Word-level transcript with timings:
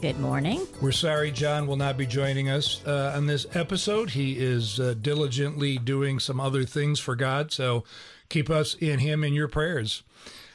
Good 0.00 0.18
morning. 0.18 0.66
We're 0.80 0.92
sorry 0.92 1.30
John 1.30 1.66
will 1.66 1.76
not 1.76 1.98
be 1.98 2.06
joining 2.06 2.48
us 2.48 2.80
uh, 2.86 3.12
on 3.14 3.26
this 3.26 3.46
episode. 3.52 4.08
He 4.08 4.38
is 4.38 4.80
uh, 4.80 4.94
diligently 4.98 5.76
doing 5.76 6.18
some 6.18 6.40
other 6.40 6.64
things 6.64 6.98
for 6.98 7.14
God, 7.14 7.52
so 7.52 7.84
keep 8.30 8.48
us 8.48 8.72
in 8.72 9.00
him 9.00 9.22
in 9.22 9.34
your 9.34 9.46
prayers. 9.46 10.02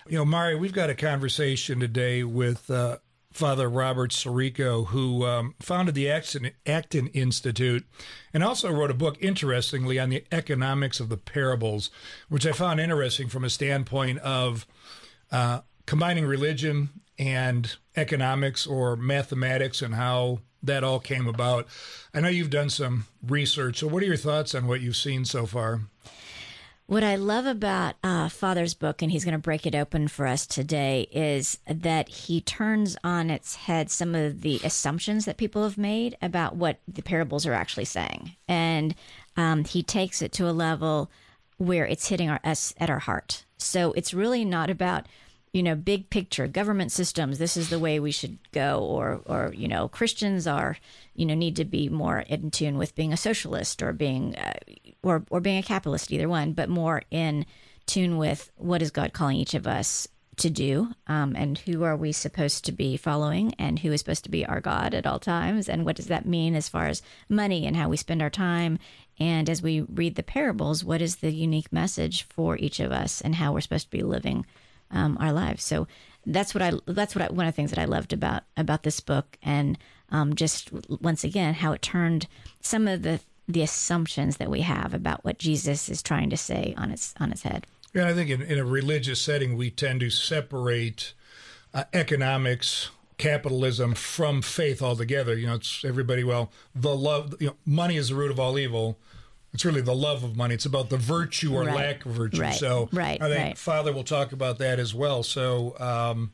You 0.07 0.17
know, 0.17 0.25
Mari, 0.25 0.55
we've 0.55 0.73
got 0.73 0.89
a 0.89 0.95
conversation 0.95 1.79
today 1.79 2.23
with 2.23 2.71
uh, 2.71 2.97
Father 3.33 3.69
Robert 3.69 4.09
Sirico, 4.09 4.87
who 4.87 5.23
um, 5.27 5.53
founded 5.59 5.93
the 5.93 6.09
Acton, 6.09 7.07
Institute 7.09 7.85
and 8.33 8.43
also 8.43 8.71
wrote 8.71 8.89
a 8.89 8.95
book, 8.95 9.15
interestingly, 9.21 9.99
on 9.99 10.09
the 10.09 10.25
economics 10.31 10.99
of 10.99 11.09
the 11.09 11.17
parables, 11.17 11.91
which 12.29 12.47
I 12.47 12.51
found 12.51 12.79
interesting 12.79 13.27
from 13.27 13.43
a 13.43 13.51
standpoint 13.51 14.17
of 14.19 14.65
uh, 15.31 15.59
combining 15.85 16.25
religion 16.25 16.89
and 17.17 17.75
economics 17.95 18.67
or 18.67 18.95
mathematics 18.95 19.81
and 19.81 19.95
how 19.95 20.39
that 20.63 20.83
all 20.83 20.99
came 20.99 21.27
about. 21.27 21.67
I 22.13 22.21
know 22.21 22.27
you've 22.27 22.49
done 22.49 22.69
some 22.69 23.05
research. 23.25 23.79
So, 23.79 23.87
what 23.87 24.03
are 24.03 24.07
your 24.07 24.17
thoughts 24.17 24.55
on 24.55 24.67
what 24.67 24.81
you've 24.81 24.95
seen 24.95 25.25
so 25.25 25.45
far? 25.45 25.81
What 26.87 27.03
I 27.03 27.15
love 27.15 27.47
about 27.47 27.95
uh, 28.03 28.29
Father's 28.29 28.75
book, 28.75 29.01
and 29.01 29.11
he's 29.11 29.25
going 29.25 29.33
to 29.33 29.39
break 29.39 29.65
it 29.65 29.73
open 29.73 30.07
for 30.07 30.27
us 30.27 30.45
today, 30.45 31.07
is 31.11 31.57
that 31.67 32.09
he 32.09 32.41
turns 32.41 32.95
on 33.03 33.31
its 33.31 33.55
head 33.55 33.89
some 33.89 34.13
of 34.13 34.41
the 34.41 34.61
assumptions 34.63 35.25
that 35.25 35.37
people 35.37 35.63
have 35.63 35.79
made 35.79 36.15
about 36.21 36.55
what 36.55 36.79
the 36.87 37.01
parables 37.01 37.47
are 37.47 37.53
actually 37.53 37.85
saying. 37.85 38.35
And 38.47 38.93
um, 39.35 39.63
he 39.63 39.81
takes 39.81 40.21
it 40.21 40.31
to 40.33 40.47
a 40.47 40.51
level 40.51 41.09
where 41.57 41.87
it's 41.87 42.09
hitting 42.09 42.29
our, 42.29 42.39
us 42.43 42.75
at 42.77 42.91
our 42.91 42.99
heart. 42.99 43.45
So 43.57 43.91
it's 43.93 44.13
really 44.13 44.45
not 44.45 44.69
about 44.69 45.07
you 45.55 45.63
know, 45.63 45.73
big 45.73 46.09
picture, 46.09 46.47
government 46.47 46.91
systems, 46.91 47.37
this 47.37 47.55
is 47.55 47.69
the 47.69 47.79
way 47.79 47.97
we 47.97 48.11
should 48.11 48.37
go, 48.51 48.79
or, 48.79 49.21
or 49.25 49.53
you 49.55 49.69
know, 49.69 49.87
Christians 49.87 50.47
are, 50.47 50.75
you 51.15 51.25
know, 51.25 51.33
need 51.33 51.55
to 51.55 51.63
be 51.63 51.87
more 51.87 52.19
in 52.19 52.51
tune 52.51 52.77
with 52.77 52.93
being 52.93 53.13
a 53.13 53.17
socialist 53.17 53.81
or 53.81 53.93
being, 53.93 54.35
uh, 54.35 54.59
or 55.01 55.23
or 55.29 55.39
being 55.39 55.57
a 55.57 55.63
capitalist, 55.63 56.11
either 56.11 56.27
one, 56.27 56.51
but 56.51 56.67
more 56.67 57.03
in 57.09 57.45
tune 57.85 58.17
with 58.17 58.51
what 58.57 58.81
is 58.81 58.91
God 58.91 59.13
calling 59.13 59.37
each 59.37 59.53
of 59.53 59.65
us 59.65 60.09
to 60.35 60.49
do, 60.49 60.89
um, 61.07 61.37
and 61.37 61.57
who 61.59 61.83
are 61.83 61.95
we 61.95 62.11
supposed 62.11 62.65
to 62.65 62.73
be 62.73 62.97
following, 62.97 63.53
and 63.53 63.79
who 63.79 63.93
is 63.93 64.01
supposed 64.01 64.25
to 64.25 64.29
be 64.29 64.45
our 64.45 64.59
God 64.59 64.93
at 64.93 65.07
all 65.07 65.19
times, 65.19 65.69
and 65.69 65.85
what 65.85 65.95
does 65.95 66.07
that 66.07 66.25
mean 66.25 66.53
as 66.53 66.67
far 66.67 66.87
as 66.87 67.01
money 67.29 67.65
and 67.65 67.77
how 67.77 67.87
we 67.87 67.95
spend 67.95 68.21
our 68.21 68.29
time, 68.29 68.77
and 69.21 69.49
as 69.49 69.61
we 69.61 69.79
read 69.79 70.15
the 70.15 70.21
parables, 70.23 70.83
what 70.83 71.01
is 71.01 71.15
the 71.15 71.31
unique 71.31 71.71
message 71.71 72.23
for 72.23 72.57
each 72.57 72.81
of 72.81 72.91
us, 72.91 73.21
and 73.21 73.35
how 73.35 73.53
we're 73.53 73.61
supposed 73.61 73.89
to 73.89 73.97
be 73.97 74.03
living 74.03 74.45
um, 74.91 75.17
our 75.19 75.33
lives. 75.33 75.63
So 75.63 75.87
that's 76.25 76.53
what 76.53 76.61
I 76.61 76.73
that's 76.85 77.15
what 77.15 77.23
I, 77.23 77.33
one 77.33 77.45
of 77.45 77.53
the 77.53 77.55
things 77.55 77.71
that 77.71 77.79
I 77.79 77.85
loved 77.85 78.13
about 78.13 78.43
about 78.57 78.83
this 78.83 78.99
book, 78.99 79.37
and 79.43 79.77
um, 80.09 80.35
just 80.35 80.71
once 81.01 81.23
again 81.23 81.53
how 81.55 81.73
it 81.73 81.81
turned 81.81 82.27
some 82.61 82.87
of 82.87 83.03
the 83.03 83.19
the 83.47 83.61
assumptions 83.61 84.37
that 84.37 84.49
we 84.49 84.61
have 84.61 84.93
about 84.93 85.23
what 85.23 85.37
Jesus 85.37 85.87
is 85.87 86.01
trying 86.01 86.29
to 86.31 86.37
say 86.37 86.73
on 86.77 86.91
its 86.91 87.13
on 87.19 87.31
its 87.31 87.43
head. 87.43 87.67
Yeah, 87.93 88.09
I 88.09 88.13
think 88.13 88.29
in, 88.29 88.41
in 88.41 88.59
a 88.59 88.65
religious 88.65 89.21
setting 89.21 89.55
we 89.55 89.69
tend 89.69 90.01
to 90.01 90.09
separate 90.09 91.13
uh, 91.73 91.85
economics 91.93 92.89
capitalism 93.17 93.93
from 93.93 94.41
faith 94.41 94.81
altogether. 94.81 95.37
You 95.37 95.47
know, 95.47 95.55
it's 95.55 95.85
everybody. 95.85 96.23
Well, 96.23 96.51
the 96.73 96.95
love, 96.95 97.35
you 97.39 97.47
know, 97.47 97.55
money 97.65 97.95
is 97.97 98.09
the 98.09 98.15
root 98.15 98.31
of 98.31 98.39
all 98.39 98.57
evil 98.59 98.97
it's 99.55 99.63
really 99.63 99.79
the 99.79 99.95
love 99.95 100.25
of 100.25 100.35
money. 100.35 100.53
It's 100.53 100.65
about 100.65 100.89
the 100.89 100.97
virtue 100.97 101.55
or 101.55 101.63
right. 101.63 101.75
lack 101.75 102.05
of 102.05 102.11
virtue. 102.11 102.41
Right. 102.41 102.53
So 102.53 102.89
right. 102.91 103.21
I 103.21 103.29
think 103.29 103.41
right. 103.41 103.57
Father 103.57 103.93
will 103.93 104.03
talk 104.03 104.33
about 104.33 104.57
that 104.57 104.79
as 104.79 104.93
well. 104.93 105.23
So, 105.23 105.79
um, 105.79 106.33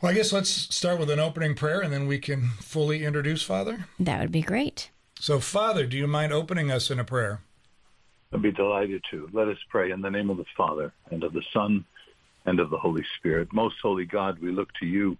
well, 0.00 0.10
I 0.10 0.14
guess 0.14 0.32
let's 0.32 0.50
start 0.50 0.98
with 0.98 1.08
an 1.08 1.20
opening 1.20 1.54
prayer 1.54 1.80
and 1.80 1.92
then 1.92 2.08
we 2.08 2.18
can 2.18 2.48
fully 2.60 3.04
introduce 3.04 3.44
Father. 3.44 3.86
That 4.00 4.18
would 4.18 4.32
be 4.32 4.42
great. 4.42 4.90
So, 5.20 5.38
Father, 5.38 5.86
do 5.86 5.96
you 5.96 6.08
mind 6.08 6.32
opening 6.32 6.72
us 6.72 6.90
in 6.90 6.98
a 6.98 7.04
prayer? 7.04 7.42
I'd 8.32 8.42
be 8.42 8.50
delighted 8.50 9.04
to. 9.12 9.30
Let 9.32 9.46
us 9.46 9.58
pray 9.68 9.92
in 9.92 10.02
the 10.02 10.10
name 10.10 10.30
of 10.30 10.36
the 10.36 10.46
Father 10.56 10.92
and 11.12 11.22
of 11.22 11.32
the 11.32 11.44
Son 11.52 11.84
and 12.44 12.58
of 12.58 12.70
the 12.70 12.78
Holy 12.78 13.04
Spirit. 13.18 13.52
Most 13.52 13.76
holy 13.80 14.04
God, 14.04 14.40
we 14.40 14.50
look 14.50 14.70
to 14.80 14.86
you 14.86 15.16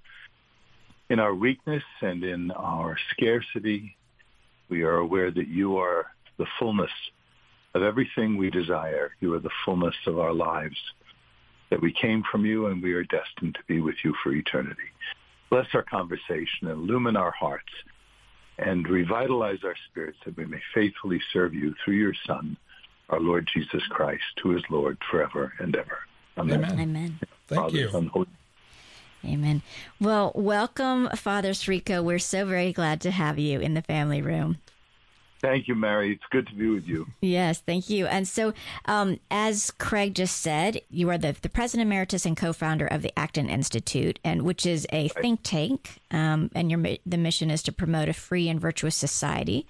in 1.08 1.20
our 1.20 1.36
weakness 1.36 1.84
and 2.00 2.24
in 2.24 2.50
our 2.50 2.98
scarcity. 3.12 3.96
We 4.68 4.82
are 4.82 4.96
aware 4.96 5.30
that 5.30 5.46
you 5.46 5.78
are 5.78 6.08
the 6.38 6.46
fullness 6.58 6.90
of 7.74 7.82
everything 7.82 8.36
we 8.36 8.50
desire. 8.50 9.12
You 9.20 9.34
are 9.34 9.40
the 9.40 9.50
fullness 9.64 9.94
of 10.06 10.18
our 10.18 10.32
lives, 10.32 10.76
that 11.70 11.82
we 11.82 11.92
came 11.92 12.22
from 12.30 12.46
you 12.46 12.66
and 12.66 12.82
we 12.82 12.94
are 12.94 13.04
destined 13.04 13.54
to 13.54 13.62
be 13.66 13.80
with 13.80 13.96
you 14.04 14.14
for 14.22 14.32
eternity. 14.32 14.90
Bless 15.50 15.66
our 15.74 15.82
conversation, 15.82 16.68
illumine 16.68 17.16
our 17.16 17.30
hearts, 17.30 17.72
and 18.58 18.88
revitalize 18.88 19.64
our 19.64 19.76
spirits 19.90 20.18
that 20.24 20.36
we 20.36 20.44
may 20.46 20.60
faithfully 20.74 21.20
serve 21.32 21.54
you 21.54 21.74
through 21.84 21.94
your 21.94 22.14
Son, 22.26 22.56
our 23.10 23.20
Lord 23.20 23.48
Jesus 23.52 23.82
Christ, 23.88 24.40
who 24.42 24.56
is 24.56 24.62
Lord 24.68 24.98
forever 25.10 25.52
and 25.58 25.74
ever. 25.76 25.98
Amen. 26.36 26.64
Amen. 26.64 26.80
Amen. 26.80 27.18
Thank 27.48 27.62
Father, 27.62 27.78
you. 27.78 27.90
Son, 27.90 28.10
Amen. 29.24 29.62
Well, 30.00 30.32
welcome, 30.34 31.08
Father 31.16 31.50
Sirico. 31.50 32.02
We're 32.04 32.20
so 32.20 32.46
very 32.46 32.72
glad 32.72 33.00
to 33.00 33.10
have 33.10 33.38
you 33.38 33.60
in 33.60 33.74
the 33.74 33.82
family 33.82 34.22
room. 34.22 34.58
Thank 35.40 35.68
you, 35.68 35.74
Mari. 35.74 36.12
It's 36.12 36.24
good 36.30 36.46
to 36.48 36.54
be 36.54 36.68
with 36.68 36.86
you. 36.86 37.06
Yes, 37.20 37.60
thank 37.60 37.88
you. 37.88 38.06
And 38.06 38.26
so, 38.26 38.52
um, 38.86 39.20
as 39.30 39.70
Craig 39.70 40.14
just 40.14 40.40
said, 40.40 40.80
you 40.90 41.10
are 41.10 41.18
the, 41.18 41.36
the 41.40 41.48
president 41.48 41.86
emeritus 41.86 42.26
and 42.26 42.36
co-founder 42.36 42.86
of 42.86 43.02
the 43.02 43.16
Acton 43.18 43.48
Institute, 43.48 44.18
and 44.24 44.42
which 44.42 44.66
is 44.66 44.86
a 44.92 45.08
think 45.08 45.40
tank. 45.42 46.00
Um, 46.10 46.50
and 46.54 46.70
your 46.70 46.82
the 47.06 47.18
mission 47.18 47.50
is 47.50 47.62
to 47.64 47.72
promote 47.72 48.08
a 48.08 48.12
free 48.12 48.48
and 48.48 48.60
virtuous 48.60 48.96
society 48.96 49.66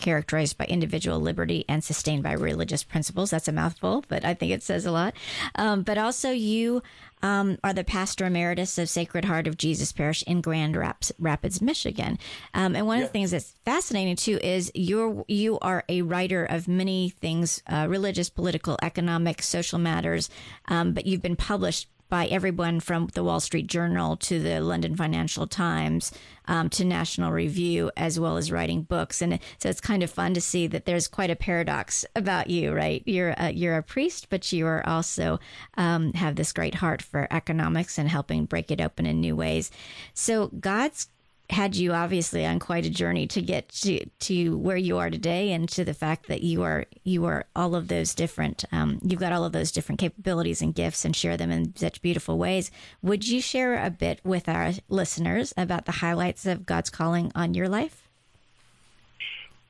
characterized 0.00 0.58
by 0.58 0.64
individual 0.66 1.20
liberty 1.20 1.64
and 1.68 1.84
sustained 1.84 2.22
by 2.22 2.32
religious 2.32 2.82
principles. 2.82 3.30
That's 3.30 3.48
a 3.48 3.52
mouthful, 3.52 4.04
but 4.08 4.24
I 4.24 4.34
think 4.34 4.52
it 4.52 4.62
says 4.62 4.86
a 4.86 4.90
lot. 4.90 5.14
Um, 5.54 5.82
but 5.82 5.98
also, 5.98 6.30
you 6.30 6.82
um, 7.22 7.58
are 7.64 7.72
the 7.72 7.84
pastor 7.84 8.26
emeritus 8.26 8.78
of 8.78 8.88
Sacred 8.88 9.24
Heart 9.24 9.46
of 9.46 9.56
Jesus 9.56 9.92
Parish 9.92 10.22
in 10.22 10.40
Grand 10.40 10.76
Rapids, 10.76 11.60
Michigan. 11.60 12.18
Um, 12.54 12.76
and 12.76 12.86
one 12.86 12.98
yeah. 12.98 13.04
of 13.04 13.08
the 13.08 13.12
things 13.12 13.32
that's 13.32 13.54
fascinating 13.64 14.16
too 14.16 14.38
is 14.42 14.70
you're 14.74 15.24
you 15.28 15.58
are 15.60 15.84
a 15.88 16.02
writer 16.02 16.44
of 16.44 16.68
many 16.68 17.10
things, 17.10 17.62
uh, 17.66 17.86
religious, 17.88 18.30
political, 18.30 18.78
economic, 18.82 19.42
social 19.42 19.78
matters. 19.78 20.30
Um, 20.66 20.92
but 20.92 21.06
you've 21.06 21.22
been 21.22 21.36
published 21.36 21.88
by 22.08 22.26
everyone 22.26 22.80
from 22.80 23.08
the 23.14 23.24
Wall 23.24 23.40
Street 23.40 23.66
Journal 23.66 24.16
to 24.16 24.40
the 24.40 24.60
London 24.60 24.96
Financial 24.96 25.46
Times 25.46 26.12
um, 26.46 26.68
to 26.70 26.84
National 26.84 27.30
Review, 27.30 27.90
as 27.96 28.18
well 28.18 28.36
as 28.36 28.50
writing 28.50 28.82
books. 28.82 29.20
And 29.20 29.38
so 29.58 29.68
it's 29.68 29.80
kind 29.80 30.02
of 30.02 30.10
fun 30.10 30.34
to 30.34 30.40
see 30.40 30.66
that 30.68 30.86
there's 30.86 31.08
quite 31.08 31.30
a 31.30 31.36
paradox 31.36 32.04
about 32.16 32.48
you, 32.48 32.72
right? 32.72 33.02
You're 33.06 33.34
a, 33.36 33.52
you're 33.52 33.76
a 33.76 33.82
priest, 33.82 34.28
but 34.30 34.50
you 34.52 34.66
are 34.66 34.86
also 34.86 35.38
um, 35.76 36.12
have 36.14 36.36
this 36.36 36.52
great 36.52 36.76
heart 36.76 37.02
for 37.02 37.28
economics 37.30 37.98
and 37.98 38.08
helping 38.08 38.46
break 38.46 38.70
it 38.70 38.80
open 38.80 39.06
in 39.06 39.20
new 39.20 39.36
ways. 39.36 39.70
So 40.14 40.48
God's 40.48 41.08
had 41.50 41.74
you 41.74 41.92
obviously 41.92 42.44
on 42.44 42.58
quite 42.58 42.84
a 42.84 42.90
journey 42.90 43.26
to 43.26 43.40
get 43.40 43.70
to 43.70 44.04
to 44.20 44.58
where 44.58 44.76
you 44.76 44.98
are 44.98 45.08
today, 45.08 45.52
and 45.52 45.68
to 45.70 45.84
the 45.84 45.94
fact 45.94 46.28
that 46.28 46.42
you 46.42 46.62
are 46.62 46.84
you 47.04 47.24
are 47.24 47.46
all 47.56 47.74
of 47.74 47.88
those 47.88 48.14
different. 48.14 48.64
Um, 48.70 48.98
you've 49.02 49.20
got 49.20 49.32
all 49.32 49.44
of 49.44 49.52
those 49.52 49.72
different 49.72 49.98
capabilities 49.98 50.60
and 50.60 50.74
gifts, 50.74 51.04
and 51.04 51.16
share 51.16 51.36
them 51.36 51.50
in 51.50 51.74
such 51.74 52.02
beautiful 52.02 52.38
ways. 52.38 52.70
Would 53.02 53.26
you 53.26 53.40
share 53.40 53.82
a 53.82 53.90
bit 53.90 54.20
with 54.24 54.48
our 54.48 54.72
listeners 54.88 55.54
about 55.56 55.86
the 55.86 55.92
highlights 55.92 56.44
of 56.44 56.66
God's 56.66 56.90
calling 56.90 57.32
on 57.34 57.54
your 57.54 57.68
life? 57.68 58.08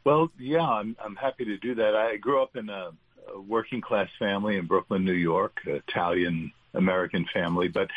Well, 0.05 0.31
yeah, 0.39 0.69
I'm 0.69 0.97
I'm 1.05 1.17
happy 1.17 1.45
to 1.45 1.57
do 1.59 1.77
that. 1.77 1.95
I 1.95 2.17
grew 2.17 2.43
up 2.43 2.57
in 2.57 2.69
a, 2.71 2.91
a 3.33 3.41
working 3.41 3.81
class 3.81 4.09
family 4.19 4.57
in 4.57 4.67
Brooklyn, 4.67 5.05
New 5.05 5.13
York, 5.13 5.61
Italian 5.65 6.53
American 6.79 7.27
family, 7.35 7.69
but 7.69 7.89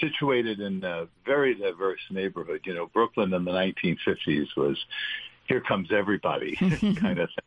situated 0.00 0.60
in 0.60 0.82
a 0.84 1.06
very 1.26 1.54
diverse 1.54 2.00
neighborhood. 2.10 2.60
You 2.64 2.74
know, 2.74 2.86
Brooklyn 2.86 3.34
in 3.34 3.44
the 3.44 3.50
1950s 3.52 4.56
was 4.56 4.78
here 5.46 5.60
comes 5.60 5.92
everybody 5.92 6.56
kind 6.96 7.18
of 7.18 7.28
thing. 7.28 7.44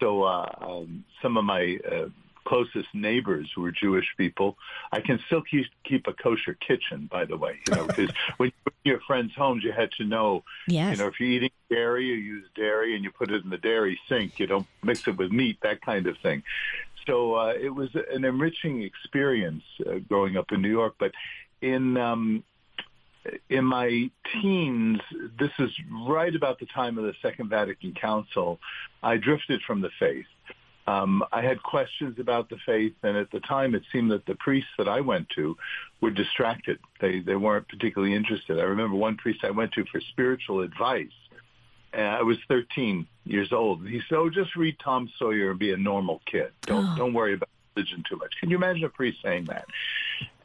So 0.00 0.22
uh, 0.24 0.54
um, 0.60 1.04
some 1.22 1.36
of 1.36 1.44
my 1.44 1.78
uh, 1.90 2.08
closest 2.44 2.88
neighbors 2.94 3.48
were 3.56 3.70
Jewish 3.72 4.06
people. 4.16 4.56
I 4.92 5.00
can 5.00 5.18
still 5.26 5.42
keep 5.42 5.66
keep 5.84 6.06
a 6.06 6.12
kosher 6.12 6.54
kitchen, 6.54 7.08
by 7.10 7.24
the 7.24 7.36
way, 7.36 7.60
you 7.66 7.74
know, 7.74 7.86
because 7.86 8.10
when 8.36 8.48
you 8.48 8.72
to 8.84 8.90
your 8.90 9.00
friends' 9.00 9.32
homes, 9.34 9.64
you 9.64 9.72
had 9.72 9.90
to 9.92 10.04
know, 10.04 10.44
Yes. 10.68 10.92
you 10.96 11.02
know, 11.02 11.08
if 11.08 11.18
you're 11.20 11.30
eating 11.30 11.50
dairy, 11.70 12.06
you 12.06 12.14
use 12.14 12.44
dairy 12.54 12.94
and 12.94 13.02
you 13.04 13.10
put 13.10 13.30
it 13.30 13.42
in 13.44 13.50
the 13.50 13.56
dairy 13.58 13.98
sink. 14.08 14.38
You 14.38 14.46
don't 14.46 14.66
mix 14.82 15.06
it 15.08 15.16
with 15.16 15.32
meat, 15.32 15.58
that 15.62 15.80
kind 15.80 16.06
of 16.06 16.18
thing. 16.18 16.42
So 17.06 17.34
uh, 17.34 17.52
it 17.60 17.70
was 17.70 17.88
an 17.94 18.24
enriching 18.24 18.82
experience 18.82 19.62
uh, 19.86 19.98
growing 20.08 20.36
up 20.36 20.46
in 20.52 20.62
New 20.62 20.70
York. 20.70 20.94
But 20.98 21.12
in 21.60 21.96
um, 21.96 22.44
in 23.48 23.64
my 23.64 24.10
teens, 24.32 25.00
this 25.38 25.50
is 25.58 25.70
right 26.06 26.34
about 26.34 26.58
the 26.58 26.66
time 26.66 26.98
of 26.98 27.04
the 27.04 27.14
Second 27.22 27.48
Vatican 27.48 27.94
Council, 27.94 28.58
I 29.02 29.16
drifted 29.16 29.60
from 29.66 29.80
the 29.80 29.90
faith. 29.98 30.26
Um, 30.86 31.24
I 31.32 31.40
had 31.40 31.62
questions 31.62 32.18
about 32.18 32.50
the 32.50 32.58
faith, 32.66 32.92
and 33.02 33.16
at 33.16 33.30
the 33.30 33.40
time, 33.40 33.74
it 33.74 33.82
seemed 33.90 34.10
that 34.10 34.26
the 34.26 34.34
priests 34.34 34.70
that 34.76 34.88
I 34.88 35.00
went 35.00 35.28
to 35.30 35.56
were 36.02 36.10
distracted. 36.10 36.78
They 37.00 37.20
they 37.20 37.36
weren't 37.36 37.68
particularly 37.68 38.14
interested. 38.14 38.58
I 38.58 38.64
remember 38.64 38.96
one 38.96 39.16
priest 39.16 39.40
I 39.44 39.50
went 39.50 39.72
to 39.72 39.84
for 39.90 40.00
spiritual 40.10 40.60
advice. 40.60 41.08
And 41.94 42.06
I 42.08 42.22
was 42.22 42.38
13 42.48 43.06
years 43.24 43.52
old, 43.52 43.86
he 43.86 44.00
said, 44.08 44.16
"Oh, 44.16 44.28
just 44.28 44.56
read 44.56 44.76
Tom 44.78 45.08
Sawyer 45.18 45.50
and 45.50 45.58
be 45.58 45.72
a 45.72 45.76
normal 45.76 46.20
kid. 46.26 46.50
Don't 46.62 46.84
Oh. 46.86 46.96
don't 46.96 47.12
worry 47.12 47.34
about 47.34 47.48
religion 47.76 48.02
too 48.08 48.16
much." 48.16 48.34
Can 48.40 48.50
you 48.50 48.56
imagine 48.56 48.84
a 48.84 48.88
priest 48.88 49.18
saying 49.22 49.44
that? 49.44 49.66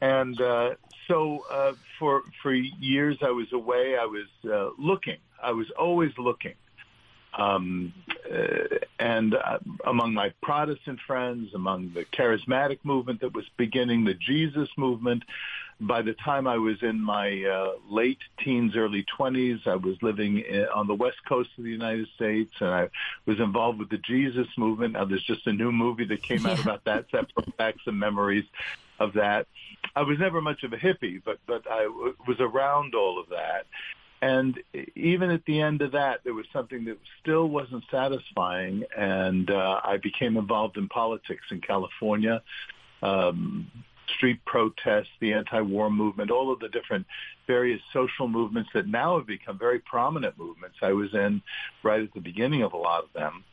And 0.02 0.40
uh, 0.40 0.76
so 1.08 1.46
uh, 1.52 1.74
for 1.98 2.24
for 2.42 2.54
years 2.54 3.18
I 3.22 3.32
was 3.32 3.52
away. 3.52 3.98
I 3.98 4.06
was 4.06 4.28
uh, 4.46 4.70
looking. 4.78 5.18
I 5.42 5.52
was 5.52 5.70
always 5.72 6.12
looking. 6.18 6.56
Um, 7.40 7.94
uh, 8.30 8.78
and 9.00 9.34
uh, 9.34 9.60
among 9.86 10.14
my 10.14 10.34
Protestant 10.44 11.00
friends, 11.08 11.54
among 11.54 11.94
the 11.94 12.06
charismatic 12.06 12.80
movement 12.84 13.22
that 13.22 13.34
was 13.34 13.46
beginning, 13.58 14.04
the 14.04 14.14
Jesus 14.14 14.70
movement, 14.78 15.24
by 15.80 16.02
the 16.02 16.14
time 16.14 16.46
I 16.46 16.58
was 16.58 16.84
in 16.84 17.00
my 17.00 17.44
uh, 17.46 17.72
late 17.90 18.20
teens, 18.44 18.76
early 18.76 19.06
20s, 19.18 19.66
I 19.66 19.76
was 19.76 19.96
living 20.02 20.40
in, 20.40 20.66
on 20.76 20.88
the 20.88 20.94
west 20.94 21.18
coast 21.28 21.50
of 21.58 21.64
the 21.64 21.70
United 21.72 22.10
States, 22.16 22.52
and 22.60 22.70
I 22.70 22.90
was 23.26 23.40
involved 23.40 23.80
with 23.80 23.90
the 23.90 23.98
Jesus 24.00 24.48
movement. 24.58 24.94
Now, 24.94 25.06
there's 25.06 25.24
just 25.24 25.48
a 25.48 25.54
new 25.54 25.72
movie 25.72 26.06
that 26.06 26.22
came 26.22 26.46
out 26.46 26.58
Yeah. 26.58 26.64
about 26.64 26.84
that, 26.84 27.06
so 27.10 27.18
that 27.18 27.34
brought 27.34 27.56
back 27.58 27.76
some 27.86 27.98
memories 27.98 28.46
of 29.00 29.14
that. 29.14 29.48
I 29.96 30.02
was 30.02 30.20
never 30.20 30.42
much 30.42 30.64
of 30.64 30.74
a 30.74 30.78
hippie, 30.78 31.22
but 31.24 31.40
but 31.48 31.70
I 31.72 31.84
w- 31.84 32.16
was 32.28 32.42
around 32.42 32.96
all 32.96 33.18
of 33.18 33.30
that. 33.30 33.66
And 34.22 34.60
even 34.96 35.30
at 35.32 35.46
the 35.46 35.62
end 35.62 35.82
of 35.82 35.94
that, 35.94 36.22
there 36.24 36.34
was 36.34 36.46
something 36.52 36.86
that 36.86 36.98
still 37.22 37.48
wasn't 37.48 37.84
satisfying, 37.90 38.84
and 38.98 39.50
uh, 39.50 39.80
I 39.84 39.98
became 39.98 40.36
involved 40.36 40.78
in 40.78 40.90
politics 40.90 41.44
in 41.52 41.62
California, 41.62 42.42
um, 43.02 43.72
street 44.16 44.44
protests, 44.46 45.08
the 45.22 45.34
anti-war 45.34 45.90
movement, 45.90 46.32
all 46.32 46.52
of 46.52 46.60
the 46.60 46.68
different 46.68 47.06
various 47.48 47.80
social 47.94 48.28
movements 48.28 48.70
that 48.74 48.88
now 48.88 49.18
have 49.18 49.28
become 49.28 49.58
very 49.58 49.80
prominent 49.80 50.38
movements. 50.38 50.78
I 50.82 50.92
was 50.92 51.14
in 51.14 51.42
right 51.84 52.02
at 52.02 52.14
the 52.14 52.20
beginning 52.20 52.64
of 52.64 52.74
a 52.74 52.78
lot 52.78 53.04
of 53.04 53.14
them. 53.14 53.46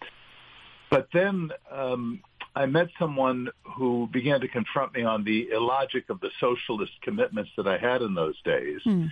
But 0.91 1.09
then 1.13 1.51
um, 1.71 2.21
I 2.55 2.67
met 2.67 2.89
someone 2.99 3.51
who 3.63 4.09
began 4.13 4.41
to 4.41 4.49
confront 4.49 4.95
me 4.95 5.03
on 5.03 5.25
the 5.25 5.51
illogic 5.51 6.09
of 6.11 6.21
the 6.21 6.31
socialist 6.41 6.93
commitments 7.03 7.51
that 7.57 7.69
I 7.69 7.79
had 7.79 8.03
in 8.03 8.15
those 8.15 8.41
days. 8.43 8.81
Hmm. 8.83 9.07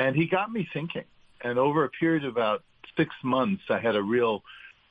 And 0.00 0.16
he 0.16 0.26
got 0.26 0.50
me 0.50 0.66
thinking. 0.72 1.04
And 1.42 1.58
over 1.58 1.84
a 1.84 1.90
period 1.90 2.24
of 2.24 2.32
about 2.32 2.64
six 2.96 3.14
months, 3.22 3.62
I 3.68 3.78
had 3.78 3.94
a 3.94 4.02
real 4.02 4.42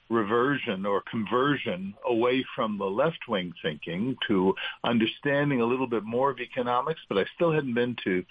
reversion 0.09 0.85
or 0.85 1.01
conversion 1.01 1.95
away 2.07 2.45
from 2.55 2.77
the 2.77 2.85
left-wing 2.85 3.53
thinking 3.61 4.15
to 4.27 4.55
understanding 4.83 5.61
a 5.61 5.65
little 5.65 5.87
bit 5.87 6.03
more 6.03 6.29
of 6.29 6.39
economics, 6.39 7.01
but 7.09 7.17
I 7.17 7.25
still 7.35 7.51
hadn't 7.51 7.73
been 7.73 7.97
to 8.03 8.23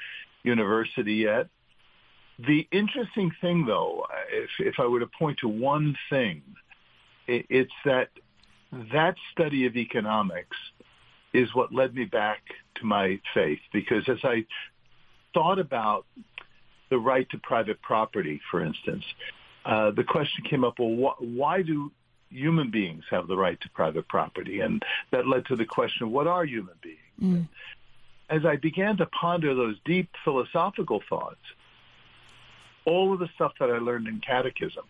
university 0.45 1.15
yet. 1.15 1.49
The 2.39 2.67
interesting 2.71 3.33
thing, 3.41 3.67
though, 3.67 4.07
if, 4.31 4.51
if 4.61 4.75
I 4.79 4.87
were 4.87 5.01
to 5.01 5.07
point 5.07 5.39
to 5.39 5.49
one 5.49 5.97
thing, 6.09 6.43
it, 7.27 7.47
it's 7.51 7.73
that 7.85 8.11
that 8.93 9.17
study 9.33 9.67
of 9.67 9.77
economics 9.77 10.57
is 11.33 11.53
what 11.55 11.75
led 11.75 11.95
me 11.95 12.05
back 12.05 12.43
to 12.77 12.85
my 12.85 13.19
faith 13.35 13.61
because 13.73 14.09
as 14.09 14.19
I 14.23 14.45
thought 15.35 15.59
about 15.59 16.07
the 16.91 16.99
right 16.99 17.29
to 17.31 17.39
private 17.39 17.81
property, 17.83 18.41
for 18.51 18.65
instance, 18.65 19.05
uh, 19.65 19.91
the 19.91 20.05
question 20.05 20.45
came 20.45 20.65
up, 20.65 20.79
well, 20.79 21.15
wh- 21.19 21.23
why 21.23 21.63
do 21.63 21.93
human 22.31 22.71
beings 22.71 23.05
have 23.11 23.27
the 23.27 23.37
right 23.37 23.61
to 23.61 23.69
private 23.71 24.09
property? 24.09 24.61
And 24.61 24.83
that 25.11 25.27
led 25.27 25.47
to 25.47 25.57
the 25.57 25.65
question, 25.65 26.11
what 26.11 26.27
are 26.27 26.45
human 26.45 26.75
beings? 26.83 26.99
Mm. 27.23 27.49
As 28.31 28.45
I 28.45 28.57
began 28.57 28.97
to 28.99 29.07
ponder 29.07 29.55
those 29.55 29.77
deep 29.85 30.11
philosophical 30.25 31.03
thoughts, 31.09 31.41
all 32.85 33.13
of 33.13 33.19
the 33.19 33.29
stuff 33.35 33.53
that 33.61 33.71
I 33.71 33.79
learned 33.79 34.09
in 34.09 34.21
catechism, 34.21 34.85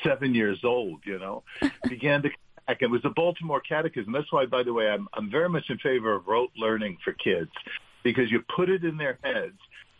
seven 0.04 0.34
years 0.34 0.60
old, 0.64 1.00
you 1.04 1.18
know, 1.18 1.42
began 1.88 2.22
to 2.22 2.30
come 2.30 2.38
back. 2.66 2.78
It 2.80 2.90
was 2.90 3.02
the 3.02 3.10
Baltimore 3.10 3.60
Catechism. 3.60 4.12
That's 4.12 4.32
why, 4.32 4.46
by 4.46 4.62
the 4.62 4.72
way, 4.72 4.88
I'm, 4.88 5.08
I'm 5.12 5.30
very 5.30 5.48
much 5.48 5.68
in 5.68 5.78
favor 5.78 6.14
of 6.14 6.26
rote 6.26 6.52
learning 6.56 6.98
for 7.04 7.12
kids 7.12 7.50
because 8.02 8.30
you 8.30 8.42
put 8.54 8.70
it 8.70 8.84
in 8.84 8.96
their 8.96 9.18
heads 9.22 9.58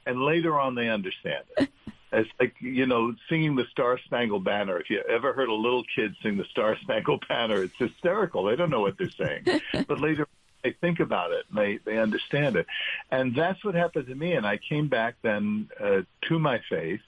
and 0.09 0.21
later 0.21 0.59
on 0.59 0.75
they 0.75 0.89
understand 0.89 1.45
it. 1.57 1.69
It's 2.11 2.31
like, 2.41 2.55
you 2.61 2.87
know, 2.87 3.15
singing 3.29 3.55
the 3.55 3.67
Star 3.71 3.99
Spangled 4.07 4.43
Banner. 4.43 4.79
If 4.79 4.89
you 4.89 5.03
ever 5.11 5.35
heard 5.35 5.51
a 5.51 5.55
little 5.55 5.85
kid 5.95 6.17
sing 6.23 6.39
the 6.39 6.47
Star 6.51 6.75
Spangled 6.81 7.23
Banner, 7.29 7.63
it's 7.63 7.77
hysterical. 7.79 8.45
They 8.45 8.57
don't 8.57 8.71
know 8.71 8.81
what 8.81 8.97
they're 8.97 9.11
saying. 9.11 9.61
but 9.87 10.01
later 10.01 10.27
they 10.65 10.75
think 10.81 11.01
about 11.01 11.33
it 11.33 11.45
and 11.51 11.59
they, 11.59 11.79
they 11.85 11.99
understand 11.99 12.57
it. 12.57 12.67
And 13.11 13.35
that's 13.35 13.63
what 13.63 13.75
happened 13.75 14.07
to 14.07 14.15
me. 14.15 14.33
And 14.33 14.47
I 14.47 14.57
came 14.57 14.89
back 14.89 15.17
then 15.21 15.69
uh, 15.79 16.01
to 16.29 16.39
my 16.39 16.63
faith 16.71 17.03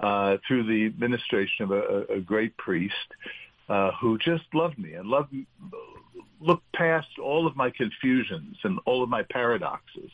uh, 0.00 0.38
through 0.48 0.64
the 0.64 0.92
ministration 0.98 1.66
of 1.66 1.70
a, 1.70 2.14
a 2.14 2.20
great 2.20 2.56
priest 2.56 2.94
uh, 3.68 3.92
who 4.00 4.18
just 4.18 4.44
loved 4.52 4.80
me 4.80 4.94
and 4.94 5.08
loved 5.08 5.32
looked 6.40 6.70
past 6.72 7.18
all 7.22 7.46
of 7.46 7.56
my 7.56 7.70
confusions 7.70 8.56
and 8.64 8.78
all 8.84 9.02
of 9.02 9.08
my 9.08 9.22
paradoxes. 9.22 10.10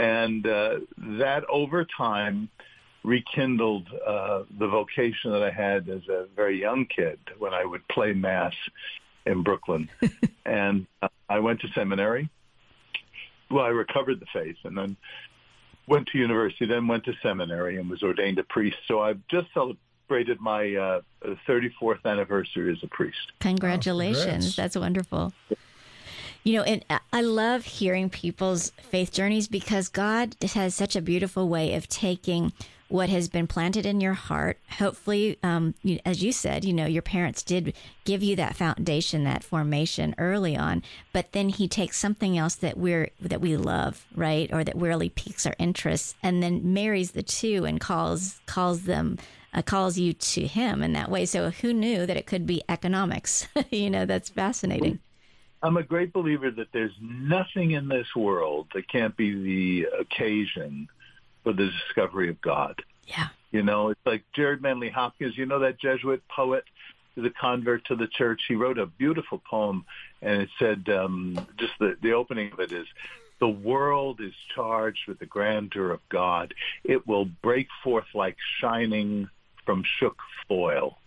And 0.00 0.46
uh, 0.46 0.80
that 0.96 1.44
over 1.50 1.84
time 1.84 2.48
rekindled 3.04 3.88
uh, 4.06 4.44
the 4.58 4.66
vocation 4.66 5.30
that 5.32 5.42
I 5.42 5.50
had 5.50 5.88
as 5.88 6.08
a 6.08 6.26
very 6.34 6.60
young 6.60 6.86
kid 6.86 7.18
when 7.38 7.52
I 7.54 7.64
would 7.64 7.86
play 7.88 8.12
mass 8.12 8.54
in 9.26 9.42
Brooklyn. 9.42 9.90
and 10.46 10.86
uh, 11.02 11.08
I 11.28 11.38
went 11.40 11.60
to 11.60 11.68
seminary. 11.74 12.30
Well, 13.50 13.64
I 13.64 13.68
recovered 13.68 14.20
the 14.20 14.26
faith 14.32 14.56
and 14.64 14.76
then 14.76 14.96
went 15.86 16.06
to 16.08 16.18
university, 16.18 16.66
then 16.66 16.86
went 16.86 17.04
to 17.04 17.14
seminary 17.22 17.78
and 17.78 17.90
was 17.90 18.02
ordained 18.02 18.38
a 18.38 18.44
priest. 18.44 18.76
So 18.86 19.00
I've 19.00 19.20
just 19.28 19.48
celebrated 19.52 20.40
my 20.40 20.74
uh, 20.76 21.00
34th 21.46 22.04
anniversary 22.04 22.72
as 22.72 22.82
a 22.82 22.88
priest. 22.88 23.32
Congratulations. 23.40 24.24
congrats. 24.24 24.56
That's 24.56 24.76
wonderful. 24.76 25.32
You 26.42 26.54
know, 26.54 26.62
and 26.62 26.84
I 27.12 27.20
love 27.20 27.64
hearing 27.64 28.08
people's 28.08 28.70
faith 28.70 29.12
journeys 29.12 29.46
because 29.46 29.88
God 29.88 30.36
has 30.54 30.74
such 30.74 30.96
a 30.96 31.02
beautiful 31.02 31.48
way 31.48 31.74
of 31.74 31.88
taking 31.88 32.52
what 32.90 33.08
has 33.08 33.28
been 33.28 33.46
planted 33.46 33.86
in 33.86 34.00
your 34.00 34.14
heart. 34.14 34.58
Hopefully, 34.78 35.38
um, 35.42 35.74
as 36.04 36.22
you 36.22 36.32
said, 36.32 36.64
you 36.64 36.72
know, 36.72 36.86
your 36.86 37.02
parents 37.02 37.42
did 37.42 37.72
give 38.04 38.22
you 38.22 38.34
that 38.36 38.56
foundation, 38.56 39.22
that 39.24 39.44
formation 39.44 40.14
early 40.18 40.56
on, 40.56 40.82
but 41.12 41.32
then 41.32 41.50
He 41.50 41.68
takes 41.68 41.98
something 41.98 42.36
else 42.36 42.56
that 42.56 42.76
we're 42.76 43.10
that 43.20 43.40
we 43.40 43.56
love, 43.56 44.04
right, 44.14 44.52
or 44.52 44.64
that 44.64 44.76
really 44.76 45.08
piques 45.08 45.46
our 45.46 45.54
interest, 45.58 46.16
and 46.22 46.42
then 46.42 46.74
marries 46.74 47.12
the 47.12 47.22
two 47.22 47.64
and 47.64 47.80
calls 47.80 48.40
calls 48.46 48.82
them 48.82 49.18
uh, 49.54 49.62
calls 49.62 49.96
you 49.96 50.12
to 50.12 50.46
Him 50.46 50.82
in 50.82 50.92
that 50.94 51.10
way. 51.10 51.26
So, 51.26 51.50
who 51.50 51.72
knew 51.72 52.06
that 52.06 52.16
it 52.16 52.26
could 52.26 52.46
be 52.46 52.62
economics? 52.68 53.46
you 53.70 53.88
know, 53.88 54.04
that's 54.04 54.30
fascinating. 54.30 54.98
I'm 55.62 55.76
a 55.76 55.82
great 55.82 56.12
believer 56.12 56.50
that 56.50 56.68
there's 56.72 56.94
nothing 57.00 57.72
in 57.72 57.88
this 57.88 58.14
world 58.16 58.68
that 58.74 58.88
can't 58.88 59.16
be 59.16 59.42
the 59.42 59.88
occasion 59.98 60.88
for 61.44 61.52
the 61.52 61.70
discovery 61.70 62.30
of 62.30 62.40
God. 62.40 62.82
Yeah. 63.06 63.28
You 63.50 63.62
know, 63.62 63.90
it's 63.90 64.00
like 64.06 64.24
Gerard 64.32 64.62
Manley 64.62 64.90
Hopkins, 64.90 65.36
you 65.36 65.44
know 65.44 65.58
that 65.60 65.78
Jesuit 65.78 66.22
poet, 66.28 66.64
the 67.16 67.30
convert 67.30 67.84
to 67.86 67.96
the 67.96 68.06
church. 68.06 68.42
He 68.48 68.54
wrote 68.54 68.78
a 68.78 68.86
beautiful 68.86 69.42
poem, 69.50 69.84
and 70.22 70.42
it 70.42 70.48
said, 70.58 70.88
um, 70.88 71.46
just 71.58 71.72
the, 71.78 71.96
the 72.00 72.12
opening 72.12 72.52
of 72.52 72.60
it 72.60 72.72
is, 72.72 72.86
the 73.40 73.48
world 73.48 74.20
is 74.20 74.34
charged 74.54 75.08
with 75.08 75.18
the 75.18 75.26
grandeur 75.26 75.90
of 75.90 76.00
God. 76.08 76.54
It 76.84 77.06
will 77.06 77.24
break 77.24 77.68
forth 77.82 78.04
like 78.14 78.36
shining 78.60 79.28
from 79.64 79.82
shook 79.98 80.18
foil. 80.48 80.98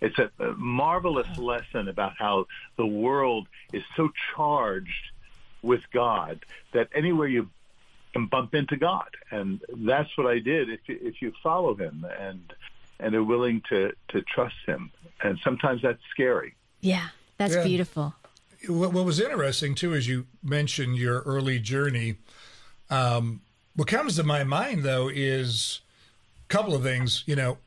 It's 0.00 0.18
a, 0.18 0.30
a 0.38 0.52
marvelous 0.54 1.26
lesson 1.38 1.88
about 1.88 2.12
how 2.18 2.46
the 2.76 2.86
world 2.86 3.48
is 3.72 3.82
so 3.96 4.10
charged 4.34 5.10
with 5.62 5.80
God 5.92 6.44
that 6.72 6.88
anywhere 6.94 7.28
you 7.28 7.48
can 8.12 8.26
bump 8.26 8.54
into 8.54 8.76
God, 8.76 9.08
and 9.30 9.60
that's 9.78 10.10
what 10.18 10.26
I 10.26 10.38
did. 10.38 10.68
If 10.68 10.80
you, 10.86 10.98
if 11.00 11.22
you 11.22 11.32
follow 11.42 11.74
Him 11.74 12.04
and 12.20 12.52
and 13.00 13.14
are 13.14 13.24
willing 13.24 13.62
to 13.70 13.92
to 14.08 14.22
trust 14.22 14.56
Him, 14.66 14.90
and 15.22 15.38
sometimes 15.42 15.80
that's 15.82 16.02
scary. 16.10 16.54
Yeah. 16.80 17.08
That's 17.38 17.54
Yeah. 17.54 17.64
beautiful. 17.64 18.14
what, 18.68 18.92
what 18.92 19.04
was 19.04 19.18
interesting 19.18 19.74
too, 19.74 19.94
as 19.94 20.06
you 20.06 20.26
mentioned 20.42 20.96
your 20.96 21.20
early 21.22 21.58
journey, 21.58 22.16
um, 22.90 23.40
what 23.74 23.88
comes 23.88 24.16
to 24.16 24.22
my 24.22 24.44
mind 24.44 24.82
though 24.84 25.08
is 25.08 25.80
a 26.44 26.52
couple 26.52 26.74
of 26.74 26.82
things. 26.82 27.24
You 27.26 27.36
know, 27.36 27.58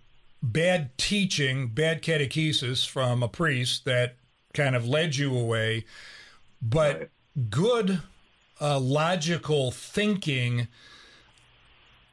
bad 0.51 0.95
teaching, 0.97 1.67
bad 1.67 2.01
catechesis 2.01 2.87
from 2.87 3.23
a 3.23 3.27
priest 3.27 3.85
that 3.85 4.15
kind 4.53 4.75
of 4.75 4.87
led 4.87 5.15
you 5.15 5.35
away, 5.35 5.85
but 6.61 6.99
right. 6.99 7.09
good 7.49 8.01
uh, 8.61 8.79
logical 8.79 9.71
thinking 9.71 10.67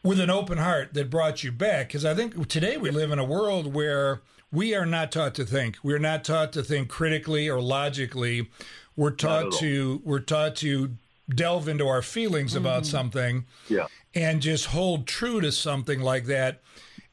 with 0.02 0.18
an 0.18 0.30
open 0.30 0.58
heart 0.58 0.94
that 0.94 1.10
brought 1.10 1.44
you 1.44 1.52
back. 1.52 1.88
Because 1.88 2.04
I 2.04 2.14
think 2.14 2.48
today 2.48 2.76
we 2.76 2.90
live 2.90 3.12
in 3.12 3.18
a 3.18 3.24
world 3.24 3.72
where 3.72 4.22
we 4.50 4.74
are 4.74 4.86
not 4.86 5.12
taught 5.12 5.34
to 5.36 5.44
think. 5.44 5.76
We're 5.82 5.98
not 5.98 6.24
taught 6.24 6.52
to 6.54 6.62
think 6.62 6.88
critically 6.88 7.48
or 7.48 7.60
logically. 7.60 8.50
We're 8.96 9.10
taught 9.10 9.52
to 9.54 10.02
we're 10.04 10.20
taught 10.20 10.56
to 10.56 10.96
delve 11.28 11.68
into 11.68 11.86
our 11.86 12.02
feelings 12.02 12.54
mm-hmm. 12.54 12.66
about 12.66 12.84
something 12.84 13.46
yeah. 13.68 13.86
and 14.14 14.42
just 14.42 14.66
hold 14.66 15.06
true 15.06 15.40
to 15.40 15.52
something 15.52 16.00
like 16.00 16.26
that. 16.26 16.60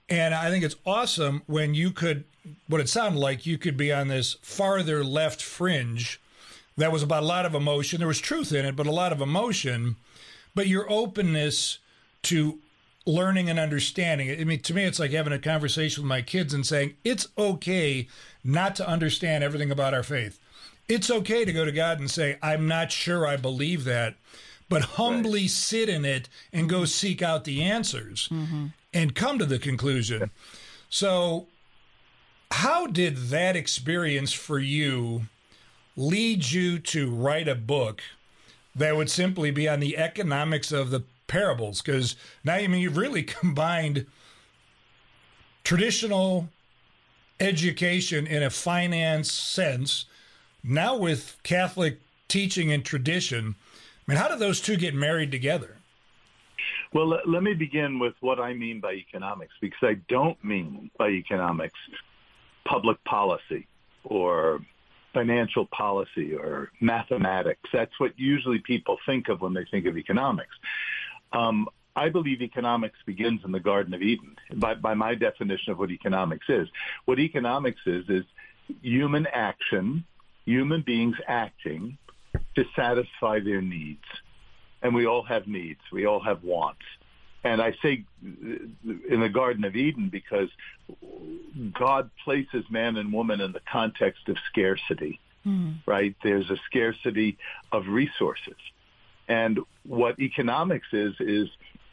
And 0.10 0.34
I 0.34 0.50
think 0.50 0.64
it's 0.64 0.76
awesome 0.86 1.44
when 1.46 1.74
you 1.74 1.92
could 1.92 2.24
what 2.68 2.82
it 2.82 2.90
sounded 2.90 3.20
like 3.20 3.46
you 3.46 3.58
could 3.58 3.78
be 3.78 3.94
on 3.94 4.08
this 4.08 4.38
farther 4.42 5.04
left 5.04 5.42
fringe 5.42 6.20
that 6.78 6.92
was 6.92 7.04
about 7.04 7.24
a 7.24 7.28
lot 7.28 7.46
of 7.46 7.54
emotion. 7.54 8.00
There 8.00 8.08
was 8.08 8.20
truth 8.20 8.54
in 8.54 8.66
it, 8.66 8.76
but 8.76 8.88
a 8.88 8.92
lot 8.92 9.12
of 9.12 9.22
emotion. 9.22 9.98
But 10.56 10.68
your 10.68 10.90
openness 10.90 11.80
to 12.24 12.60
learning 13.06 13.50
and 13.50 13.60
understanding. 13.60 14.28
It. 14.28 14.40
I 14.40 14.44
mean, 14.44 14.62
to 14.62 14.74
me, 14.74 14.84
it's 14.84 15.00
like 15.00 15.12
having 15.12 15.34
a 15.34 15.40
conversation 15.40 16.04
with 16.04 16.10
my 16.10 16.22
kids 16.22 16.54
and 16.54 16.66
saying, 16.66 16.96
it's 17.04 17.28
okay 17.38 18.08
not 18.44 18.76
to 18.78 18.88
understand 18.88 19.44
everything 19.44 19.72
about 19.72 19.94
our 19.94 20.04
faith. 20.04 20.40
It's 20.88 21.10
okay 21.10 21.46
to 21.46 21.54
go 21.54 21.66
to 21.66 21.72
God 21.72 22.00
and 22.00 22.10
say, 22.10 22.38
I'm 22.42 22.68
not 22.68 22.92
sure 22.92 23.28
I 23.28 23.38
believe 23.38 23.84
that, 23.84 24.16
but 24.70 24.82
humbly 24.82 25.42
right. 25.42 25.50
sit 25.50 25.90
in 25.90 26.06
it 26.06 26.30
and 26.52 26.70
go 26.70 26.86
seek 26.86 27.22
out 27.22 27.44
the 27.44 27.62
answers 27.62 28.28
mm-hmm. 28.32 28.68
And 28.94 29.16
come 29.16 29.40
to 29.40 29.46
the 29.46 29.60
conclusion. 29.60 30.32
So, 30.90 31.48
how 32.52 32.88
did 32.88 33.18
that 33.30 33.56
experience 33.56 34.34
for 34.34 34.58
you 34.58 35.24
lead 35.96 36.50
you 36.50 36.80
to 36.80 37.10
write 37.10 37.48
a 37.48 37.56
book 37.56 38.02
that 38.76 38.96
would 38.96 39.10
simply 39.10 39.52
be 39.52 39.68
on 39.68 39.80
the 39.80 39.98
economics 39.98 40.72
of 40.72 40.90
the 40.90 41.04
parables 41.28 41.82
because 41.82 42.16
now 42.44 42.56
I 42.56 42.68
mean 42.68 42.82
you've 42.82 42.98
really 42.98 43.24
combined 43.40 44.06
traditional 45.64 46.50
education 47.40 48.26
in 48.26 48.42
a 48.42 48.50
finance 48.50 49.32
sense 49.32 50.06
now 50.64 50.96
with 50.98 51.38
Catholic 51.44 52.00
teaching 52.28 52.72
and 52.72 52.84
tradition. 52.84 53.56
I 54.08 54.12
mean, 54.12 54.18
how 54.18 54.28
do 54.28 54.38
those 54.38 54.60
two 54.60 54.76
get 54.76 54.94
married 54.94 55.32
together? 55.32 55.79
Well, 56.94 57.08
let, 57.08 57.28
let 57.28 57.44
me 57.44 57.54
begin 57.54 58.00
with 58.00 58.16
what 58.20 58.40
I 58.40 58.54
mean 58.54 58.80
by 58.80 58.94
economics 58.94 59.54
because 59.62 59.80
I 59.84 59.98
don't 60.08 60.44
mean 60.44 60.90
by 60.98 61.10
economics 61.10 61.80
public 62.66 63.04
policy 63.04 63.68
or 64.04 64.62
financial 65.14 65.66
policy 65.68 66.36
or 66.36 66.72
mathematics. 66.82 67.70
That's 67.74 68.00
what 68.00 68.18
usually 68.18 68.60
people 68.60 68.98
think 69.06 69.30
of 69.30 69.42
when 69.42 69.54
they 69.54 69.66
think 69.66 69.86
of 69.86 69.98
economics. 69.98 70.56
Um, 71.32 71.68
I 71.96 72.10
believe 72.10 72.42
economics 72.42 72.98
begins 73.06 73.42
in 73.44 73.52
the 73.52 73.60
Garden 73.60 73.94
of 73.94 74.02
Eden 74.02 74.36
by, 74.56 74.76
by 74.76 74.94
my 74.94 75.16
definition 75.16 75.72
of 75.72 75.80
what 75.80 75.92
economics 75.92 76.46
is. 76.48 76.68
What 77.06 77.20
economics 77.20 77.82
is, 77.86 78.06
is 78.10 78.24
human 78.82 79.28
action, 79.28 80.06
human 80.46 80.82
beings 80.82 81.18
acting 81.28 81.98
to 82.56 82.66
satisfy 82.76 83.40
their 83.40 83.62
needs. 83.62 84.06
And 84.82 84.96
we 84.96 85.06
all 85.06 85.24
have 85.24 85.48
needs. 85.48 85.82
We 85.92 86.06
all 86.06 86.22
have 86.22 86.44
wants. 86.44 86.84
And 87.44 87.62
I 87.62 87.74
say 87.82 88.04
in 88.24 89.20
the 89.22 89.30
Garden 89.30 89.64
of 89.64 89.76
Eden 89.76 90.10
because 90.10 90.50
God 91.74 92.10
places 92.24 92.66
man 92.70 92.98
and 92.98 93.14
woman 93.14 93.40
in 93.40 93.54
the 93.54 93.62
context 93.72 94.28
of 94.28 94.36
scarcity, 94.50 95.20
mm. 95.46 95.76
right? 95.86 96.16
There's 96.22 96.50
a 96.50 96.58
scarcity 96.66 97.38
of 97.72 97.88
resources. 97.88 98.58
And 99.30 99.60
what 99.86 100.20
economics 100.20 100.88
is, 100.92 101.14
is 101.20 101.48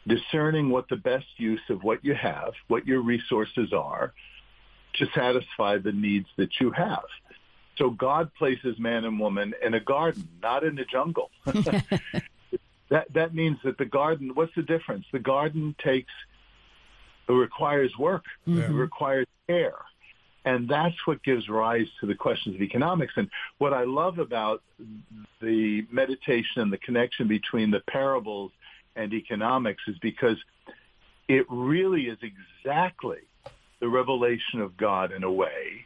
discerning 0.09 0.71
what 0.71 0.88
the 0.88 0.97
best 0.97 1.26
use 1.37 1.61
of 1.69 1.85
what 1.85 2.05
you 2.05 2.14
have, 2.14 2.55
what 2.66 2.87
your 2.87 3.00
resources 3.00 3.73
are, 3.73 4.12
to 4.95 5.07
satisfy 5.14 5.78
the 5.78 5.93
needs 5.93 6.26
that 6.37 6.61
you 6.61 6.71
have. 6.73 7.05
So 7.76 7.90
God 7.90 8.33
places 8.35 8.78
man 8.78 9.05
and 9.05 9.21
woman 9.21 9.55
in 9.62 9.75
a 9.75 9.81
garden, 9.81 10.26
not 10.43 10.64
in 10.64 10.78
a 10.78 10.85
jungle. 10.85 11.31
that 12.88 13.12
that 13.14 13.35
means 13.35 13.59
that 13.64 13.78
the 13.78 13.85
garden. 13.85 14.31
What's 14.35 14.55
the 14.55 14.62
difference? 14.62 15.07
The 15.12 15.19
garden 15.19 15.75
takes 15.83 16.12
it 17.28 17.33
requires 17.33 17.97
work. 17.99 18.25
Mm-hmm. 18.47 18.61
It 18.61 18.71
requires 18.71 19.26
care. 19.49 19.75
And 20.45 20.69
that's 20.69 20.95
what 21.07 21.25
gives 21.25 21.49
rise 21.49 21.88
to 22.00 22.07
the 22.07 22.14
questions 22.14 22.55
of 22.55 22.62
economics. 22.62 23.14
And 23.16 23.28
what 23.59 23.73
I 23.73 23.83
love 23.83 24.21
about 24.21 24.62
the 25.40 25.85
meditation 25.90 26.62
and 26.62 26.73
the 26.73 26.78
connection 26.78 27.26
between 27.26 27.73
the 27.73 27.81
parables 27.81 28.52
and 28.95 29.12
economics 29.12 29.83
is 29.88 29.99
because 29.99 30.37
it 31.26 31.47
really 31.49 32.02
is 32.02 32.19
exactly 32.23 33.19
the 33.81 33.88
revelation 33.88 34.61
of 34.61 34.76
God 34.76 35.11
in 35.11 35.25
a 35.25 35.31
way 35.31 35.86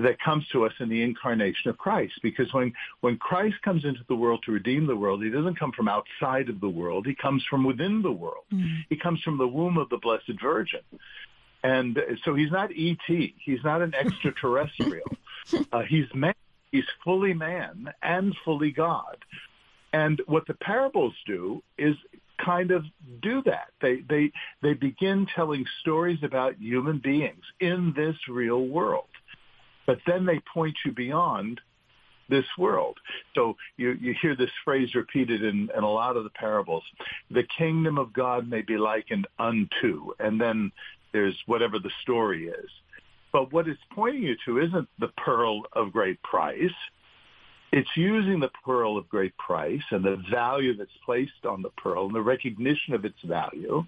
that 0.00 0.20
comes 0.20 0.46
to 0.52 0.64
us 0.64 0.72
in 0.80 0.88
the 0.88 1.02
incarnation 1.02 1.70
of 1.70 1.78
Christ. 1.78 2.14
Because 2.22 2.52
when, 2.52 2.72
when 3.00 3.16
Christ 3.16 3.56
comes 3.62 3.84
into 3.84 4.00
the 4.08 4.14
world 4.14 4.42
to 4.46 4.52
redeem 4.52 4.86
the 4.86 4.96
world, 4.96 5.22
he 5.22 5.30
doesn't 5.30 5.58
come 5.58 5.72
from 5.72 5.88
outside 5.88 6.48
of 6.48 6.60
the 6.60 6.68
world. 6.68 7.06
He 7.06 7.14
comes 7.14 7.44
from 7.48 7.64
within 7.64 8.02
the 8.02 8.12
world. 8.12 8.44
Mm-hmm. 8.52 8.80
He 8.88 8.96
comes 8.96 9.20
from 9.22 9.38
the 9.38 9.48
womb 9.48 9.78
of 9.78 9.88
the 9.88 9.98
Blessed 9.98 10.40
Virgin. 10.40 10.80
And 11.62 11.98
so 12.24 12.34
he's 12.34 12.50
not 12.50 12.70
ET. 12.70 12.98
He's 13.06 13.62
not 13.64 13.82
an 13.82 13.94
extraterrestrial. 13.94 15.06
uh, 15.72 15.82
he's 15.82 16.06
man. 16.14 16.34
He's 16.72 16.84
fully 17.04 17.34
man 17.34 17.92
and 18.00 18.34
fully 18.44 18.70
God. 18.70 19.16
And 19.92 20.22
what 20.26 20.46
the 20.46 20.54
parables 20.54 21.14
do 21.26 21.62
is 21.76 21.96
kind 22.44 22.70
of 22.70 22.84
do 23.22 23.42
that. 23.44 23.68
They 23.80 24.02
they 24.08 24.32
they 24.62 24.74
begin 24.74 25.26
telling 25.34 25.64
stories 25.80 26.18
about 26.22 26.56
human 26.58 26.98
beings 26.98 27.42
in 27.58 27.92
this 27.96 28.16
real 28.28 28.66
world. 28.66 29.08
But 29.86 29.98
then 30.06 30.24
they 30.24 30.40
point 30.52 30.76
you 30.84 30.92
beyond 30.92 31.60
this 32.30 32.46
world. 32.56 32.98
So 33.34 33.56
you, 33.76 33.90
you 34.00 34.14
hear 34.20 34.34
this 34.34 34.50
phrase 34.64 34.94
repeated 34.94 35.42
in, 35.42 35.68
in 35.76 35.82
a 35.82 35.90
lot 35.90 36.16
of 36.16 36.24
the 36.24 36.30
parables. 36.30 36.84
The 37.30 37.42
kingdom 37.42 37.98
of 37.98 38.12
God 38.12 38.48
may 38.48 38.62
be 38.62 38.78
likened 38.78 39.26
unto. 39.38 40.12
And 40.18 40.40
then 40.40 40.72
there's 41.12 41.36
whatever 41.46 41.78
the 41.78 41.90
story 42.02 42.46
is. 42.46 42.70
But 43.32 43.52
what 43.52 43.68
it's 43.68 43.80
pointing 43.92 44.22
you 44.22 44.36
to 44.46 44.58
isn't 44.60 44.88
the 44.98 45.08
pearl 45.08 45.62
of 45.72 45.92
great 45.92 46.22
price. 46.22 46.72
It's 47.72 47.96
using 47.96 48.40
the 48.40 48.50
pearl 48.64 48.96
of 48.96 49.08
great 49.08 49.36
price 49.36 49.82
and 49.90 50.04
the 50.04 50.22
value 50.30 50.76
that's 50.76 50.90
placed 51.04 51.46
on 51.48 51.62
the 51.62 51.70
pearl 51.70 52.06
and 52.06 52.14
the 52.14 52.22
recognition 52.22 52.94
of 52.94 53.04
its 53.04 53.20
value 53.22 53.84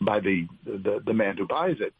by 0.00 0.20
the, 0.20 0.46
the, 0.64 1.02
the 1.04 1.12
man 1.12 1.36
who 1.36 1.46
buys 1.46 1.80
it 1.80 1.92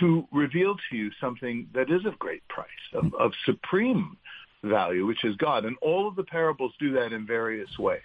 to 0.00 0.26
reveal 0.32 0.76
to 0.90 0.96
you 0.96 1.10
something 1.20 1.68
that 1.74 1.90
is 1.90 2.04
of 2.06 2.18
great 2.18 2.46
price, 2.48 2.68
of, 2.94 3.14
of 3.14 3.32
supreme 3.44 4.16
value, 4.62 5.06
which 5.06 5.24
is 5.24 5.36
God. 5.36 5.64
And 5.64 5.76
all 5.82 6.08
of 6.08 6.16
the 6.16 6.24
parables 6.24 6.72
do 6.78 6.92
that 6.92 7.12
in 7.12 7.26
various 7.26 7.78
ways. 7.78 8.00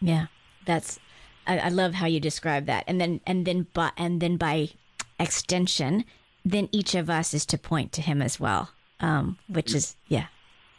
Yeah, 0.00 0.26
that's 0.64 0.98
I, 1.46 1.58
I 1.58 1.68
love 1.68 1.94
how 1.94 2.06
you 2.06 2.20
describe 2.20 2.66
that. 2.66 2.84
And 2.86 3.00
then 3.00 3.20
and 3.26 3.46
then 3.46 3.66
but 3.72 3.92
and 3.96 4.20
then 4.20 4.36
by 4.36 4.70
extension, 5.18 6.04
then 6.44 6.68
each 6.72 6.94
of 6.94 7.08
us 7.08 7.32
is 7.32 7.46
to 7.46 7.58
point 7.58 7.92
to 7.92 8.02
him 8.02 8.20
as 8.20 8.38
well. 8.40 8.70
Um, 8.98 9.38
which 9.48 9.74
is 9.74 9.94
yeah, 10.08 10.26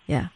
yeah. 0.07 0.29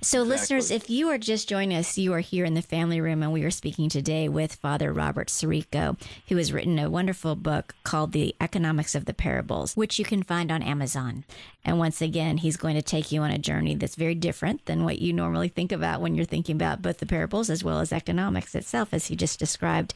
So, 0.00 0.22
exactly. 0.22 0.28
listeners, 0.28 0.70
if 0.70 0.88
you 0.88 1.08
are 1.08 1.18
just 1.18 1.48
joining 1.48 1.76
us, 1.76 1.98
you 1.98 2.12
are 2.12 2.20
here 2.20 2.44
in 2.44 2.54
the 2.54 2.62
family 2.62 3.00
room, 3.00 3.24
and 3.24 3.32
we 3.32 3.42
are 3.42 3.50
speaking 3.50 3.88
today 3.88 4.28
with 4.28 4.54
Father 4.54 4.92
Robert 4.92 5.26
Sirico, 5.26 5.98
who 6.28 6.36
has 6.36 6.52
written 6.52 6.78
a 6.78 6.88
wonderful 6.88 7.34
book 7.34 7.74
called 7.82 8.12
The 8.12 8.36
Economics 8.40 8.94
of 8.94 9.04
the 9.04 9.12
Parables, 9.12 9.76
which 9.76 9.98
you 9.98 10.04
can 10.04 10.22
find 10.22 10.52
on 10.52 10.62
Amazon. 10.62 11.24
And 11.64 11.80
once 11.80 12.00
again, 12.00 12.38
he's 12.38 12.56
going 12.56 12.76
to 12.76 12.82
take 12.82 13.10
you 13.10 13.22
on 13.22 13.32
a 13.32 13.38
journey 13.38 13.74
that's 13.74 13.96
very 13.96 14.14
different 14.14 14.64
than 14.66 14.84
what 14.84 15.00
you 15.00 15.12
normally 15.12 15.48
think 15.48 15.72
about 15.72 16.00
when 16.00 16.14
you're 16.14 16.24
thinking 16.24 16.54
about 16.54 16.80
both 16.80 16.98
the 16.98 17.06
parables 17.06 17.50
as 17.50 17.64
well 17.64 17.80
as 17.80 17.92
economics 17.92 18.54
itself, 18.54 18.94
as 18.94 19.06
he 19.06 19.16
just 19.16 19.40
described. 19.40 19.92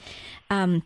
Um, 0.51 0.83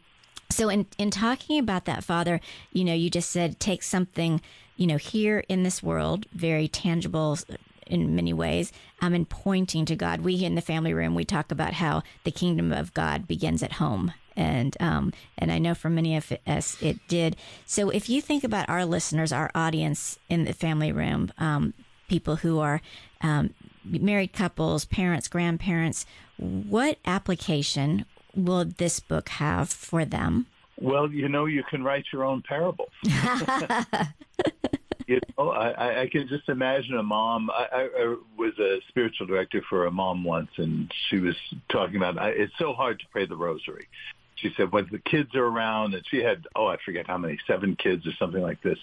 so, 0.51 0.69
in, 0.69 0.87
in 0.99 1.11
talking 1.11 1.59
about 1.59 1.87
that, 1.87 2.05
Father, 2.05 2.41
you 2.73 2.85
know, 2.85 2.93
you 2.93 3.09
just 3.09 3.31
said 3.31 3.59
take 3.59 3.83
something, 3.83 4.43
you 4.77 4.87
know, 4.87 4.99
here 4.99 5.43
in 5.49 5.63
this 5.63 5.83
world, 5.83 6.27
very 6.35 6.69
tangible 6.69 7.39
in 7.87 8.15
many 8.15 8.33
ways 8.33 8.73
um, 9.01 9.15
and 9.15 9.29
pointing 9.29 9.85
to 9.87 9.97
God. 9.97 10.21
We 10.21 10.45
in 10.45 10.55
the 10.55 10.61
family 10.61 10.95
room, 10.95 11.15
we 11.15 11.25
talk 11.25 11.51
about 11.51 11.75
how 11.75 12.03
the 12.25 12.31
kingdom 12.31 12.73
of 12.73 12.95
God 12.95 13.27
begins 13.27 13.63
at 13.63 13.75
home. 13.75 14.13
And 14.37 14.77
um, 14.81 15.13
and 15.39 15.53
I 15.53 15.59
know 15.59 15.75
for 15.75 15.89
many 15.89 16.17
of 16.17 16.33
us 16.47 16.81
it 16.83 16.99
did. 17.07 17.37
So 17.67 17.91
if 17.91 18.09
you 18.09 18.21
think 18.21 18.43
about 18.43 18.69
our 18.69 18.85
listeners, 18.85 19.33
our 19.33 19.51
audience 19.55 20.19
in 20.29 20.45
the 20.45 20.53
family 20.53 20.91
room, 20.91 21.33
um, 21.39 21.73
people 22.09 22.37
who 22.37 22.59
are 22.59 22.81
um, 23.21 23.55
married 23.85 24.33
couples, 24.33 24.85
parents, 24.85 25.29
grandparents, 25.29 26.05
what 26.37 26.99
application 27.05 28.07
will 28.35 28.65
this 28.65 28.99
book 28.99 29.29
have 29.29 29.69
for 29.71 30.05
them? 30.05 30.47
Well, 30.81 31.11
you 31.11 31.29
know, 31.29 31.47
you 31.47 31.63
can 31.63 31.85
write 31.85 32.07
your 32.13 32.25
own 32.25 32.43
parable. 32.43 32.91
you 35.07 35.21
know, 35.37 35.51
I, 35.51 36.03
I 36.03 36.09
can 36.09 36.29
just 36.29 36.49
imagine 36.49 36.97
a 36.97 37.03
mom. 37.03 37.51
I, 37.51 37.89
I 37.97 38.17
was 38.37 38.53
a 38.59 38.79
spiritual 38.89 39.27
director 39.27 39.63
for 39.69 39.87
a 39.87 39.91
mom 39.91 40.25
once, 40.25 40.51
and 40.57 40.93
she 41.09 41.19
was 41.19 41.37
talking 41.71 41.97
about 41.97 42.17
it's 42.37 42.53
so 42.59 42.73
hard 42.73 42.99
to 43.01 43.05
pray 43.13 43.27
the 43.27 43.37
rosary. 43.37 43.89
She 44.37 44.51
said 44.57 44.73
when 44.73 44.89
the 44.91 44.99
kids 44.99 45.35
are 45.35 45.45
around, 45.47 45.95
and 45.95 46.03
she 46.11 46.23
had 46.23 46.47
oh 46.57 46.67
I 46.67 46.77
forget 46.85 47.07
how 47.07 47.19
many 47.19 47.39
seven 47.47 47.77
kids 47.77 48.07
or 48.07 48.13
something 48.19 48.43
like 48.43 48.63
this. 48.63 48.79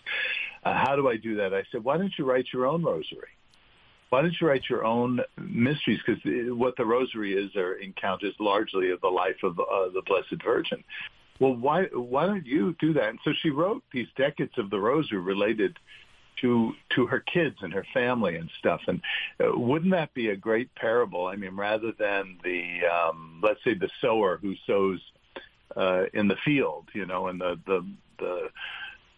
Uh, 0.64 0.74
how 0.74 0.96
do 0.96 1.10
I 1.10 1.18
do 1.18 1.36
that? 1.38 1.54
I 1.54 1.64
said, 1.72 1.84
why 1.84 1.98
don't 1.98 2.14
you 2.18 2.26
write 2.26 2.46
your 2.54 2.68
own 2.68 2.84
rosary? 2.84 3.30
Why 4.10 4.22
don't 4.22 4.36
you 4.40 4.48
write 4.48 4.64
your 4.70 4.86
own 4.86 5.22
mysteries? 5.38 6.00
Because 6.06 6.22
what 6.58 6.76
the 6.76 6.86
rosary 6.86 7.34
is 7.34 7.56
or 7.56 7.76
encounters 7.76 8.36
largely 8.40 8.92
of 8.92 9.00
the 9.02 9.08
life 9.08 9.38
of 9.42 9.58
uh, 9.58 9.90
the 9.94 10.02
Blessed 10.06 10.44
Virgin. 10.44 10.84
Well, 11.40 11.56
why 11.56 11.86
why 11.94 12.28
don't 12.28 12.46
you 12.46 12.76
do 12.80 12.94
that? 12.94 13.10
And 13.10 13.20
so 13.24 13.32
she 13.42 13.50
wrote 13.50 13.84
these 13.92 14.08
decades 14.16 14.52
of 14.58 14.70
the 14.70 14.80
rosary 14.80 15.20
related 15.20 15.78
to 16.42 16.74
to 16.96 17.08
her 17.08 17.20
kids 17.20 17.58
and 17.62 17.74
her 17.74 17.86
family 17.94 18.36
and 18.36 18.50
stuff. 18.60 18.82
And 18.88 19.02
uh, 19.40 19.58
wouldn't 19.58 19.92
that 19.92 20.14
be 20.14 20.30
a 20.30 20.36
great 20.36 20.74
parable? 20.76 21.28
I 21.28 21.36
mean, 21.36 21.56
rather 21.56 21.92
than 21.92 22.38
the 22.44 22.82
um, 22.86 23.40
let's 23.44 23.64
say 23.64 23.74
the 23.74 23.90
sower 24.02 24.38
who 24.42 24.56
sows 24.66 25.00
uh, 25.76 26.06
in 26.14 26.28
the 26.28 26.38
field, 26.44 26.90
you 26.94 27.06
know, 27.06 27.28
and 27.28 27.40
the 27.40 27.60
the 27.66 27.86
the 28.20 28.50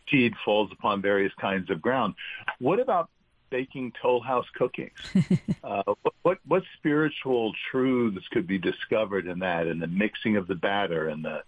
seed 0.10 0.34
falls 0.44 0.72
upon 0.72 1.02
various 1.02 1.34
kinds 1.40 1.70
of 1.70 1.82
ground. 1.82 2.16
What 2.60 2.80
about 2.80 3.10
baking 3.50 3.94
Toll 4.02 4.22
House 4.22 4.48
cookies? 4.56 4.92
uh, 5.64 5.84
what, 6.02 6.14
what 6.24 6.38
what 6.48 6.64
spiritual 6.78 7.54
truths 7.72 8.28
could 8.32 8.48
be 8.48 8.58
discovered 8.58 9.28
in 9.28 9.40
that, 9.40 9.68
and 9.68 9.82
the 9.82 9.88
mixing 9.88 10.38
of 10.38 10.48
the 10.48 10.56
batter 10.56 11.08
and 11.10 11.24
the 11.24 11.44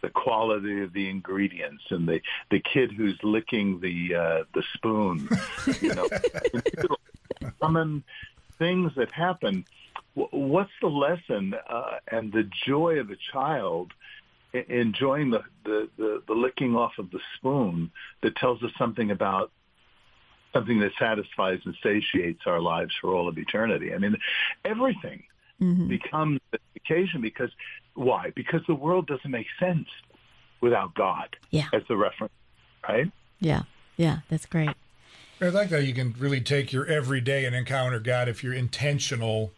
the 0.00 0.10
quality 0.10 0.82
of 0.82 0.92
the 0.92 1.08
ingredients 1.08 1.84
and 1.90 2.08
the 2.08 2.20
the 2.50 2.60
kid 2.60 2.92
who's 2.92 3.18
licking 3.22 3.80
the 3.80 4.14
uh, 4.14 4.44
the 4.54 4.62
spoon, 4.74 5.28
you 5.80 5.94
know, 5.94 6.08
common 7.60 8.04
things 8.58 8.92
that 8.96 9.10
happen. 9.12 9.64
What's 10.14 10.72
the 10.80 10.88
lesson 10.88 11.54
uh, 11.68 11.98
and 12.10 12.32
the 12.32 12.48
joy 12.66 12.98
of 12.98 13.10
a 13.10 13.16
child 13.32 13.92
enjoying 14.52 15.30
the, 15.30 15.42
the, 15.64 15.88
the, 15.96 16.22
the 16.26 16.32
licking 16.32 16.74
off 16.74 16.98
of 16.98 17.10
the 17.10 17.20
spoon 17.36 17.90
that 18.22 18.34
tells 18.36 18.62
us 18.62 18.70
something 18.78 19.10
about 19.10 19.52
something 20.54 20.80
that 20.80 20.92
satisfies 20.98 21.60
and 21.66 21.74
satiates 21.82 22.40
our 22.46 22.60
lives 22.60 22.94
for 23.00 23.14
all 23.14 23.28
of 23.28 23.36
eternity. 23.36 23.94
I 23.94 23.98
mean, 23.98 24.16
everything 24.64 25.24
mm-hmm. 25.60 25.88
becomes 25.88 26.40
an 26.52 26.58
occasion 26.76 27.20
because 27.20 27.50
why? 27.94 28.32
Because 28.34 28.60
the 28.66 28.74
world 28.74 29.06
doesn't 29.06 29.30
make 29.30 29.46
sense 29.58 29.88
without 30.60 30.94
God 30.94 31.36
yeah. 31.50 31.66
as 31.72 31.82
the 31.88 31.96
reference, 31.96 32.32
right? 32.88 33.10
Yeah, 33.40 33.62
yeah, 33.96 34.18
that's 34.28 34.46
great. 34.46 34.70
I 35.40 35.48
like 35.50 35.70
that 35.70 35.84
you 35.84 35.94
can 35.94 36.14
really 36.18 36.40
take 36.40 36.72
your 36.72 36.84
everyday 36.86 37.44
and 37.44 37.54
encounter 37.54 38.00
God 38.00 38.28
if 38.28 38.42
you're 38.42 38.54
intentional, 38.54 39.52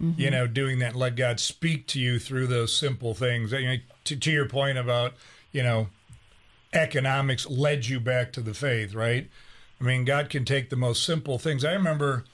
mm-hmm. 0.00 0.20
you 0.20 0.30
know, 0.30 0.46
doing 0.48 0.80
that. 0.80 0.96
Let 0.96 1.14
God 1.14 1.38
speak 1.38 1.86
to 1.88 2.00
you 2.00 2.18
through 2.18 2.48
those 2.48 2.76
simple 2.76 3.14
things. 3.14 3.52
You 3.52 3.68
know, 3.68 3.76
to, 4.04 4.16
to 4.16 4.30
your 4.30 4.46
point 4.46 4.76
about, 4.76 5.14
you 5.52 5.62
know, 5.62 5.88
economics 6.72 7.48
led 7.48 7.86
you 7.86 8.00
back 8.00 8.32
to 8.32 8.40
the 8.40 8.54
faith, 8.54 8.92
right? 8.94 9.28
I 9.80 9.84
mean, 9.84 10.04
God 10.04 10.30
can 10.30 10.44
take 10.44 10.68
the 10.68 10.76
most 10.76 11.04
simple 11.04 11.38
things. 11.38 11.64
I 11.64 11.72
remember 11.72 12.24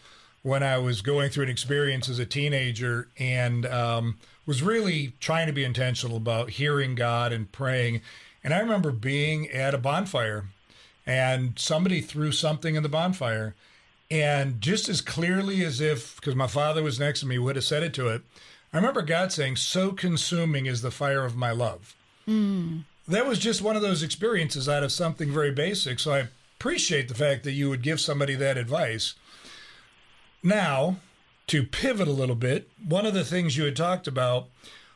when 0.46 0.62
I 0.62 0.78
was 0.78 1.02
going 1.02 1.28
through 1.28 1.42
an 1.42 1.50
experience 1.50 2.08
as 2.08 2.20
a 2.20 2.24
teenager 2.24 3.08
and 3.18 3.66
um, 3.66 4.16
was 4.46 4.62
really 4.62 5.12
trying 5.18 5.48
to 5.48 5.52
be 5.52 5.64
intentional 5.64 6.16
about 6.16 6.50
hearing 6.50 6.94
God 6.94 7.32
and 7.32 7.50
praying. 7.50 8.00
And 8.44 8.54
I 8.54 8.60
remember 8.60 8.92
being 8.92 9.50
at 9.50 9.74
a 9.74 9.78
bonfire 9.78 10.44
and 11.04 11.58
somebody 11.58 12.00
threw 12.00 12.30
something 12.30 12.76
in 12.76 12.84
the 12.84 12.88
bonfire. 12.88 13.56
And 14.08 14.61
just 14.61 14.88
as 14.88 15.00
clearly 15.00 15.64
as 15.64 15.80
if, 15.80 16.14
because 16.14 16.37
my 16.37 16.46
father 16.46 16.80
was 16.80 17.00
next 17.00 17.20
to 17.20 17.26
me, 17.26 17.40
would 17.40 17.56
have 17.56 17.64
said 17.64 17.82
it 17.82 17.92
to 17.94 18.06
it, 18.06 18.22
I 18.72 18.76
remember 18.76 19.02
God 19.02 19.32
saying, 19.32 19.56
So 19.56 19.90
consuming 19.90 20.66
is 20.66 20.80
the 20.80 20.92
fire 20.92 21.24
of 21.24 21.35
my 21.35 21.50
love. 21.50 21.96
Mm. 22.28 22.85
That 23.09 23.26
was 23.26 23.40
just 23.40 23.62
one 23.62 23.74
of 23.74 23.82
those 23.82 24.04
experiences 24.04 24.68
out 24.68 24.85
of 24.85 24.92
something 24.92 25.32
very 25.32 25.50
basic. 25.50 25.98
So 25.98 26.12
I 26.12 26.28
appreciate 26.61 27.09
the 27.09 27.14
fact 27.16 27.42
that 27.42 27.52
you 27.52 27.68
would 27.68 27.82
give 27.82 28.00
somebody 28.00 28.37
that 28.37 28.56
advice. 28.56 29.14
Now, 30.46 30.98
to 31.48 31.64
pivot 31.64 32.06
a 32.06 32.12
little 32.12 32.37
bit, 32.37 32.70
one 32.87 33.04
of 33.04 33.14
the 33.14 33.24
things 33.24 33.56
you 33.56 33.64
had 33.64 33.74
talked 33.74 34.06
about 34.06 34.46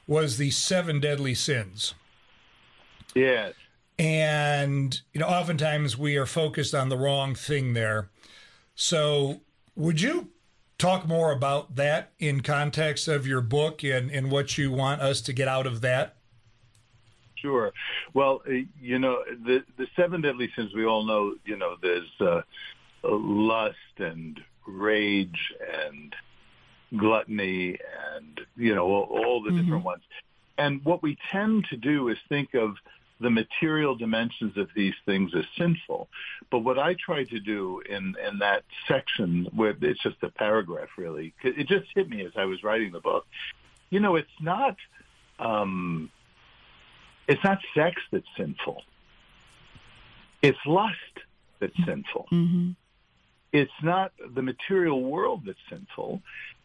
was 0.06 0.36
the 0.36 0.52
seven 0.52 1.00
deadly 1.00 1.34
sins. 1.34 1.94
Yes. 3.16 3.54
And, 3.98 5.00
you 5.12 5.20
know, 5.20 5.26
oftentimes 5.26 5.98
we 5.98 6.16
are 6.16 6.24
focused 6.24 6.72
on 6.72 6.88
the 6.88 6.96
wrong 6.96 7.34
thing 7.34 7.72
there. 7.72 8.10
So, 8.76 9.40
would 9.74 10.00
you 10.00 10.28
talk 10.78 11.08
more 11.08 11.32
about 11.32 11.74
that 11.74 12.12
in 12.20 12.42
context 12.42 13.08
of 13.08 13.26
your 13.26 13.40
book 13.40 13.82
and, 13.82 14.08
and 14.08 14.30
what 14.30 14.56
you 14.56 14.70
want 14.70 15.00
us 15.00 15.20
to 15.22 15.32
get 15.32 15.48
out 15.48 15.66
of 15.66 15.80
that? 15.80 16.14
Sure. 17.34 17.72
Well, 18.14 18.42
uh, 18.48 18.52
you 18.80 19.00
know, 19.00 19.24
the 19.44 19.64
the 19.76 19.88
seven 19.96 20.20
deadly 20.20 20.48
sins 20.54 20.72
we 20.74 20.84
all 20.84 21.04
know. 21.04 21.34
You 21.44 21.56
know, 21.56 21.74
there's 21.82 22.20
uh, 22.20 22.42
lust 23.02 23.76
and 23.98 24.40
rage 24.66 25.52
and 25.84 26.14
gluttony 26.96 27.78
and 28.16 28.40
you 28.56 28.74
know 28.74 28.86
all, 28.86 29.04
all 29.04 29.42
the 29.42 29.50
mm-hmm. 29.50 29.60
different 29.60 29.84
ones. 29.84 30.02
And 30.58 30.84
what 30.84 31.02
we 31.02 31.16
tend 31.30 31.66
to 31.70 31.76
do 31.76 32.08
is 32.08 32.18
think 32.28 32.54
of 32.54 32.76
the 33.20 33.30
material 33.30 33.94
dimensions 33.94 34.56
of 34.56 34.68
these 34.74 34.94
things 35.04 35.34
as 35.34 35.44
sinful. 35.56 36.08
But 36.50 36.60
what 36.60 36.78
I 36.78 36.94
try 36.94 37.24
to 37.24 37.38
do 37.38 37.80
in, 37.88 38.16
in 38.26 38.38
that 38.38 38.64
section, 38.88 39.46
where 39.54 39.74
it's 39.80 40.02
just 40.02 40.16
a 40.22 40.30
paragraph 40.30 40.88
really, 40.96 41.34
it 41.42 41.66
just 41.66 41.86
hit 41.94 42.08
me 42.08 42.24
as 42.24 42.32
I 42.36 42.46
was 42.46 42.62
writing 42.64 42.92
the 42.92 43.00
book. 43.00 43.26
You 43.90 44.00
know, 44.00 44.16
it's 44.16 44.28
not, 44.40 44.76
um, 45.38 46.10
it's 47.28 47.44
not 47.44 47.60
sex 47.74 48.00
that's 48.10 48.26
sinful. 48.36 48.82
It's 50.42 50.58
lust 50.66 50.96
that's 51.58 51.76
sinful. 51.84 52.26
Mm-hmm 52.32 52.70
it's 53.52 53.72
not 53.82 54.12
the 54.34 54.42
material 54.42 55.02
world 55.02 55.42
that's 55.46 55.58
sinful. 55.68 56.22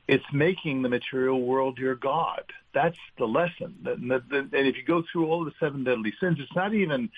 It's 0.08 0.26
making 0.32 0.84
the 0.84 0.90
material 0.90 1.42
world 1.42 1.80
your 1.80 1.96
God. 1.96 2.44
That's 2.74 2.98
the 3.18 3.26
lesson. 3.26 3.76
And 3.86 4.54
if 4.54 4.78
you 4.78 4.84
go 4.84 5.04
through 5.12 5.28
all 5.28 5.46
the 5.46 5.54
seven 5.60 5.84
deadly 5.84 6.14
sins, 6.20 6.38
it's 6.40 6.56
not 6.56 6.74
even 6.74 7.10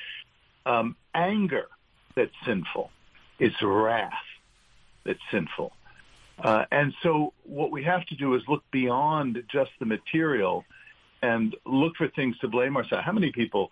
um, 0.65 0.95
anger 1.13 1.67
that's 2.15 2.33
sinful. 2.45 2.91
It's 3.39 3.61
wrath 3.61 4.13
that's 5.03 5.19
sinful. 5.31 5.73
Uh, 6.39 6.65
and 6.71 6.93
so 7.01 7.33
what 7.43 7.71
we 7.71 7.83
have 7.83 8.05
to 8.05 8.15
do 8.15 8.35
is 8.35 8.43
look 8.47 8.63
beyond 8.71 9.43
just 9.51 9.71
the 9.79 9.85
material 9.85 10.63
and 11.21 11.55
look 11.65 11.95
for 11.97 12.07
things 12.09 12.37
to 12.39 12.47
blame 12.47 12.77
ourselves. 12.77 13.03
How 13.03 13.11
many 13.11 13.31
people 13.31 13.71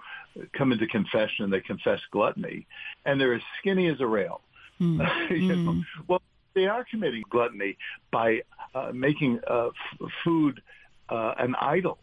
come 0.53 0.71
into 0.71 0.88
confession 0.88 1.45
and 1.45 1.53
they 1.53 1.62
confess 1.62 1.99
gluttony 2.12 2.65
and 3.05 3.21
they're 3.21 3.36
as 3.36 3.43
skinny 3.60 3.88
as 3.88 4.01
a 4.01 4.08
rail? 4.08 4.41
Mm. 4.79 5.29
you 5.29 5.55
know? 5.55 5.71
mm. 5.73 5.85
Well, 6.07 6.21
they 6.53 6.67
are 6.67 6.85
committing 6.85 7.23
gluttony 7.29 7.77
by 8.11 8.41
uh, 8.73 8.91
making 8.93 9.39
uh, 9.47 9.67
f- 9.67 10.09
food 10.23 10.61
uh, 11.09 11.33
an 11.38 11.55
idol. 11.59 11.97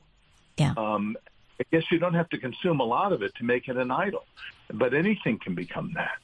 Yeah. 0.56 0.74
Um, 0.76 1.16
I 1.58 1.64
guess 1.70 1.84
you 1.90 1.98
don't 1.98 2.14
have 2.14 2.28
to 2.30 2.38
consume 2.38 2.80
a 2.80 2.84
lot 2.84 3.12
of 3.12 3.22
it 3.22 3.34
to 3.36 3.44
make 3.44 3.68
it 3.68 3.76
an 3.76 3.90
idol, 3.90 4.24
but 4.72 4.94
anything 4.94 5.38
can 5.38 5.54
become 5.54 5.92
that. 5.94 6.18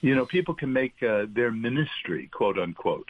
You 0.00 0.14
know, 0.14 0.24
people 0.24 0.54
can 0.54 0.72
make 0.72 1.02
uh, 1.02 1.26
their 1.28 1.50
ministry, 1.50 2.28
quote 2.32 2.58
unquote, 2.58 3.08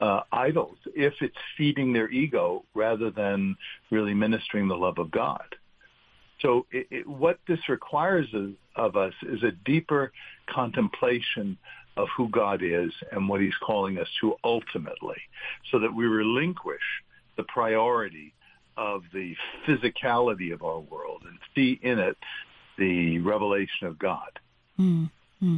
uh, 0.00 0.20
idols 0.30 0.76
if 0.94 1.14
it's 1.20 1.36
feeding 1.56 1.92
their 1.92 2.08
ego 2.10 2.64
rather 2.74 3.10
than 3.10 3.56
really 3.90 4.14
ministering 4.14 4.68
the 4.68 4.76
love 4.76 4.98
of 4.98 5.10
God. 5.10 5.56
So 6.40 6.66
it, 6.70 6.86
it, 6.90 7.06
what 7.06 7.38
this 7.46 7.68
requires 7.68 8.32
of, 8.32 8.52
of 8.76 8.96
us 8.96 9.14
is 9.22 9.42
a 9.42 9.50
deeper 9.50 10.12
contemplation 10.46 11.58
of 12.00 12.08
who 12.16 12.28
God 12.28 12.62
is 12.62 12.92
and 13.12 13.28
what 13.28 13.40
he's 13.40 13.56
calling 13.56 13.98
us 13.98 14.08
to 14.20 14.36
ultimately 14.42 15.20
so 15.70 15.78
that 15.78 15.94
we 15.94 16.06
relinquish 16.06 17.02
the 17.36 17.42
priority 17.44 18.32
of 18.76 19.02
the 19.12 19.36
physicality 19.66 20.52
of 20.52 20.62
our 20.62 20.80
world 20.80 21.22
and 21.26 21.38
see 21.54 21.78
in 21.82 21.98
it 21.98 22.16
the 22.78 23.18
revelation 23.18 23.86
of 23.86 23.98
God. 23.98 24.38
Mm-hmm. 24.78 25.56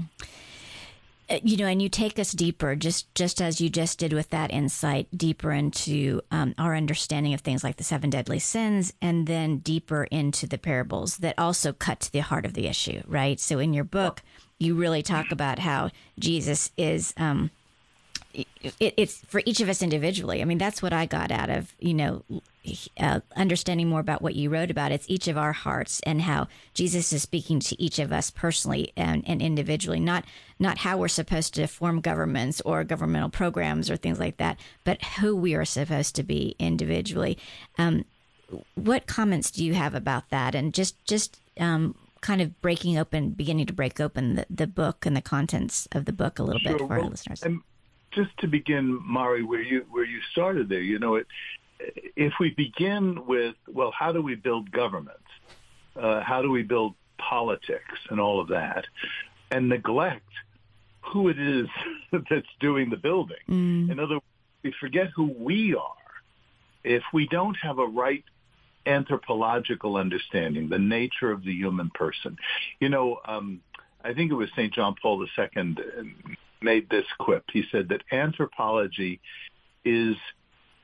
You 1.43 1.57
know, 1.57 1.67
and 1.67 1.81
you 1.81 1.89
take 1.89 2.19
us 2.19 2.33
deeper, 2.33 2.75
just 2.75 3.15
just 3.15 3.41
as 3.41 3.59
you 3.59 3.71
just 3.71 3.99
did 3.99 4.13
with 4.13 4.29
that 4.31 4.53
insight, 4.53 5.07
deeper 5.17 5.51
into 5.51 6.21
um, 6.31 6.55
our 6.59 6.75
understanding 6.77 7.33
of 7.33 7.41
things 7.41 7.65
like 7.65 7.77
the 7.77 7.85
seven 7.85 8.11
deadly 8.11 8.39
sins, 8.39 8.93
and 9.01 9.27
then 9.27 9.59
deeper 9.59 10.05
into 10.05 10.47
the 10.47 10.59
parables 10.59 11.19
that 11.19 11.39
also 11.39 11.73
cut 11.73 12.01
to 12.01 12.13
the 12.13 12.19
heart 12.19 12.45
of 12.45 12.53
the 12.53 12.67
issue, 12.67 13.03
right? 13.07 13.41
So, 13.41 13.61
in 13.61 13.73
your 13.73 13.85
book, 13.85 14.23
you 14.63 14.75
really 14.75 15.03
talk 15.03 15.33
about 15.33 15.59
how 15.59 15.91
Jesus 16.19 16.71
is 16.77 17.13
um, 17.17 17.51
it, 18.35 18.95
it's 18.97 19.19
for 19.27 19.43
each 19.45 19.61
of 19.61 19.69
us 19.69 19.83
individually. 19.83 20.41
I 20.41 20.45
mean, 20.45 20.59
that's 20.59 20.83
what 20.83 20.93
I 20.93 21.07
got 21.07 21.31
out 21.31 21.51
of 21.51 21.75
you 21.79 21.95
know 21.95 22.25
uh, 22.99 23.21
understanding 23.37 23.89
more 23.89 24.01
about 24.01 24.23
what 24.23 24.35
you 24.35 24.49
wrote 24.49 24.71
about. 24.71 24.93
It's 24.93 25.09
each 25.09 25.29
of 25.29 25.37
our 25.37 25.53
hearts 25.53 26.01
and 26.07 26.23
how 26.23 26.49
Jesus 26.75 27.13
is 27.13 27.23
speaking 27.23 27.61
to 27.61 27.83
each 27.83 27.99
of 27.99 28.13
us 28.13 28.31
personally 28.31 28.93
and, 28.97 29.25
and 29.27 29.43
individually, 29.43 30.01
not 30.01 30.25
not 30.59 30.79
how 30.79 30.97
we're 30.97 31.09
supposed 31.09 31.55
to 31.55 31.67
form 31.67 32.01
governments 32.01 32.61
or 32.63 32.85
governmental 32.85 33.31
programs 33.31 33.91
or 33.91 33.97
things 33.97 34.19
like 34.19 34.37
that, 34.37 34.59
but 34.85 35.03
who 35.05 35.37
we 35.37 35.55
are 35.55 35.65
supposed 35.65 36.15
to 36.17 36.23
be 36.23 36.55
individually. 36.59 37.37
Um, 37.79 38.05
what 38.75 39.07
comments 39.07 39.51
do 39.51 39.65
you 39.65 39.75
have 39.75 39.95
about 39.95 40.31
that? 40.31 40.55
And 40.55 40.73
just 40.73 41.05
just 41.05 41.41
um, 41.59 41.95
kind 42.23 42.41
of 42.41 42.59
breaking 42.63 42.97
open, 42.97 43.31
beginning 43.31 43.67
to 43.67 43.73
break 43.73 44.01
open 44.01 44.37
the, 44.37 44.47
the 44.49 44.67
book 44.67 45.05
and 45.05 45.15
the 45.15 45.21
contents 45.21 45.87
of 45.93 46.07
the 46.07 46.13
book 46.13 46.39
a 46.39 46.43
little 46.43 46.61
sure. 46.61 46.73
bit 46.73 46.79
for 46.79 46.87
well, 46.87 47.03
our 47.03 47.11
listeners. 47.11 47.45
just 48.13 48.31
to 48.39 48.47
begin, 48.47 48.99
Mari, 49.05 49.43
where 49.43 49.61
you 49.61 49.85
where 49.91 50.05
you 50.05 50.21
started 50.31 50.69
there, 50.69 50.81
you 50.81 50.99
know, 50.99 51.17
it, 51.17 51.27
if 52.17 52.35
we 52.41 52.51
begin 52.51 53.27
with, 53.27 53.57
well, 53.69 53.93
how 53.97 54.13
do 54.13 54.23
we 54.23 54.37
build 54.37 54.71
governments? 54.71 55.19
Uh, 55.95 56.23
how 56.23 56.41
do 56.41 56.51
we 56.51 56.63
build 56.63 56.95
politics 57.19 57.99
and 58.09 58.19
all 58.19 58.41
of 58.41 58.49
that, 58.49 58.87
and 59.51 59.69
neglect 59.69 60.31
who 61.01 61.29
it 61.29 61.39
is 61.39 61.67
that's 62.31 62.47
doing 62.61 62.89
the 62.89 62.97
building? 62.97 63.37
Mm. 63.49 63.91
In 63.91 63.99
other 63.99 64.15
words, 64.15 64.25
we 64.63 64.73
forget 64.81 65.09
who 65.15 65.35
we 65.37 65.75
are. 65.75 65.97
If 66.85 67.03
we 67.13 67.27
don't 67.29 67.57
have 67.63 67.79
a 67.79 67.87
right 67.87 68.25
anthropological 68.87 69.97
understanding, 69.97 70.69
the 70.69 70.79
nature 70.79 71.31
of 71.31 71.45
the 71.45 71.53
human 71.53 71.91
person. 71.91 72.37
You 72.81 72.89
know, 72.89 73.19
um, 73.25 73.61
I 74.05 74.13
think 74.15 74.31
it 74.31 74.35
was 74.35 74.49
St. 74.57 74.73
John 74.73 74.95
Paul 75.01 75.25
II 75.39 75.77
made 76.61 76.89
this 76.91 77.07
quip. 77.19 77.45
He 77.53 77.65
said 77.71 77.89
that 77.89 78.03
anthropology 78.13 79.21
is 79.85 80.17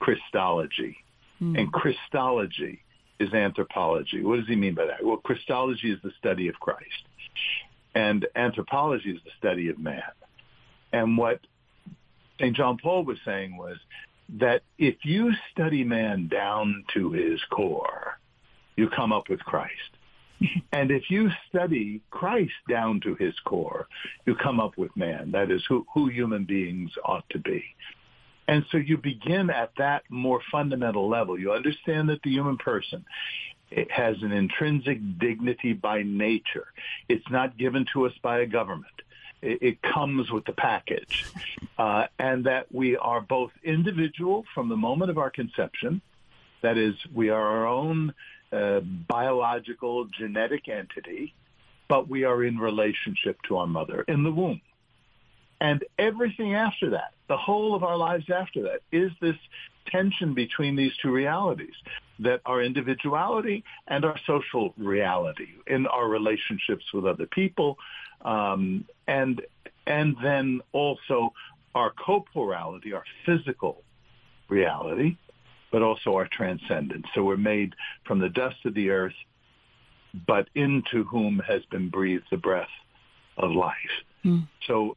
Christology, 0.01 0.97
mm. 1.41 1.59
and 1.59 1.73
Christology 1.73 2.83
is 3.19 3.33
anthropology. 3.33 4.23
What 4.23 4.37
does 4.37 4.49
he 4.49 4.57
mean 4.57 4.75
by 4.75 4.87
that? 4.87 5.05
Well, 5.05 5.17
Christology 5.17 5.91
is 5.91 5.99
the 6.03 6.13
study 6.19 6.49
of 6.49 6.55
Christ, 6.61 7.05
and 7.95 8.27
anthropology 8.37 9.11
is 9.11 9.21
the 9.25 9.31
study 9.39 9.69
of 9.69 9.79
man. 9.79 10.03
And 10.93 11.19
what 11.19 11.41
St. 12.39 12.57
John 12.57 12.79
Paul 12.81 13.05
was 13.05 13.19
saying 13.25 13.57
was 13.57 13.77
that 14.39 14.63
if 14.79 14.97
you 15.05 15.33
study 15.53 15.85
man 15.85 16.29
down 16.29 16.85
to 16.95 17.13
his 17.13 17.41
core, 17.51 18.19
you 18.77 18.89
come 18.89 19.13
up 19.13 19.29
with 19.29 19.41
Christ. 19.41 19.73
and 20.73 20.91
if 20.91 21.11
you 21.11 21.31
study 21.49 22.01
Christ 22.11 22.53
down 22.69 23.01
to 23.01 23.15
his 23.17 23.35
core, 23.45 23.89
you 24.27 24.37
come 24.37 24.61
up 24.61 24.77
with 24.77 24.97
man. 24.97 25.31
That 25.33 25.51
is 25.51 25.63
who, 25.69 25.87
who 25.93 26.09
human 26.09 26.45
beings 26.45 26.91
ought 27.05 27.29
to 27.31 27.39
be. 27.39 27.65
And 28.47 28.65
so 28.71 28.79
you 28.79 28.97
begin 28.97 29.51
at 29.51 29.73
that 29.77 30.05
more 30.09 30.41
fundamental 30.51 31.09
level. 31.09 31.39
You 31.39 31.53
understand 31.53 32.09
that 32.09 32.23
the 32.23 32.31
human 32.31 32.57
person 32.57 33.05
it 33.71 33.91
has 33.91 34.17
an 34.23 34.33
intrinsic 34.33 34.99
dignity 35.19 35.73
by 35.73 36.03
nature. 36.03 36.69
It's 37.09 37.29
not 37.31 37.59
given 37.59 37.85
to 37.93 38.07
us 38.07 38.13
by 38.23 38.41
a 38.41 38.47
government. 38.47 38.87
It, 39.43 39.63
it 39.63 39.83
comes 39.83 40.31
with 40.31 40.45
the 40.45 40.53
package. 40.53 41.27
Uh, 41.79 42.07
and 42.19 42.45
that 42.45 42.73
we 42.73 42.97
are 42.97 43.21
both 43.21 43.53
individual 43.63 44.45
from 44.55 44.69
the 44.69 44.77
moment 44.77 45.11
of 45.11 45.19
our 45.19 45.31
conception. 45.31 46.01
That 46.63 46.77
is, 46.77 46.95
we 47.15 47.31
are 47.31 47.41
our 47.41 47.67
own 47.67 48.15
uh, 48.53 48.81
biological 48.81 50.07
genetic 50.07 50.69
entity, 50.69 51.35
but 51.87 52.09
we 52.09 52.25
are 52.25 52.43
in 52.43 52.59
relationship 52.59 53.41
to 53.49 53.59
our 53.59 53.67
mother 53.67 54.05
in 54.09 54.25
the 54.25 54.33
womb. 54.33 54.61
And 55.61 55.85
everything 55.99 56.55
after 56.55 56.91
that, 56.91 57.13
the 57.29 57.37
whole 57.37 57.75
of 57.75 57.83
our 57.83 57.97
lives 57.97 58.31
after 58.31 58.63
that, 58.63 58.81
is 58.93 59.13
this 59.21 59.37
tension 59.87 60.35
between 60.35 60.77
these 60.77 60.97
two 60.97 61.11
realities 61.11 61.75
that 62.21 62.41
our 62.45 62.63
individuality 62.63 63.65
and 63.87 64.05
our 64.05 64.19
social 64.27 64.75
reality 64.77 65.49
in 65.67 65.87
our 65.87 66.09
relationships 66.09 66.85
with 66.93 67.07
other 67.07 67.27
people 67.27 67.79
um, 68.23 68.85
and 69.07 69.43
and 69.87 70.17
then 70.23 70.61
also 70.73 71.33
our 71.75 71.91
corporality, 71.91 72.93
our 72.93 73.05
physical 73.25 73.83
reality, 74.49 75.17
but 75.71 75.83
also 75.83 76.15
our 76.15 76.29
transcendence. 76.31 77.07
So 77.15 77.23
we're 77.23 77.37
made 77.37 77.75
from 78.05 78.19
the 78.19 78.29
dust 78.29 78.57
of 78.65 78.75
the 78.75 78.91
earth, 78.91 79.15
but 80.27 80.49
into 80.55 81.05
whom 81.05 81.41
has 81.47 81.63
been 81.71 81.89
breathed 81.89 82.25
the 82.31 82.37
breath 82.37 82.69
of 83.37 83.51
life. 83.53 83.75
Mm. 84.25 84.49
So 84.67 84.97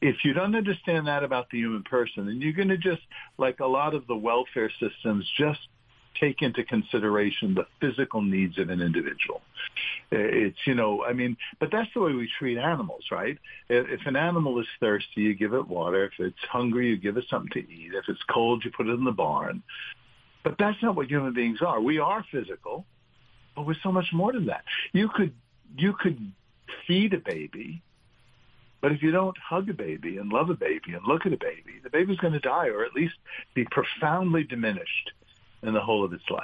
if 0.00 0.16
you 0.24 0.32
don't 0.32 0.54
understand 0.54 1.06
that 1.06 1.24
about 1.24 1.50
the 1.50 1.58
human 1.58 1.82
person, 1.82 2.26
then 2.26 2.40
you're 2.40 2.52
going 2.52 2.68
to 2.68 2.78
just, 2.78 3.02
like 3.38 3.60
a 3.60 3.66
lot 3.66 3.94
of 3.94 4.06
the 4.06 4.16
welfare 4.16 4.70
systems, 4.78 5.26
just 5.38 5.60
take 6.20 6.42
into 6.42 6.64
consideration 6.64 7.54
the 7.54 7.66
physical 7.80 8.22
needs 8.22 8.58
of 8.58 8.70
an 8.70 8.80
individual. 8.80 9.42
Uh, 10.12 10.18
it's, 10.18 10.58
you 10.66 10.74
know, 10.74 11.04
I 11.04 11.12
mean, 11.12 11.36
but 11.58 11.70
that's 11.70 11.88
the 11.94 12.00
way 12.00 12.12
we 12.12 12.28
treat 12.38 12.58
animals, 12.58 13.04
right? 13.10 13.38
If 13.68 14.06
an 14.06 14.16
animal 14.16 14.58
is 14.60 14.66
thirsty, 14.80 15.22
you 15.22 15.34
give 15.34 15.54
it 15.54 15.66
water. 15.66 16.04
If 16.04 16.12
it's 16.18 16.44
hungry, 16.50 16.88
you 16.88 16.96
give 16.96 17.16
it 17.16 17.24
something 17.28 17.50
to 17.52 17.58
eat. 17.60 17.92
If 17.94 18.04
it's 18.08 18.22
cold, 18.30 18.64
you 18.64 18.70
put 18.70 18.86
it 18.86 18.92
in 18.92 19.04
the 19.04 19.12
barn. 19.12 19.62
But 20.44 20.56
that's 20.58 20.80
not 20.82 20.94
what 20.94 21.08
human 21.08 21.34
beings 21.34 21.58
are. 21.60 21.80
We 21.80 21.98
are 21.98 22.24
physical, 22.30 22.86
but 23.54 23.66
we're 23.66 23.74
so 23.82 23.90
much 23.90 24.06
more 24.12 24.32
than 24.32 24.46
that. 24.46 24.64
You 24.92 25.08
could, 25.08 25.34
you 25.76 25.92
could 25.92 26.32
feed 26.86 27.14
a 27.14 27.18
baby 27.18 27.82
but 28.86 28.92
if 28.92 29.02
you 29.02 29.10
don't 29.10 29.36
hug 29.38 29.68
a 29.68 29.74
baby 29.74 30.18
and 30.18 30.32
love 30.32 30.48
a 30.48 30.54
baby 30.54 30.92
and 30.92 31.04
look 31.06 31.26
at 31.26 31.32
a 31.32 31.38
baby, 31.38 31.80
the 31.82 31.90
baby's 31.90 32.18
going 32.18 32.34
to 32.34 32.38
die 32.38 32.68
or 32.68 32.84
at 32.84 32.94
least 32.94 33.14
be 33.52 33.64
profoundly 33.64 34.44
diminished 34.44 35.10
in 35.62 35.74
the 35.74 35.80
whole 35.80 36.04
of 36.04 36.12
its 36.12 36.28
life. 36.30 36.42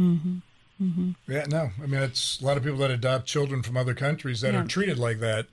Mm-hmm. 0.00 0.38
Mm-hmm. 0.82 1.10
Yeah, 1.30 1.46
no, 1.48 1.70
I 1.82 1.86
mean 1.86 2.02
it's 2.02 2.40
a 2.40 2.44
lot 2.44 2.56
of 2.56 2.64
people 2.64 2.78
that 2.78 2.90
adopt 2.90 3.26
children 3.26 3.62
from 3.62 3.76
other 3.76 3.94
countries 3.94 4.40
that 4.40 4.52
yeah. 4.52 4.60
are 4.60 4.66
treated 4.66 4.98
like 4.98 5.20
that. 5.20 5.46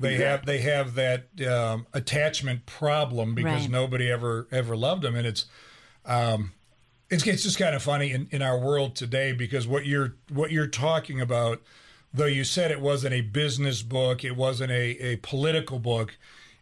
They 0.00 0.14
exactly. 0.14 0.58
have 0.58 0.94
they 0.94 1.04
have 1.04 1.38
that 1.38 1.52
um, 1.52 1.86
attachment 1.92 2.66
problem 2.66 3.34
because 3.34 3.62
right. 3.62 3.70
nobody 3.70 4.10
ever 4.10 4.46
ever 4.50 4.76
loved 4.76 5.02
them, 5.02 5.14
and 5.14 5.26
it's 5.26 5.46
um, 6.06 6.52
it's 7.10 7.26
it's 7.26 7.42
just 7.42 7.58
kind 7.58 7.74
of 7.74 7.82
funny 7.82 8.12
in, 8.12 8.28
in 8.30 8.40
our 8.40 8.58
world 8.58 8.96
today 8.96 9.32
because 9.32 9.66
what 9.66 9.84
you're 9.84 10.14
what 10.30 10.50
you're 10.50 10.66
talking 10.66 11.20
about 11.20 11.60
though 12.14 12.26
you 12.26 12.44
said 12.44 12.70
it 12.70 12.80
wasn't 12.80 13.14
a 13.14 13.22
business 13.22 13.82
book, 13.82 14.24
it 14.24 14.36
wasn't 14.36 14.70
a, 14.70 14.90
a 15.02 15.16
political 15.16 15.78
book, 15.78 16.16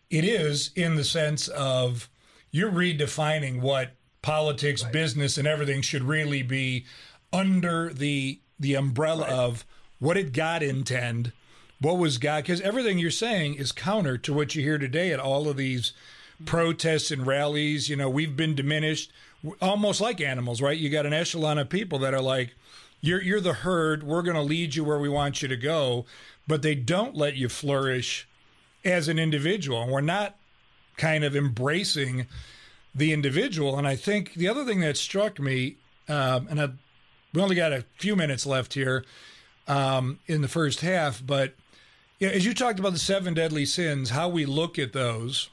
it 0.09 0.24
is 0.24 0.70
in 0.74 0.94
the 0.94 1.04
sense 1.04 1.48
of 1.48 2.09
you're 2.50 2.70
redefining 2.70 3.61
what 3.61 3.92
politics, 4.22 4.83
right. 4.83 4.92
business, 4.92 5.38
and 5.38 5.46
everything 5.48 5.83
should 5.83 6.02
really 6.02 6.42
be 6.42 6.85
under 7.33 7.92
the 7.92 8.40
the 8.59 8.74
umbrella 8.74 9.22
right. 9.22 9.33
of 9.33 9.64
what 9.98 10.14
did 10.14 10.33
God 10.33 10.62
intend, 10.62 11.33
what 11.80 11.98
was 11.98 12.18
God? 12.18 12.44
Because 12.44 12.61
everything 12.61 12.98
you're 12.98 13.11
saying 13.11 13.54
is 13.54 13.72
counter 13.72 14.18
to 14.18 14.35
what 14.35 14.54
you 14.54 14.62
hear 14.62 14.78
today 14.78 15.12
at 15.12 15.20
all 15.20 15.48
of 15.48 15.56
these 15.56 15.92
protests 16.44 17.11
and 17.11 17.26
rallies. 17.26 17.88
You 17.88 17.96
know, 17.96 18.11
we've 18.11 18.37
been 18.37 18.54
diminished, 18.54 19.12
almost 19.62 20.00
like 20.00 20.20
animals, 20.20 20.61
right? 20.61 20.76
You 20.76 20.90
got 20.90 21.06
an 21.06 21.12
echelon 21.12 21.59
of 21.59 21.68
people 21.68 21.98
that 22.00 22.14
are 22.14 22.20
like, 22.20 22.54
you're 23.00 23.22
you're 23.22 23.40
the 23.40 23.54
herd. 23.54 24.02
We're 24.02 24.22
going 24.22 24.37
to 24.37 24.42
lead 24.42 24.74
you 24.74 24.85
where 24.85 24.98
we 24.98 25.09
want 25.09 25.40
you 25.40 25.48
to 25.48 25.56
go, 25.56 26.04
but 26.46 26.62
they 26.62 26.74
don't 26.74 27.16
let 27.16 27.37
you 27.37 27.48
flourish 27.48 28.28
as 28.85 29.09
an 29.09 29.18
individual. 29.18 29.83
And 29.83 29.92
we're 29.92 30.02
not 30.02 30.37
kind 30.96 31.24
of 31.24 31.35
embracing 31.35 32.26
the 32.94 33.12
individual. 33.12 33.79
And 33.79 33.87
I 33.87 33.96
think 33.96 34.35
the 34.35 34.48
other 34.48 34.64
thing 34.64 34.81
that 34.81 34.96
struck 34.96 35.38
me, 35.38 35.76
um, 36.09 36.46
and 36.50 36.61
I, 36.61 36.68
we 37.33 37.40
only 37.40 37.57
got 37.57 37.72
a 37.72 37.85
few 37.98 38.16
minutes 38.16 38.46
left 38.46 38.74
here 38.74 39.05
um, 39.68 40.18
in 40.26 40.42
the 40.42 40.48
first 40.48 40.81
half, 40.81 41.24
but 41.24 41.55
yeah, 42.18 42.29
as 42.29 42.44
you 42.44 42.53
talked 42.53 42.79
about 42.79 42.92
the 42.92 42.98
seven 42.98 43.33
deadly 43.33 43.64
sins, 43.64 44.11
how 44.11 44.29
we 44.29 44.44
look 44.44 44.79
at 44.79 44.92
those, 44.92 45.48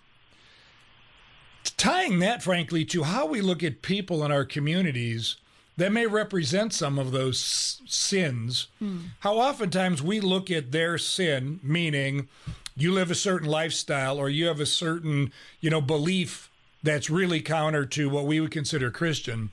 tying 1.78 2.20
that, 2.20 2.44
frankly, 2.44 2.84
to 2.86 3.04
how 3.04 3.26
we 3.26 3.40
look 3.42 3.64
at 3.64 3.82
people 3.82 4.26
in 4.26 4.32
our 4.32 4.44
communities 4.44 5.38
that 5.78 5.92
may 5.92 6.08
represent 6.08 6.74
some 6.74 6.98
of 6.98 7.12
those 7.12 7.82
sins. 7.86 8.68
Hmm. 8.80 8.98
How 9.20 9.36
oftentimes 9.36 10.02
we 10.02 10.20
look 10.20 10.50
at 10.50 10.72
their 10.72 10.98
sin, 10.98 11.60
meaning 11.64 12.28
you 12.76 12.92
live 12.92 13.12
a 13.12 13.16
certain 13.16 13.48
lifestyle 13.48 14.18
or 14.18 14.28
you 14.28 14.48
have 14.48 14.60
a 14.60 14.66
certain, 14.66 15.32
you 15.62 15.70
know, 15.70 15.82
belief 15.82 16.50
that's 16.88 17.10
really 17.10 17.42
counter 17.42 17.86
to 17.86 18.10
what 18.10 18.26
we 18.26 18.40
would 18.40 18.52
consider 18.52 18.90
Christian. 18.90 19.50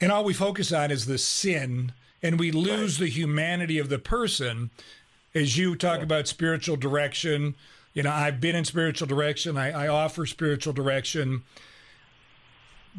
And 0.00 0.10
all 0.10 0.24
we 0.24 0.34
focus 0.34 0.72
on 0.72 0.90
is 0.90 1.06
the 1.06 1.18
sin, 1.18 1.92
and 2.22 2.38
we 2.38 2.50
lose 2.50 2.98
right. 2.98 3.06
the 3.06 3.12
humanity 3.12 3.78
of 3.78 3.88
the 3.88 3.98
person. 3.98 4.70
As 5.34 5.56
you 5.56 5.76
talk 5.76 5.98
yeah. 5.98 6.04
about 6.04 6.28
spiritual 6.28 6.76
direction, 6.76 7.54
you 7.94 8.02
know, 8.02 8.10
I've 8.10 8.40
been 8.40 8.56
in 8.56 8.64
spiritual 8.64 9.06
direction, 9.06 9.56
I, 9.56 9.84
I 9.84 9.88
offer 9.88 10.26
spiritual 10.26 10.72
direction 10.72 11.42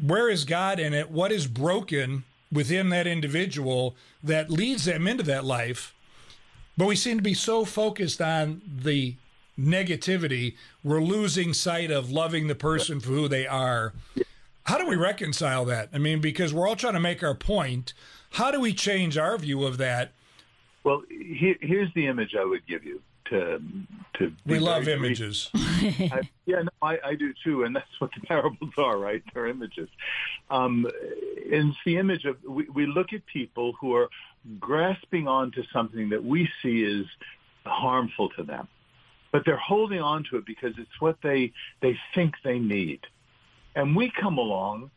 where 0.00 0.28
is 0.28 0.44
God 0.44 0.78
in 0.78 0.92
it? 0.92 1.10
What 1.10 1.32
is 1.32 1.46
broken 1.46 2.24
within 2.50 2.90
that 2.90 3.06
individual 3.06 3.94
that 4.22 4.50
leads 4.50 4.84
them 4.84 5.06
into 5.06 5.22
that 5.24 5.44
life? 5.44 5.94
But 6.76 6.86
we 6.86 6.96
seem 6.96 7.16
to 7.16 7.22
be 7.22 7.34
so 7.34 7.64
focused 7.64 8.20
on 8.20 8.60
the 8.66 9.14
negativity, 9.58 10.56
we're 10.82 11.00
losing 11.00 11.52
sight 11.52 11.90
of 11.90 12.10
loving 12.10 12.46
the 12.46 12.54
person 12.54 13.00
for 13.00 13.10
who 13.10 13.28
they 13.28 13.46
are. 13.46 13.92
How 14.64 14.78
do 14.78 14.86
we 14.86 14.96
reconcile 14.96 15.64
that? 15.66 15.90
I 15.92 15.98
mean, 15.98 16.20
because 16.20 16.54
we're 16.54 16.66
all 16.68 16.76
trying 16.76 16.94
to 16.94 17.00
make 17.00 17.22
our 17.22 17.34
point. 17.34 17.92
How 18.32 18.50
do 18.50 18.60
we 18.60 18.72
change 18.72 19.18
our 19.18 19.36
view 19.38 19.64
of 19.64 19.78
that? 19.78 20.12
Well, 20.82 21.02
here, 21.08 21.56
here's 21.60 21.92
the 21.94 22.06
image 22.06 22.34
I 22.34 22.44
would 22.44 22.66
give 22.66 22.84
you 22.84 23.00
to 23.30 23.60
to. 24.18 24.32
We 24.46 24.58
love 24.58 24.88
images. 24.88 25.50
I, 25.54 26.20
yeah, 26.46 26.62
no, 26.62 26.70
I, 26.82 26.98
I, 27.04 27.14
do 27.14 27.32
too, 27.42 27.64
and 27.64 27.74
that's 27.74 28.00
what 28.00 28.10
the 28.14 28.20
parables 28.26 28.72
are, 28.76 28.98
right? 28.98 29.22
They're 29.32 29.46
images. 29.46 29.88
Um, 30.50 30.86
and 31.50 31.70
it's 31.70 31.78
the 31.84 31.96
image 31.96 32.24
of 32.24 32.36
we, 32.46 32.64
we 32.68 32.86
look 32.86 33.12
at 33.12 33.24
people 33.26 33.74
who 33.80 33.94
are 33.94 34.08
grasping 34.60 35.26
onto 35.26 35.62
something 35.72 36.10
that 36.10 36.22
we 36.22 36.48
see 36.62 36.82
is 36.82 37.06
harmful 37.64 38.28
to 38.30 38.42
them, 38.42 38.68
but 39.34 39.44
they're 39.44 39.56
holding 39.56 40.00
on 40.00 40.22
to 40.30 40.36
it 40.36 40.46
because 40.46 40.74
it's 40.78 41.00
what 41.00 41.16
they 41.20 41.52
they 41.80 41.98
think 42.14 42.34
they 42.44 42.60
need, 42.60 43.00
and 43.74 43.96
we 43.96 44.08
come 44.08 44.38
along 44.38 44.92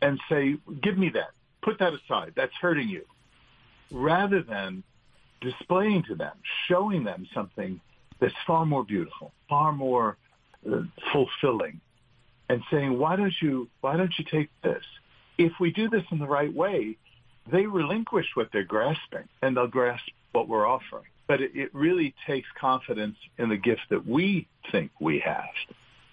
and 0.00 0.18
say, 0.30 0.56
"Give 0.80 0.96
me 0.96 1.10
that. 1.10 1.32
Put 1.60 1.78
that 1.80 1.92
aside. 1.92 2.32
That's 2.34 2.54
hurting 2.54 2.88
you," 2.88 3.04
rather 3.90 4.40
than 4.40 4.82
displaying 5.42 6.04
to 6.04 6.14
them, 6.14 6.34
showing 6.68 7.04
them 7.04 7.28
something 7.34 7.82
that's 8.18 8.34
far 8.46 8.64
more 8.64 8.82
beautiful, 8.82 9.30
far 9.46 9.72
more 9.72 10.16
uh, 10.66 10.84
fulfilling, 11.12 11.82
and 12.48 12.62
saying, 12.70 12.98
"Why 12.98 13.16
don't 13.16 13.34
you? 13.42 13.68
Why 13.82 13.98
don't 13.98 14.18
you 14.18 14.24
take 14.24 14.48
this?" 14.62 14.84
If 15.36 15.60
we 15.60 15.70
do 15.70 15.90
this 15.90 16.04
in 16.10 16.18
the 16.18 16.26
right 16.26 16.52
way, 16.64 16.96
they 17.46 17.66
relinquish 17.66 18.28
what 18.36 18.52
they're 18.52 18.64
grasping, 18.64 19.28
and 19.42 19.54
they'll 19.54 19.66
grasp 19.66 20.08
what 20.32 20.48
we're 20.48 20.66
offering. 20.66 21.10
But 21.32 21.40
it, 21.40 21.52
it 21.56 21.74
really 21.74 22.14
takes 22.26 22.46
confidence 22.60 23.16
in 23.38 23.48
the 23.48 23.56
gift 23.56 23.80
that 23.88 24.06
we 24.06 24.48
think 24.70 24.90
we 25.00 25.18
have 25.20 25.48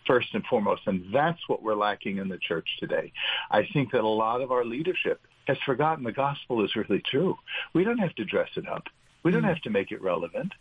first 0.08 0.34
and 0.34 0.45
foremost. 0.45 0.84
And 0.86 1.13
that's 1.13 1.41
what 1.49 1.62
we're 1.62 1.75
lacking 1.75 2.19
in 2.19 2.29
the 2.29 2.38
church 2.38 2.69
today. 2.79 3.12
I 3.51 3.67
think 3.73 3.91
that 3.91 3.99
a 3.99 4.08
lot 4.08 4.39
of 4.39 4.53
our 4.53 4.63
leadership 4.63 5.19
has 5.45 5.58
forgotten 5.65 6.05
the 6.05 6.13
gospel 6.13 6.63
is 6.63 6.73
really 6.73 7.01
true. 7.01 7.38
We 7.73 7.84
don't 7.84 7.97
have 7.97 8.15
to 8.15 8.23
dress 8.23 8.47
it 8.55 8.65
up. 8.65 8.86
We 9.23 9.34
don't 9.34 9.43
mm. 9.43 9.49
have 9.49 9.62
to 9.63 9.69
make 9.69 9.91
it 9.91 10.01
relevant. 10.01 10.53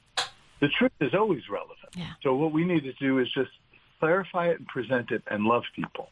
The 0.61 0.67
truth 0.77 0.91
is 1.01 1.15
always 1.15 1.49
relevant. 1.49 1.91
Yeah. 1.97 2.15
So 2.25 2.35
what 2.35 2.51
we 2.51 2.65
need 2.65 2.83
to 2.83 2.95
do 2.95 3.21
is 3.21 3.31
just 3.33 3.53
clarify 4.01 4.49
it 4.49 4.59
and 4.59 4.67
present 4.67 5.13
it 5.13 5.23
and 5.31 5.45
love 5.45 5.63
people. 5.77 6.11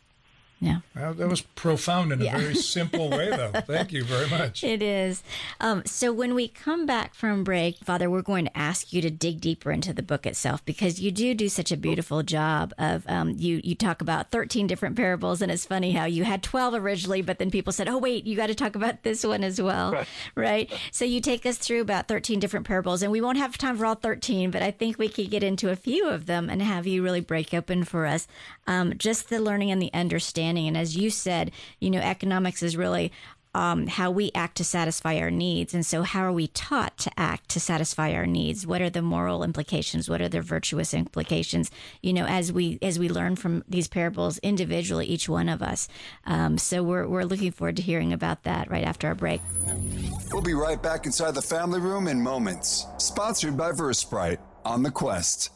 Yeah. 0.59 0.79
Well, 0.95 1.13
that 1.13 1.29
was 1.29 1.43
profound 1.43 2.13
in 2.13 2.21
yeah. 2.23 2.35
a 2.35 2.39
very 2.39 2.55
simple 2.55 3.11
way, 3.11 3.29
though. 3.29 3.53
Thank 3.67 3.93
you 3.93 4.05
very 4.05 4.29
much. 4.31 4.65
It 4.65 4.81
is. 4.81 5.23
Um, 5.61 5.83
so, 5.85 6.15
when 6.15 6.35
we 6.35 6.49
come 6.49 6.87
back 6.87 7.15
from 7.15 7.45
break, 7.45 7.77
Father, 7.79 8.09
we're 8.09 8.23
going 8.23 8.47
to 8.47 8.57
ask 8.57 8.91
you 8.91 9.03
to 9.03 9.11
dig 9.11 9.43
deeper 9.43 9.71
into 9.71 9.93
the 9.93 10.03
book 10.03 10.25
itself 10.25 10.65
because 10.65 10.99
you 10.99 11.13
do 11.13 11.35
do 11.35 11.51
such 11.51 11.71
a 11.71 11.77
beautiful 11.77 12.23
job 12.23 12.73
of 12.79 13.07
um, 13.07 13.35
you. 13.37 13.61
You 13.65 13.75
talk 13.75 14.01
about 14.01 14.31
thirteen 14.31 14.67
different 14.67 14.97
parables, 14.97 15.43
and 15.43 15.53
it's 15.53 15.67
funny 15.67 15.93
how 15.93 16.07
you 16.07 16.25
had 16.25 16.43
twelve 16.43 16.73
originally, 16.73 17.21
but 17.21 17.39
then 17.39 17.51
people 17.51 17.73
said, 17.73 17.87
"Oh, 17.87 17.99
wait, 17.99 18.27
you 18.27 18.35
got 18.35 18.47
to 18.47 18.55
talk 18.55 18.75
about 18.75 19.03
this 19.03 19.25
one 19.25 19.45
as 19.45 19.61
well." 19.61 19.93
Right. 19.93 20.09
right. 20.35 20.73
So, 20.91 21.05
you 21.05 21.21
take 21.21 21.45
us 21.45 21.59
through 21.59 21.83
about 21.83 22.09
thirteen 22.09 22.41
different 22.41 22.67
parables, 22.67 23.03
and 23.03 23.13
we 23.13 23.21
won't 23.21 23.37
have 23.37 23.59
time 23.59 23.77
for 23.77 23.85
all 23.85 23.95
thirteen, 23.95 24.51
but 24.51 24.63
I 24.63 24.71
think 24.71 24.99
we 24.99 25.11
could 25.11 25.29
get 25.29 25.43
into 25.43 25.69
a 25.69 25.77
few 25.77 26.09
of 26.09 26.25
them 26.25 26.49
and 26.49 26.63
have 26.63 26.87
you 26.87 27.03
really 27.03 27.21
break 27.21 27.53
open 27.53 27.85
for 27.85 28.07
us 28.07 28.27
um, 28.67 28.95
just 28.97 29.29
the 29.29 29.39
learning 29.39 29.71
and 29.71 29.83
the 29.83 29.93
understanding 29.93 30.46
understanding. 30.47 30.69
And 30.69 30.77
as 30.77 30.97
you 30.97 31.11
said, 31.11 31.51
you 31.81 31.91
know, 31.91 31.99
economics 31.99 32.63
is 32.63 32.77
really 32.77 33.13
um, 33.55 33.87
how 33.87 34.11
we 34.11 34.31
act 34.35 34.59
to 34.59 34.65
satisfy 34.65 35.17
our 35.17 35.31
needs. 35.31 35.73
And 35.73 35.85
so, 35.85 36.03
how 36.03 36.21
are 36.25 36.33
we 36.33 36.49
taught 36.49 36.99
to 36.99 37.11
act 37.17 37.49
to 37.51 37.61
satisfy 37.61 38.13
our 38.13 38.27
needs? 38.27 38.67
What 38.67 38.83
are 38.83 38.91
the 38.91 39.01
moral 39.01 39.43
implications? 39.43 40.11
What 40.11 40.21
are 40.21 40.29
the 40.29 40.43
virtuous 40.43 40.93
implications? 40.93 41.71
You 42.03 42.13
know, 42.13 42.27
as 42.27 42.53
we 42.53 42.79
as 42.83 42.99
we 42.99 43.09
learn 43.09 43.35
from 43.37 43.65
these 43.67 43.89
parables 43.89 44.37
individually, 44.39 45.07
each 45.07 45.27
one 45.27 45.49
of 45.49 45.63
us. 45.63 45.89
Um, 46.27 46.59
so 46.59 46.83
we're 46.83 47.09
we're 47.09 47.25
looking 47.25 47.51
forward 47.51 47.77
to 47.77 47.83
hearing 47.83 48.13
about 48.13 48.43
that 48.43 48.71
right 48.71 48.85
after 48.85 49.07
our 49.07 49.15
break. 49.15 49.41
We'll 50.31 50.43
be 50.43 50.53
right 50.53 50.83
back 50.83 51.07
inside 51.07 51.35
the 51.35 51.41
family 51.41 51.81
room 51.81 52.09
in 52.09 52.21
moments. 52.21 52.85
Sponsored 52.99 53.57
by 53.57 53.73
Versprite 53.73 54.39
on 54.67 54.83
the 54.83 54.91
Quest. 54.91 55.56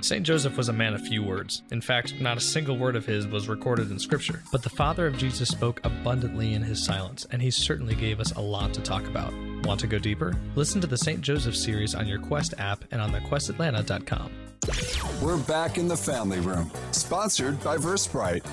St. 0.00 0.24
Joseph 0.24 0.56
was 0.56 0.68
a 0.68 0.72
man 0.72 0.94
of 0.94 1.00
few 1.00 1.22
words. 1.24 1.62
In 1.72 1.80
fact, 1.80 2.20
not 2.20 2.36
a 2.36 2.40
single 2.40 2.78
word 2.78 2.94
of 2.94 3.04
his 3.04 3.26
was 3.26 3.48
recorded 3.48 3.90
in 3.90 3.98
Scripture. 3.98 4.42
But 4.52 4.62
the 4.62 4.70
father 4.70 5.06
of 5.06 5.18
Jesus 5.18 5.48
spoke 5.48 5.80
abundantly 5.84 6.54
in 6.54 6.62
his 6.62 6.84
silence, 6.84 7.26
and 7.30 7.42
he 7.42 7.50
certainly 7.50 7.96
gave 7.96 8.20
us 8.20 8.32
a 8.32 8.40
lot 8.40 8.72
to 8.74 8.80
talk 8.80 9.06
about. 9.06 9.32
Want 9.64 9.80
to 9.80 9.88
go 9.88 9.98
deeper? 9.98 10.34
Listen 10.54 10.80
to 10.80 10.86
the 10.86 10.96
St. 10.96 11.20
Joseph 11.20 11.56
series 11.56 11.94
on 11.94 12.06
your 12.06 12.20
Quest 12.20 12.54
app 12.58 12.84
and 12.92 13.00
on 13.00 13.10
thequestatlanta.com. 13.10 14.30
We're 15.20 15.38
back 15.38 15.78
in 15.78 15.88
the 15.88 15.96
family 15.96 16.40
room, 16.40 16.70
sponsored 16.92 17.62
by 17.64 17.76
Versprite. 17.76 18.44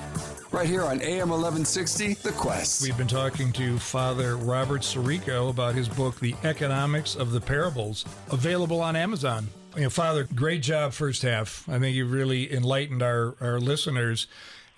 Right 0.52 0.68
here 0.68 0.82
on 0.82 1.00
AM 1.02 1.28
1160, 1.28 2.14
The 2.14 2.32
Quest. 2.32 2.82
We've 2.82 2.96
been 2.96 3.06
talking 3.06 3.52
to 3.52 3.78
Father 3.78 4.36
Robert 4.36 4.82
Sirico 4.82 5.50
about 5.50 5.74
his 5.74 5.88
book, 5.88 6.18
The 6.18 6.34
Economics 6.44 7.14
of 7.14 7.32
the 7.32 7.40
Parables, 7.40 8.04
available 8.30 8.80
on 8.80 8.96
Amazon. 8.96 9.48
You 9.76 9.82
know, 9.82 9.90
Father, 9.90 10.24
great 10.24 10.62
job 10.62 10.94
first 10.94 11.20
half. 11.20 11.68
I 11.68 11.78
think 11.78 11.94
you 11.94 12.06
really 12.06 12.50
enlightened 12.50 13.02
our, 13.02 13.34
our 13.42 13.60
listeners. 13.60 14.26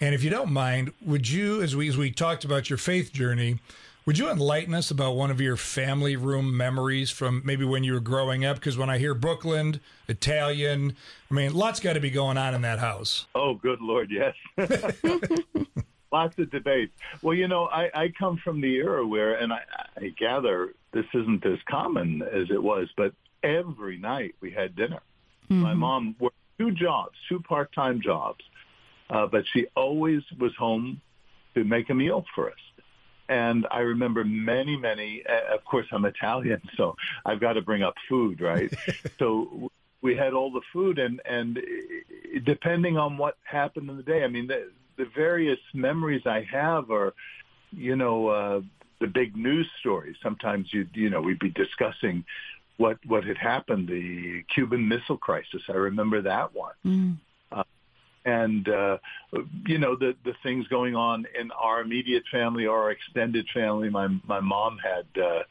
And 0.01 0.13
if 0.13 0.25
you 0.25 0.31
don't 0.31 0.53
mind, 0.53 0.93
would 1.01 1.29
you, 1.31 1.63
as 1.63 1.77
we 1.77 1.89
as 1.89 1.97
we 1.97 2.11
talked 2.11 2.45
about 2.45 2.69
your 2.69 2.79
faith 2.79 3.13
journey, 3.13 3.61
would 4.07 4.19
you 4.19 4.29
enlighten 4.29 4.75
us 4.75 4.91
about 4.91 5.13
one 5.13 5.31
of 5.31 5.41
your 5.41 5.57
family 5.57 6.17
room 6.17 6.57
memories 6.57 7.13
from 7.13 7.43
maybe 7.45 7.65
when 7.65 7.85
you 7.85 7.93
were 7.93 8.01
growing 8.01 8.45
up? 8.45 8.57
Because 8.57 8.77
when 8.77 8.91
I 8.91 8.99
hear 8.99 9.15
Brooklyn, 9.15 9.81
Italian, 10.09 10.97
I 11.31 11.35
mean, 11.35 11.55
lots 11.55 11.79
got 11.79 11.93
to 11.93 12.01
be 12.01 12.11
going 12.11 12.37
on 12.37 12.53
in 12.53 12.63
that 12.63 12.81
house. 12.81 13.27
Oh, 13.37 13.55
good 13.55 13.81
Lord, 13.81 14.11
yes. 14.11 14.35
Lots 16.11 16.39
of 16.39 16.51
debates. 16.51 16.93
Well, 17.23 17.35
you 17.35 17.47
know, 17.47 17.67
I, 17.67 17.91
I 17.95 18.13
come 18.19 18.39
from 18.43 18.63
the 18.63 18.75
era 18.77 19.07
where, 19.07 19.35
and 19.35 19.53
I, 19.53 19.61
I 19.97 20.09
gather 20.19 20.73
this 20.93 21.05
isn't 21.13 21.45
as 21.45 21.59
common 21.69 22.23
as 22.23 22.51
it 22.51 22.63
was, 22.63 22.89
but 22.97 23.13
every 23.43 23.99
night 23.99 24.35
we 24.41 24.51
had 24.51 24.77
dinner. 24.77 25.01
Mm-hmm. 25.45 25.63
My 25.63 25.75
mom 25.75 26.17
worked 26.19 26.37
two 26.59 26.73
jobs, 26.73 27.17
two 27.29 27.41
part-time 27.41 28.01
jobs, 28.03 28.45
uh, 29.11 29.27
but 29.27 29.45
she 29.53 29.67
always 29.75 30.23
was 30.39 30.53
home 30.57 31.01
to 31.55 31.65
make 31.65 31.91
a 31.91 31.95
meal 31.95 32.25
for 32.35 32.49
us. 32.49 32.59
And 33.29 33.67
I 33.71 33.81
remember 33.81 34.25
many, 34.25 34.77
many, 34.77 35.23
uh, 35.29 35.55
of 35.55 35.65
course 35.65 35.87
I'm 35.93 36.05
Italian, 36.05 36.63
so 36.77 36.97
I've 37.25 37.41
got 37.41 37.55
to 37.55 37.63
bring 37.63 37.83
up 37.83 37.95
food, 38.09 38.41
right? 38.41 38.73
so 39.19 39.71
we 40.01 40.17
had 40.17 40.33
all 40.33 40.51
the 40.51 40.63
food 40.73 40.99
and, 40.99 41.21
and 41.25 41.59
depending 42.45 42.97
on 42.97 43.19
what 43.19 43.37
happened 43.45 43.91
in 43.91 43.97
the 43.97 44.03
day, 44.03 44.25
I 44.25 44.29
mean, 44.29 44.47
the, 44.47 44.71
the 44.97 45.07
various 45.15 45.59
memories 45.75 46.23
I 46.27 46.47
have 46.51 46.91
are, 46.91 47.15
you 47.73 47.97
know, 47.97 48.29
uh, 48.29 48.61
the 49.01 49.07
big 49.07 49.37
news 49.37 49.69
stories. 49.81 50.17
Sometimes 50.23 50.73
you, 50.73 50.87
you 50.95 51.11
know, 51.11 51.21
we'd 51.21 51.39
be 51.39 51.51
discussing 51.51 52.25
what, 52.79 52.99
what 53.07 53.25
had 53.25 53.37
happened, 53.37 53.89
the 53.89 54.43
Cuban 54.55 54.89
Missile 54.89 55.19
Crisis. 55.19 55.63
I 55.69 55.73
remember 55.73 56.23
that 56.23 56.55
one. 56.55 56.75
Mm 56.85 57.17
and 58.29 58.69
uh, 58.69 58.99
you 59.67 59.79
know 59.79 59.97
the 59.97 60.15
the 60.25 60.35
things 60.43 60.67
going 60.69 60.95
on 60.95 61.27
in 61.39 61.51
our 61.53 61.81
immediate 61.81 62.25
family 62.31 62.67
or 62.67 62.83
our 62.83 62.91
extended 62.91 63.47
family. 63.55 63.89
My 63.89 64.09
my 64.27 64.41
mom 64.41 64.79
had 64.79 65.07
uh, 65.23 65.43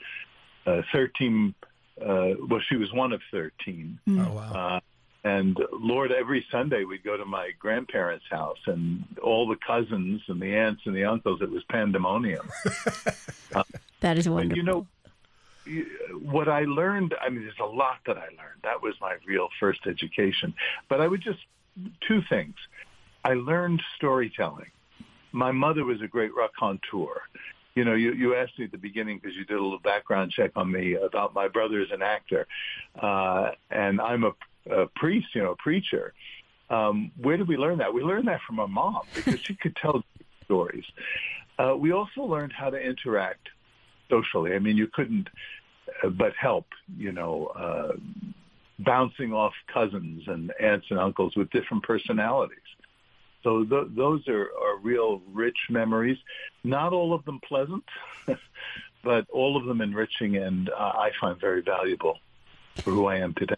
uh, 0.69 0.81
thirteen. 0.91 1.55
Uh, 1.99 2.37
well, 2.47 2.61
she 2.69 2.75
was 2.75 2.91
one 2.93 3.13
of 3.13 3.21
thirteen. 3.31 3.99
Mm. 4.07 4.27
Oh 4.27 4.33
wow! 4.33 4.51
Uh, 4.53 4.79
and 5.23 5.57
Lord, 5.73 6.11
every 6.11 6.45
Sunday 6.51 6.83
we'd 6.83 7.03
go 7.03 7.17
to 7.17 7.25
my 7.25 7.49
grandparents' 7.57 8.25
house, 8.29 8.59
and 8.67 9.03
all 9.21 9.47
the 9.47 9.57
cousins 9.65 10.21
and 10.27 10.39
the 10.39 10.55
aunts 10.55 10.83
and 10.85 10.95
the 10.95 11.05
uncles. 11.05 11.41
It 11.41 11.49
was 11.49 11.63
pandemonium. 11.69 12.47
uh, 13.55 13.63
that 14.01 14.17
is 14.17 14.29
wonderful. 14.29 14.57
You 14.57 14.63
know, 14.63 14.87
what 16.21 16.47
I 16.47 16.61
learned. 16.61 17.15
I 17.21 17.29
mean, 17.29 17.43
there's 17.43 17.55
a 17.59 17.65
lot 17.65 17.97
that 18.05 18.17
I 18.17 18.25
learned. 18.25 18.61
That 18.63 18.81
was 18.81 18.95
my 19.01 19.15
real 19.25 19.49
first 19.59 19.81
education. 19.87 20.53
But 20.89 21.01
I 21.01 21.07
would 21.07 21.21
just 21.21 21.39
two 22.07 22.21
things. 22.29 22.55
I 23.23 23.33
learned 23.33 23.81
storytelling. 23.95 24.71
My 25.31 25.51
mother 25.51 25.83
was 25.83 26.01
a 26.01 26.07
great 26.07 26.31
raconteur. 26.35 27.21
You 27.75 27.85
know, 27.85 27.93
you, 27.93 28.13
you 28.13 28.35
asked 28.35 28.57
me 28.57 28.65
at 28.65 28.71
the 28.71 28.77
beginning 28.77 29.19
because 29.21 29.35
you 29.35 29.45
did 29.45 29.57
a 29.57 29.61
little 29.61 29.79
background 29.79 30.31
check 30.31 30.51
on 30.55 30.71
me 30.71 30.95
about 30.95 31.33
my 31.33 31.47
brother 31.47 31.81
as 31.81 31.91
an 31.91 32.01
actor, 32.01 32.47
uh, 32.99 33.51
and 33.69 34.01
I'm 34.01 34.23
a, 34.23 34.31
a 34.71 34.87
priest, 34.95 35.27
you 35.35 35.43
know, 35.43 35.51
a 35.51 35.55
preacher. 35.55 36.13
Um, 36.69 37.11
where 37.21 37.37
did 37.37 37.47
we 37.47 37.55
learn 37.55 37.77
that? 37.77 37.93
We 37.93 38.01
learned 38.01 38.27
that 38.29 38.41
from 38.47 38.59
our 38.59 38.67
mom 38.67 39.01
because 39.13 39.39
she 39.41 39.53
could 39.53 39.75
tell 39.75 40.03
stories. 40.45 40.85
Uh, 41.59 41.75
we 41.77 41.91
also 41.91 42.21
learned 42.21 42.53
how 42.53 42.69
to 42.69 42.77
interact 42.77 43.49
socially. 44.09 44.53
I 44.53 44.59
mean, 44.59 44.77
you 44.77 44.87
couldn't 44.87 45.27
but 46.11 46.33
help, 46.39 46.65
you 46.97 47.11
know, 47.11 47.47
uh, 47.47 47.93
bouncing 48.79 49.33
off 49.33 49.53
cousins 49.73 50.23
and 50.27 50.51
aunts 50.59 50.87
and 50.89 50.99
uncles 50.99 51.35
with 51.35 51.49
different 51.49 51.83
personalities. 51.83 52.57
So 53.43 53.63
th- 53.63 53.87
those 53.95 54.27
are, 54.27 54.49
are 54.61 54.77
real 54.81 55.21
rich 55.31 55.57
memories. 55.69 56.17
Not 56.63 56.93
all 56.93 57.13
of 57.13 57.23
them 57.25 57.39
pleasant, 57.47 57.83
but 59.03 59.25
all 59.31 59.57
of 59.57 59.65
them 59.65 59.81
enriching 59.81 60.37
and 60.37 60.69
uh, 60.69 60.73
I 60.73 61.11
find 61.19 61.39
very 61.39 61.61
valuable 61.61 62.19
for 62.83 62.91
who 62.91 63.05
I 63.05 63.17
am 63.17 63.33
today. 63.33 63.55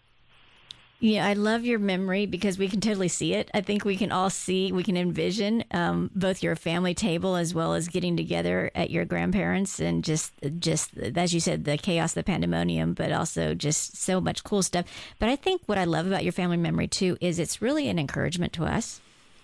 Yeah, 1.02 1.26
I 1.26 1.32
love 1.32 1.64
your 1.64 1.78
memory 1.78 2.26
because 2.26 2.58
we 2.58 2.68
can 2.68 2.82
totally 2.82 3.08
see 3.08 3.32
it. 3.32 3.50
I 3.54 3.62
think 3.62 3.86
we 3.86 3.96
can 3.96 4.12
all 4.12 4.28
see, 4.28 4.70
we 4.70 4.82
can 4.82 4.98
envision 4.98 5.64
um, 5.70 6.10
both 6.14 6.42
your 6.42 6.54
family 6.56 6.92
table 6.92 7.36
as 7.36 7.54
well 7.54 7.72
as 7.72 7.88
getting 7.88 8.18
together 8.18 8.70
at 8.74 8.90
your 8.90 9.06
grandparents 9.06 9.80
and 9.80 10.04
just, 10.04 10.34
just 10.58 10.94
as 10.98 11.32
you 11.32 11.40
said, 11.40 11.64
the 11.64 11.78
chaos, 11.78 12.12
the 12.12 12.22
pandemonium, 12.22 12.92
but 12.92 13.12
also 13.12 13.54
just 13.54 13.96
so 13.96 14.20
much 14.20 14.44
cool 14.44 14.62
stuff. 14.62 14.84
But 15.18 15.30
I 15.30 15.36
think 15.36 15.62
what 15.64 15.78
I 15.78 15.84
love 15.84 16.06
about 16.06 16.22
your 16.22 16.34
family 16.34 16.58
memory 16.58 16.86
too 16.86 17.16
is 17.18 17.38
it's 17.38 17.62
really 17.62 17.88
an 17.88 17.98
encouragement 17.98 18.52
to 18.54 18.64
us 18.64 19.00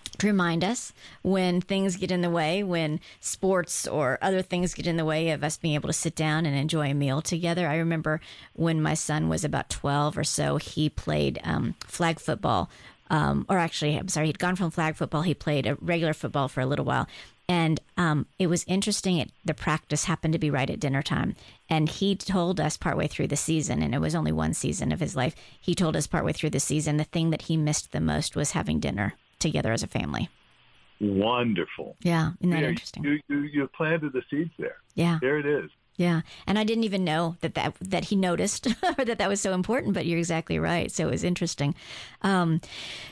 to 0.07 0.27
remind 0.27 0.63
us 0.63 0.93
when 1.21 1.61
things 1.61 1.95
get 1.97 2.11
in 2.11 2.21
the 2.21 2.29
way, 2.29 2.63
when 2.63 2.99
sports 3.19 3.87
or 3.87 4.17
other 4.21 4.41
things 4.41 4.73
get 4.73 4.87
in 4.87 4.97
the 4.97 5.05
way 5.05 5.29
of 5.29 5.43
us 5.43 5.57
being 5.57 5.75
able 5.75 5.87
to 5.87 5.93
sit 5.93 6.15
down 6.15 6.45
and 6.45 6.55
enjoy 6.55 6.91
a 6.91 6.93
meal 6.93 7.21
together. 7.21 7.67
I 7.67 7.77
remember 7.77 8.21
when 8.53 8.81
my 8.81 8.93
son 8.93 9.29
was 9.29 9.43
about 9.43 9.69
12 9.69 10.17
or 10.17 10.23
so, 10.23 10.57
he 10.57 10.89
played 10.89 11.39
um, 11.43 11.75
flag 11.85 12.19
football. 12.19 12.69
Um, 13.09 13.45
or 13.47 13.57
actually, 13.57 13.95
I'm 13.95 14.09
sorry, 14.09 14.27
he'd 14.27 14.39
gone 14.39 14.55
from 14.55 14.71
flag 14.71 14.95
football. 14.95 15.21
He 15.21 15.33
played 15.33 15.65
a 15.65 15.75
regular 15.75 16.13
football 16.13 16.47
for 16.47 16.61
a 16.61 16.65
little 16.65 16.85
while. 16.85 17.07
And 17.49 17.79
um, 17.95 18.25
it 18.37 18.47
was 18.47 18.65
interesting. 18.67 19.17
It, 19.17 19.31
the 19.45 19.53
practice 19.53 20.03
happened 20.03 20.33
to 20.33 20.39
be 20.39 20.49
right 20.49 20.69
at 20.69 20.81
dinner 20.81 21.01
time. 21.01 21.35
And 21.69 21.87
he 21.87 22.15
told 22.15 22.59
us 22.59 22.75
partway 22.75 23.07
through 23.07 23.27
the 23.27 23.37
season, 23.37 23.81
and 23.81 23.95
it 23.95 24.01
was 24.01 24.15
only 24.15 24.33
one 24.33 24.53
season 24.53 24.91
of 24.91 24.99
his 24.99 25.15
life, 25.15 25.35
he 25.61 25.73
told 25.73 25.95
us 25.95 26.07
partway 26.07 26.33
through 26.33 26.49
the 26.49 26.59
season 26.59 26.97
the 26.97 27.05
thing 27.05 27.29
that 27.29 27.43
he 27.43 27.55
missed 27.55 27.93
the 27.93 28.01
most 28.01 28.35
was 28.35 28.51
having 28.51 28.81
dinner 28.81 29.13
together 29.39 29.71
as 29.71 29.83
a 29.83 29.87
family. 29.87 30.29
Wonderful. 30.99 31.95
Yeah, 32.01 32.31
isn't 32.39 32.49
that 32.49 32.61
yeah, 32.61 32.69
interesting? 32.69 33.03
You, 33.03 33.19
you, 33.27 33.41
you 33.41 33.67
planted 33.67 34.13
the 34.13 34.23
seeds 34.29 34.51
there. 34.57 34.77
Yeah. 34.95 35.19
There 35.21 35.37
it 35.37 35.45
is. 35.45 35.69
Yeah, 35.97 36.21
and 36.45 36.59
I 36.59 36.63
didn't 36.63 36.83
even 36.83 37.03
know 37.03 37.37
that 37.41 37.55
that, 37.55 37.75
that 37.81 38.05
he 38.05 38.15
noticed 38.15 38.67
or 38.99 39.03
that 39.03 39.17
that 39.17 39.29
was 39.29 39.41
so 39.41 39.53
important. 39.53 39.95
But 39.95 40.05
you're 40.05 40.19
exactly 40.19 40.59
right. 40.59 40.91
So 40.91 41.07
it 41.07 41.11
was 41.11 41.23
interesting. 41.23 41.73
Um, 42.21 42.61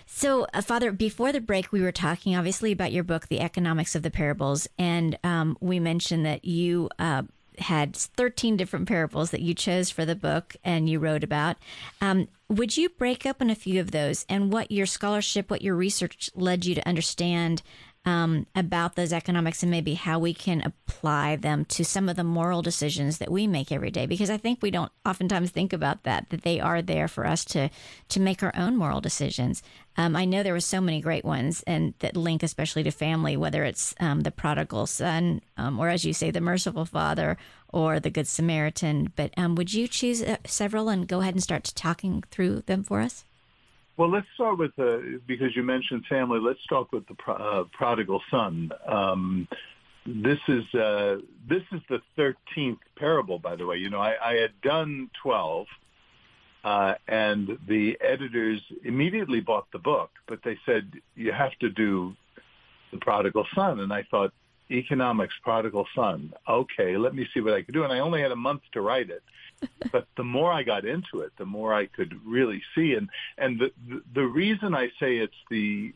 so, 0.05 0.45
uh, 0.53 0.61
Father, 0.61 0.91
before 0.91 1.31
the 1.31 1.41
break, 1.41 1.71
we 1.71 1.81
were 1.81 1.91
talking 1.91 2.35
obviously 2.35 2.71
about 2.71 2.91
your 2.91 3.03
book, 3.03 3.27
The 3.27 3.41
Economics 3.41 3.95
of 3.95 4.03
the 4.03 4.11
Parables, 4.11 4.67
and 4.77 5.17
um, 5.23 5.57
we 5.59 5.79
mentioned 5.79 6.27
that 6.27 6.45
you 6.45 6.89
uh, 6.99 7.23
had 7.59 7.95
13 7.95 8.57
different 8.57 8.87
parables 8.87 9.31
that 9.31 9.41
you 9.41 9.53
chose 9.53 9.89
for 9.89 10.05
the 10.05 10.15
book 10.15 10.55
and 10.63 10.89
you 10.89 10.99
wrote 10.99 11.23
about. 11.23 11.57
Um, 12.01 12.27
would 12.49 12.77
you 12.77 12.89
break 12.89 13.25
up 13.25 13.41
on 13.41 13.49
a 13.49 13.55
few 13.55 13.79
of 13.79 13.91
those 13.91 14.25
and 14.29 14.51
what 14.51 14.71
your 14.71 14.85
scholarship, 14.85 15.49
what 15.49 15.61
your 15.61 15.75
research 15.75 16.29
led 16.35 16.65
you 16.65 16.75
to 16.75 16.87
understand 16.87 17.63
um, 18.05 18.45
about 18.55 18.95
those 18.95 19.11
economics 19.11 19.63
and 19.63 19.71
maybe 19.71 19.95
how 19.95 20.19
we 20.19 20.33
can 20.33 20.61
apply 20.61 21.35
them 21.35 21.65
to 21.65 21.83
some 21.83 22.07
of 22.07 22.15
the 22.15 22.23
moral 22.23 22.61
decisions 22.61 23.17
that 23.17 23.31
we 23.31 23.47
make 23.47 23.71
every 23.71 23.91
day. 23.91 24.05
Because 24.05 24.29
i 24.29 24.37
think 24.37 24.61
we 24.61 24.71
don't 24.71 24.91
oftentimes 25.05 25.49
think 25.49 25.73
about 25.73 26.03
that 26.03 26.29
that 26.29 26.43
they 26.43 26.59
are 26.59 26.81
there 26.81 27.07
for 27.07 27.25
us 27.25 27.43
to 27.45 27.69
to 28.09 28.19
make 28.19 28.43
our 28.43 28.53
own 28.55 28.77
moral 28.77 29.01
decisions. 29.01 29.63
Um, 29.97 30.15
i 30.15 30.25
know 30.25 30.43
there 30.43 30.53
were 30.53 30.59
so 30.59 30.81
many 30.81 31.01
great 31.01 31.25
ones 31.25 31.63
and 31.65 31.93
that 31.99 32.15
link 32.15 32.43
especially 32.43 32.83
to 32.83 32.91
family 32.91 33.37
whether 33.37 33.63
it's 33.63 33.95
um, 33.99 34.21
the 34.21 34.31
prodigal 34.31 34.85
son 34.87 35.41
um, 35.57 35.79
or 35.79 35.89
as 35.89 36.05
you 36.05 36.13
say 36.13 36.31
the 36.31 36.41
merciful 36.41 36.85
father 36.85 37.37
or 37.69 37.99
the 37.99 38.09
good 38.09 38.27
samaritan. 38.27 39.11
But 39.15 39.33
um, 39.35 39.55
would 39.55 39.73
you 39.73 39.87
choose 39.87 40.21
uh, 40.21 40.37
several 40.45 40.87
and 40.89 41.07
go 41.07 41.21
ahead 41.21 41.33
and 41.33 41.43
start 41.43 41.73
talking 41.75 42.23
through 42.31 42.61
them 42.61 42.83
for 42.83 43.01
us 43.01 43.25
well, 43.97 44.09
let's 44.09 44.27
start 44.35 44.57
with 44.57 44.75
the 44.75 45.21
because 45.27 45.55
you 45.55 45.63
mentioned 45.63 46.05
family. 46.07 46.39
Let's 46.39 46.61
start 46.63 46.91
with 46.91 47.05
the 47.07 47.31
uh, 47.31 47.63
prodigal 47.71 48.21
son. 48.29 48.71
Um, 48.87 49.47
this 50.05 50.39
is 50.47 50.63
uh, 50.73 51.17
this 51.49 51.63
is 51.71 51.81
the 51.89 51.99
thirteenth 52.15 52.79
parable, 52.97 53.39
by 53.39 53.55
the 53.55 53.65
way. 53.65 53.77
You 53.77 53.89
know, 53.89 54.01
I, 54.01 54.15
I 54.23 54.33
had 54.33 54.51
done 54.61 55.09
twelve, 55.21 55.67
uh, 56.63 56.95
and 57.07 57.57
the 57.67 57.97
editors 58.01 58.61
immediately 58.83 59.39
bought 59.39 59.67
the 59.71 59.79
book, 59.79 60.11
but 60.27 60.39
they 60.43 60.57
said 60.65 60.91
you 61.15 61.31
have 61.31 61.57
to 61.59 61.69
do 61.69 62.15
the 62.91 62.97
prodigal 62.97 63.45
son, 63.55 63.79
and 63.79 63.93
I 63.93 64.03
thought 64.11 64.33
economics 64.71 65.35
prodigal 65.43 65.87
son. 65.95 66.33
Okay, 66.49 66.97
let 66.97 67.15
me 67.15 67.27
see 67.33 67.39
what 67.39 67.53
I 67.53 67.61
can 67.61 67.73
do, 67.73 67.83
and 67.83 67.93
I 67.93 67.99
only 67.99 68.21
had 68.21 68.31
a 68.31 68.35
month 68.35 68.61
to 68.73 68.81
write 68.81 69.09
it. 69.09 69.23
but 69.91 70.07
the 70.17 70.23
more 70.23 70.51
I 70.51 70.63
got 70.63 70.85
into 70.85 71.21
it, 71.21 71.31
the 71.37 71.45
more 71.45 71.73
I 71.73 71.85
could 71.85 72.19
really 72.25 72.61
see. 72.73 72.93
And 72.93 73.09
and 73.37 73.59
the 73.59 73.71
the, 73.87 74.01
the 74.13 74.25
reason 74.25 74.73
I 74.73 74.87
say 74.99 75.17
it's 75.17 75.33
the 75.49 75.93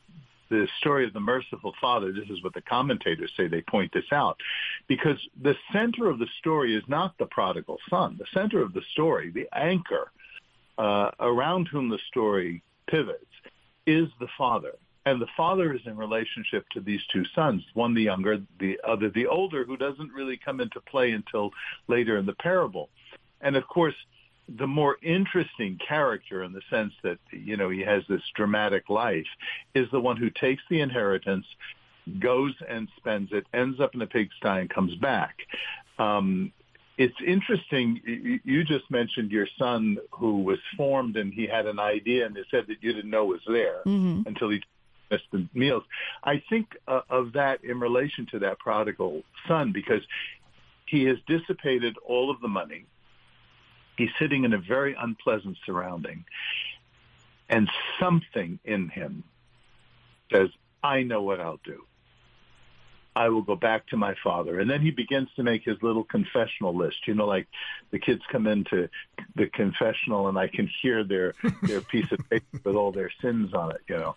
the 0.50 0.68
story 0.80 1.06
of 1.06 1.14
the 1.14 1.20
merciful 1.20 1.74
father, 1.80 2.12
this 2.12 2.30
is 2.30 2.44
what 2.44 2.54
the 2.54 2.62
commentators 2.62 3.32
say, 3.38 3.48
they 3.48 3.62
point 3.62 3.94
this 3.94 4.12
out, 4.12 4.40
because 4.88 5.20
the 5.42 5.56
center 5.72 6.10
of 6.10 6.20
the 6.20 6.28
story 6.40 6.76
is 6.76 6.84
not 6.88 7.16
the 7.18 7.28
prodigal 7.28 7.78
son. 7.90 8.16
The 8.18 8.26
center 8.34 8.62
of 8.62 8.74
the 8.74 8.82
story, 8.92 9.30
the 9.30 9.48
anchor 9.54 10.12
uh, 10.78 11.12
around 11.20 11.68
whom 11.68 11.90
the 11.90 12.00
story 12.08 12.64
pivots, 12.88 13.26
is 13.86 14.08
the 14.20 14.28
father. 14.38 14.74
And 15.06 15.22
the 15.22 15.28
father 15.36 15.74
is 15.74 15.82
in 15.86 15.98
relationship 15.98 16.66
to 16.74 16.82
these 16.82 17.02
two 17.12 17.24
sons, 17.34 17.64
one 17.74 17.94
the 17.94 18.04
younger, 18.04 18.42
the 18.60 18.80
other 18.88 19.10
the 19.10 19.28
older, 19.28 19.64
who 19.64 19.78
doesn't 19.78 20.12
really 20.12 20.38
come 20.38 20.60
into 20.60 20.82
play 20.82 21.12
until 21.12 21.52
later 21.88 22.18
in 22.18 22.26
the 22.26 22.34
parable. 22.34 22.90
And 23.42 23.56
of 23.56 23.68
course, 23.68 23.96
the 24.58 24.68
more 24.68 24.98
interesting 25.02 25.78
character 25.86 26.44
in 26.44 26.54
the 26.54 26.62
sense 26.70 26.94
that, 27.04 27.20
you 27.32 27.58
know, 27.58 27.70
he 27.70 27.82
has 27.82 28.04
this 28.10 28.22
dramatic 28.36 28.90
life 28.90 29.28
is 29.76 29.88
the 29.92 30.00
one 30.00 30.18
who 30.18 30.30
takes 30.30 30.64
the 30.70 30.82
inheritance, 30.82 31.46
goes 32.20 32.54
and 32.68 32.88
spends 32.98 33.32
it, 33.32 33.46
ends 33.54 33.80
up 33.80 33.94
in 33.94 34.02
a 34.02 34.08
pigsty 34.08 34.60
and 34.62 34.70
comes 34.70 34.96
back. 34.96 35.36
Um, 36.00 36.52
it's 36.98 37.16
interesting. 37.26 38.42
You 38.44 38.64
just 38.64 38.90
mentioned 38.90 39.32
your 39.32 39.48
son 39.58 39.98
who 40.12 40.44
was 40.44 40.60
formed 40.76 41.16
and 41.16 41.34
he 41.34 41.48
had 41.48 41.66
an 41.66 41.80
idea 41.80 42.26
and 42.26 42.36
they 42.36 42.44
said 42.52 42.66
that 42.68 42.78
you 42.82 42.94
didn't 42.94 43.12
know 43.12 43.26
was 43.26 43.42
there 43.48 43.82
mm-hmm. 43.86 44.28
until 44.28 44.50
he 44.50 44.62
missed 45.10 45.24
the 45.32 45.48
meals. 45.54 45.84
I 46.24 46.44
think 46.50 46.68
uh, 46.88 47.02
of 47.10 47.34
that 47.34 47.64
in 47.64 47.80
relation 47.80 48.28
to 48.32 48.40
that 48.40 48.60
prodigal 48.60 49.24
son 49.48 49.72
because 49.72 50.02
he 50.88 51.06
has 51.06 51.18
dissipated 51.28 51.96
all 52.06 52.32
of 52.32 52.42
the 52.42 52.48
money 52.48 52.86
He's 54.00 54.10
sitting 54.18 54.46
in 54.46 54.54
a 54.54 54.58
very 54.58 54.96
unpleasant 54.98 55.58
surrounding. 55.66 56.24
And 57.50 57.70
something 58.00 58.58
in 58.64 58.88
him 58.88 59.26
says, 60.32 60.48
I 60.82 61.04
know 61.04 61.22
what 61.22 61.42
I'll 61.42 61.60
do. 61.66 61.84
I 63.14 63.28
will 63.28 63.42
go 63.42 63.58
back 63.58 63.88
to 63.88 63.98
my 63.98 64.16
father. 64.24 64.62
And 64.62 64.70
then 64.70 64.80
he 64.80 64.92
begins 64.92 65.28
to 65.36 65.44
make 65.44 65.66
his 65.66 65.76
little 65.82 66.06
confessional 66.06 66.74
list. 66.74 67.08
You 67.08 67.16
know, 67.16 67.26
like 67.26 67.48
the 67.92 68.00
kids 68.00 68.22
come 68.32 68.48
into 68.48 68.88
the 69.36 69.48
confessional 69.48 70.30
and 70.30 70.40
I 70.40 70.48
can 70.48 70.70
hear 70.82 71.04
their, 71.04 71.34
their 71.64 71.82
piece 71.82 72.10
of 72.14 72.20
paper 72.30 72.46
with 72.64 72.76
all 72.78 72.94
their 72.94 73.12
sins 73.22 73.54
on 73.54 73.72
it, 73.72 73.82
you 73.90 73.98
know. 73.98 74.16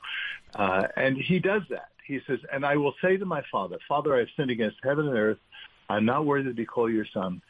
Uh, 0.54 0.86
and 0.96 1.16
he 1.16 1.40
does 1.40 1.62
that. 1.70 1.88
He 2.06 2.20
says, 2.28 2.38
and 2.52 2.64
I 2.64 2.76
will 2.76 2.94
say 3.02 3.16
to 3.16 3.24
my 3.24 3.42
father, 3.50 3.78
Father, 3.88 4.14
I 4.14 4.20
have 4.20 4.28
sinned 4.36 4.52
against 4.52 4.76
heaven 4.84 5.08
and 5.08 5.18
earth. 5.18 5.38
I'm 5.88 6.04
not 6.04 6.24
worthy 6.24 6.50
to 6.50 6.54
be 6.54 6.66
called 6.66 6.92
your 6.92 7.06
son 7.12 7.42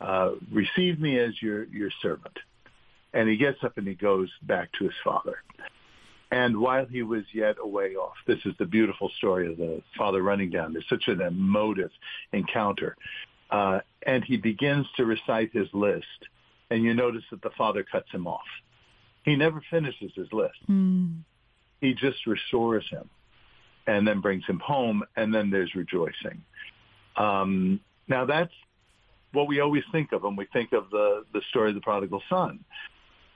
uh, 0.00 0.32
receive 0.50 1.00
me 1.00 1.18
as 1.18 1.40
your, 1.42 1.64
your 1.64 1.90
servant. 2.00 2.38
And 3.12 3.28
he 3.28 3.36
gets 3.36 3.62
up 3.62 3.76
and 3.76 3.86
he 3.86 3.94
goes 3.94 4.30
back 4.42 4.70
to 4.78 4.84
his 4.84 4.94
father. 5.04 5.42
And 6.30 6.56
while 6.58 6.86
he 6.86 7.02
was 7.02 7.24
yet 7.32 7.56
away 7.60 7.96
off, 7.96 8.14
this 8.26 8.38
is 8.44 8.54
the 8.58 8.64
beautiful 8.64 9.10
story 9.18 9.50
of 9.50 9.58
the 9.58 9.82
father 9.98 10.22
running 10.22 10.50
down. 10.50 10.72
There's 10.72 10.88
such 10.88 11.08
an 11.08 11.20
emotive 11.20 11.90
encounter. 12.32 12.96
Uh, 13.50 13.80
and 14.06 14.22
he 14.24 14.36
begins 14.36 14.86
to 14.96 15.04
recite 15.04 15.52
his 15.52 15.66
list. 15.72 16.06
And 16.70 16.84
you 16.84 16.94
notice 16.94 17.24
that 17.32 17.42
the 17.42 17.50
father 17.58 17.82
cuts 17.82 18.08
him 18.12 18.28
off. 18.28 18.46
He 19.24 19.34
never 19.34 19.60
finishes 19.70 20.12
his 20.14 20.32
list. 20.32 20.54
Mm. 20.68 21.22
He 21.80 21.94
just 21.94 22.24
restores 22.26 22.88
him 22.88 23.10
and 23.88 24.06
then 24.06 24.20
brings 24.20 24.44
him 24.46 24.60
home. 24.60 25.02
And 25.16 25.34
then 25.34 25.50
there's 25.50 25.74
rejoicing. 25.74 26.42
Um, 27.16 27.80
now 28.06 28.24
that's 28.24 28.52
what 29.32 29.48
we 29.48 29.60
always 29.60 29.84
think 29.92 30.12
of 30.12 30.22
when 30.22 30.36
we 30.36 30.46
think 30.52 30.72
of 30.72 30.90
the, 30.90 31.24
the 31.32 31.42
story 31.50 31.68
of 31.70 31.74
the 31.74 31.80
prodigal 31.80 32.22
son. 32.28 32.64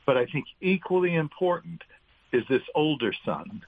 But 0.07 0.17
I 0.17 0.27
think 0.27 0.47
equally 0.61 1.15
important 1.15 1.83
is 2.33 2.43
this 2.49 2.63
older 2.75 3.13
son 3.25 3.63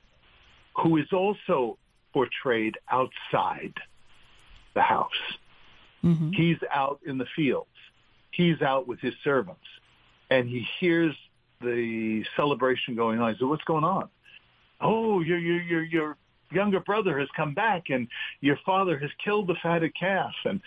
who 0.77 0.97
is 0.97 1.07
also 1.13 1.79
portrayed 2.13 2.77
outside 2.91 3.75
the 4.75 4.83
house. 4.83 5.11
Mm-hmm. 6.05 6.31
He's 6.33 6.59
out 6.71 7.01
in 7.07 7.19
the 7.19 7.27
fields. 7.35 7.69
He's 8.31 8.61
out 8.61 8.87
with 8.87 9.01
his 9.01 9.15
servants. 9.25 9.65
And 10.31 10.49
he 10.49 10.67
hears 10.81 11.15
the 11.63 12.25
celebration 12.37 12.97
going 12.97 13.21
on. 13.21 13.33
He 13.33 13.39
says, 13.39 13.49
what's 13.49 13.65
going 13.65 13.85
on? 13.85 14.09
Oh, 14.81 15.21
your, 15.21 15.39
your, 15.39 15.63
your, 15.63 15.83
your 15.85 16.17
younger 16.51 16.81
brother 16.81 17.19
has 17.19 17.29
come 17.35 17.55
back 17.55 17.85
and 17.89 18.09
your 18.41 18.59
father 18.67 18.99
has 18.99 19.11
killed 19.25 19.47
the 19.47 19.57
fatted 19.63 19.93
calf. 19.99 20.35
And 20.45 20.61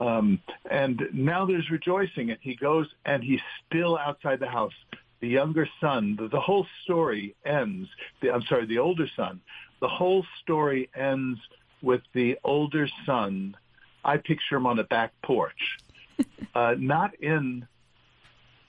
um, 0.00 0.40
and 0.70 1.02
now 1.12 1.44
there's 1.44 1.70
rejoicing, 1.70 2.30
and 2.30 2.38
he 2.40 2.56
goes 2.56 2.88
and 3.04 3.22
he's 3.22 3.40
still 3.66 3.98
outside 3.98 4.40
the 4.40 4.48
house. 4.48 4.72
The 5.20 5.28
younger 5.28 5.68
son, 5.80 6.16
the, 6.18 6.28
the 6.28 6.40
whole 6.40 6.66
story 6.84 7.36
ends. 7.44 7.88
The, 8.22 8.32
I'm 8.32 8.42
sorry, 8.42 8.64
the 8.64 8.78
older 8.78 9.06
son. 9.14 9.40
The 9.80 9.88
whole 9.88 10.24
story 10.42 10.88
ends 10.94 11.38
with 11.82 12.00
the 12.14 12.38
older 12.42 12.88
son. 13.04 13.54
I 14.02 14.16
picture 14.16 14.56
him 14.56 14.66
on 14.66 14.78
a 14.78 14.84
back 14.84 15.12
porch, 15.22 15.78
uh, 16.54 16.74
not 16.78 17.14
in 17.16 17.66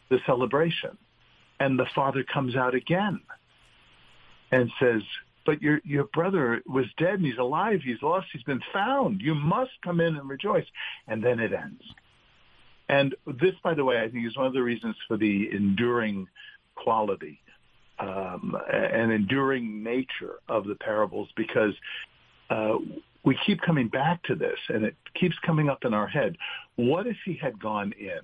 the 0.09 0.19
celebration. 0.25 0.97
And 1.61 1.79
the 1.79 1.87
father 1.95 2.23
comes 2.23 2.55
out 2.55 2.75
again 2.75 3.21
and 4.51 4.69
says, 4.79 5.03
but 5.45 5.61
your 5.61 5.79
your 5.83 6.05
brother 6.13 6.61
was 6.65 6.85
dead 6.97 7.15
and 7.15 7.25
he's 7.25 7.37
alive. 7.37 7.81
He's 7.83 8.01
lost. 8.01 8.27
He's 8.31 8.43
been 8.43 8.61
found. 8.73 9.21
You 9.21 9.35
must 9.35 9.71
come 9.83 9.99
in 9.99 10.15
and 10.15 10.29
rejoice. 10.29 10.65
And 11.07 11.23
then 11.23 11.39
it 11.39 11.51
ends. 11.53 11.83
And 12.89 13.15
this, 13.25 13.53
by 13.63 13.73
the 13.73 13.85
way, 13.85 14.01
I 14.01 14.09
think 14.09 14.27
is 14.27 14.35
one 14.35 14.47
of 14.47 14.53
the 14.53 14.61
reasons 14.61 14.95
for 15.07 15.17
the 15.17 15.49
enduring 15.51 16.27
quality 16.75 17.39
um, 17.99 18.55
and 18.71 19.11
enduring 19.11 19.83
nature 19.83 20.39
of 20.49 20.65
the 20.65 20.75
parables 20.75 21.29
because 21.37 21.73
uh, 22.49 22.75
we 23.23 23.37
keep 23.45 23.61
coming 23.61 23.87
back 23.87 24.21
to 24.23 24.35
this 24.35 24.57
and 24.69 24.83
it 24.83 24.95
keeps 25.19 25.35
coming 25.45 25.69
up 25.69 25.85
in 25.85 25.93
our 25.93 26.07
head. 26.07 26.35
What 26.75 27.07
if 27.07 27.17
he 27.23 27.39
had 27.41 27.59
gone 27.61 27.93
in? 27.99 28.19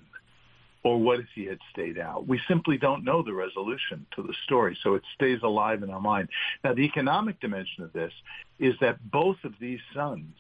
Or 0.88 0.98
what 0.98 1.20
if 1.20 1.26
he 1.36 1.44
had 1.44 1.60
stayed 1.70 2.00
out? 2.00 2.28
We 2.28 2.40
simply 2.48 2.78
don't 2.78 3.04
know 3.04 3.22
the 3.22 3.34
resolution 3.34 4.06
to 4.16 4.24
the 4.24 4.34
story, 4.46 4.78
so 4.82 4.94
it 4.94 5.04
stays 5.16 5.42
alive 5.44 5.84
in 5.84 5.90
our 5.90 6.00
mind. 6.00 6.30
Now, 6.64 6.74
the 6.76 6.84
economic 6.84 7.42
dimension 7.42 7.84
of 7.84 7.92
this 7.92 8.14
is 8.58 8.74
that 8.80 8.98
both 9.12 9.36
of 9.44 9.52
these 9.60 9.82
sons 9.94 10.34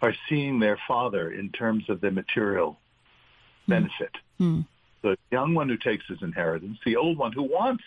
are 0.00 0.14
seeing 0.30 0.60
their 0.60 0.78
father 0.88 1.30
in 1.30 1.50
terms 1.50 1.90
of 1.90 2.00
the 2.00 2.10
material 2.10 2.78
hmm. 3.66 3.72
benefit. 3.72 4.12
Mm. 4.40 4.66
The 5.02 5.18
young 5.30 5.52
one 5.52 5.68
who 5.68 5.76
takes 5.76 6.06
his 6.06 6.22
inheritance, 6.22 6.78
the 6.86 6.96
old 6.96 7.18
one 7.18 7.32
who 7.32 7.42
wants 7.42 7.84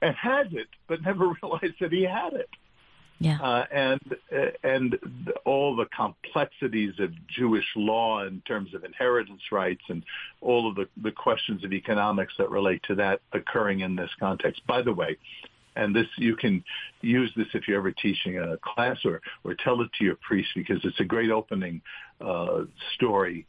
and 0.00 0.14
has 0.14 0.46
it, 0.52 0.68
but 0.86 1.02
never 1.02 1.26
realized 1.42 1.74
that 1.80 1.90
he 1.90 2.04
had 2.04 2.34
it. 2.34 2.50
Yeah. 3.20 3.38
Uh, 3.40 3.64
and 3.72 4.00
uh, 4.32 4.46
and 4.64 4.98
all 5.44 5.76
the 5.76 5.86
complexities 5.86 6.94
of 6.98 7.10
Jewish 7.28 7.64
law 7.76 8.24
in 8.24 8.40
terms 8.42 8.74
of 8.74 8.84
inheritance 8.84 9.40
rights 9.52 9.82
and 9.88 10.02
all 10.40 10.68
of 10.68 10.74
the, 10.74 10.88
the 11.00 11.12
questions 11.12 11.64
of 11.64 11.72
economics 11.72 12.34
that 12.38 12.50
relate 12.50 12.82
to 12.88 12.96
that 12.96 13.20
occurring 13.32 13.80
in 13.80 13.94
this 13.96 14.10
context. 14.18 14.66
By 14.66 14.82
the 14.82 14.92
way, 14.92 15.16
and 15.76 15.94
this 15.94 16.06
you 16.16 16.36
can 16.36 16.64
use 17.00 17.32
this 17.36 17.46
if 17.54 17.68
you're 17.68 17.78
ever 17.78 17.92
teaching 17.92 18.38
a 18.38 18.56
class 18.58 18.98
or 19.04 19.20
or 19.44 19.54
tell 19.54 19.80
it 19.80 19.90
to 19.98 20.04
your 20.04 20.16
priest 20.16 20.50
because 20.54 20.80
it's 20.84 21.00
a 21.00 21.04
great 21.04 21.30
opening 21.30 21.80
uh, 22.20 22.62
story 22.94 23.46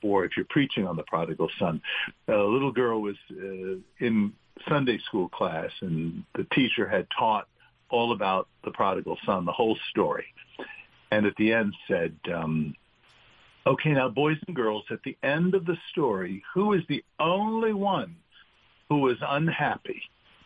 for 0.00 0.24
if 0.24 0.36
you're 0.36 0.46
preaching 0.48 0.86
on 0.86 0.96
the 0.96 1.02
prodigal 1.04 1.50
son. 1.58 1.80
A 2.28 2.36
little 2.36 2.72
girl 2.72 3.02
was 3.02 3.16
uh, 3.32 3.76
in 3.98 4.32
Sunday 4.68 4.98
school 5.06 5.28
class 5.28 5.70
and 5.80 6.24
the 6.34 6.44
teacher 6.52 6.88
had 6.88 7.06
taught 7.16 7.48
all 7.90 8.12
about 8.12 8.48
the 8.64 8.70
prodigal 8.70 9.18
son, 9.24 9.44
the 9.44 9.52
whole 9.52 9.78
story. 9.90 10.26
And 11.10 11.26
at 11.26 11.36
the 11.36 11.52
end 11.52 11.74
said, 11.86 12.16
um, 12.32 12.74
okay, 13.66 13.92
now 13.92 14.08
boys 14.08 14.38
and 14.46 14.54
girls, 14.54 14.84
at 14.90 15.02
the 15.02 15.16
end 15.22 15.54
of 15.54 15.64
the 15.64 15.76
story, 15.90 16.42
who 16.54 16.72
is 16.72 16.82
the 16.88 17.04
only 17.18 17.72
one 17.72 18.16
who 18.88 19.00
was 19.00 19.18
unhappy 19.20 20.02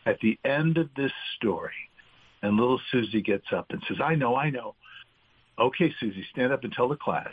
at 0.06 0.20
the 0.20 0.38
end 0.44 0.78
of 0.78 0.88
this 0.96 1.12
story? 1.36 1.72
And 2.42 2.56
little 2.56 2.80
Susie 2.90 3.22
gets 3.22 3.52
up 3.52 3.66
and 3.70 3.82
says, 3.86 4.00
I 4.00 4.16
know, 4.16 4.36
I 4.36 4.50
know. 4.50 4.74
Okay, 5.58 5.94
Susie, 6.00 6.26
stand 6.30 6.52
up 6.52 6.64
and 6.64 6.72
tell 6.72 6.88
the 6.88 6.96
class. 6.96 7.32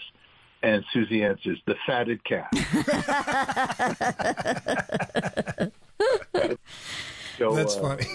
And 0.62 0.84
Susie 0.92 1.24
answers, 1.24 1.58
the 1.66 1.76
fatted 1.86 2.22
calf. 2.26 2.50
so, 7.38 7.56
That's 7.56 7.78
uh, 7.78 7.82
funny. 7.82 8.06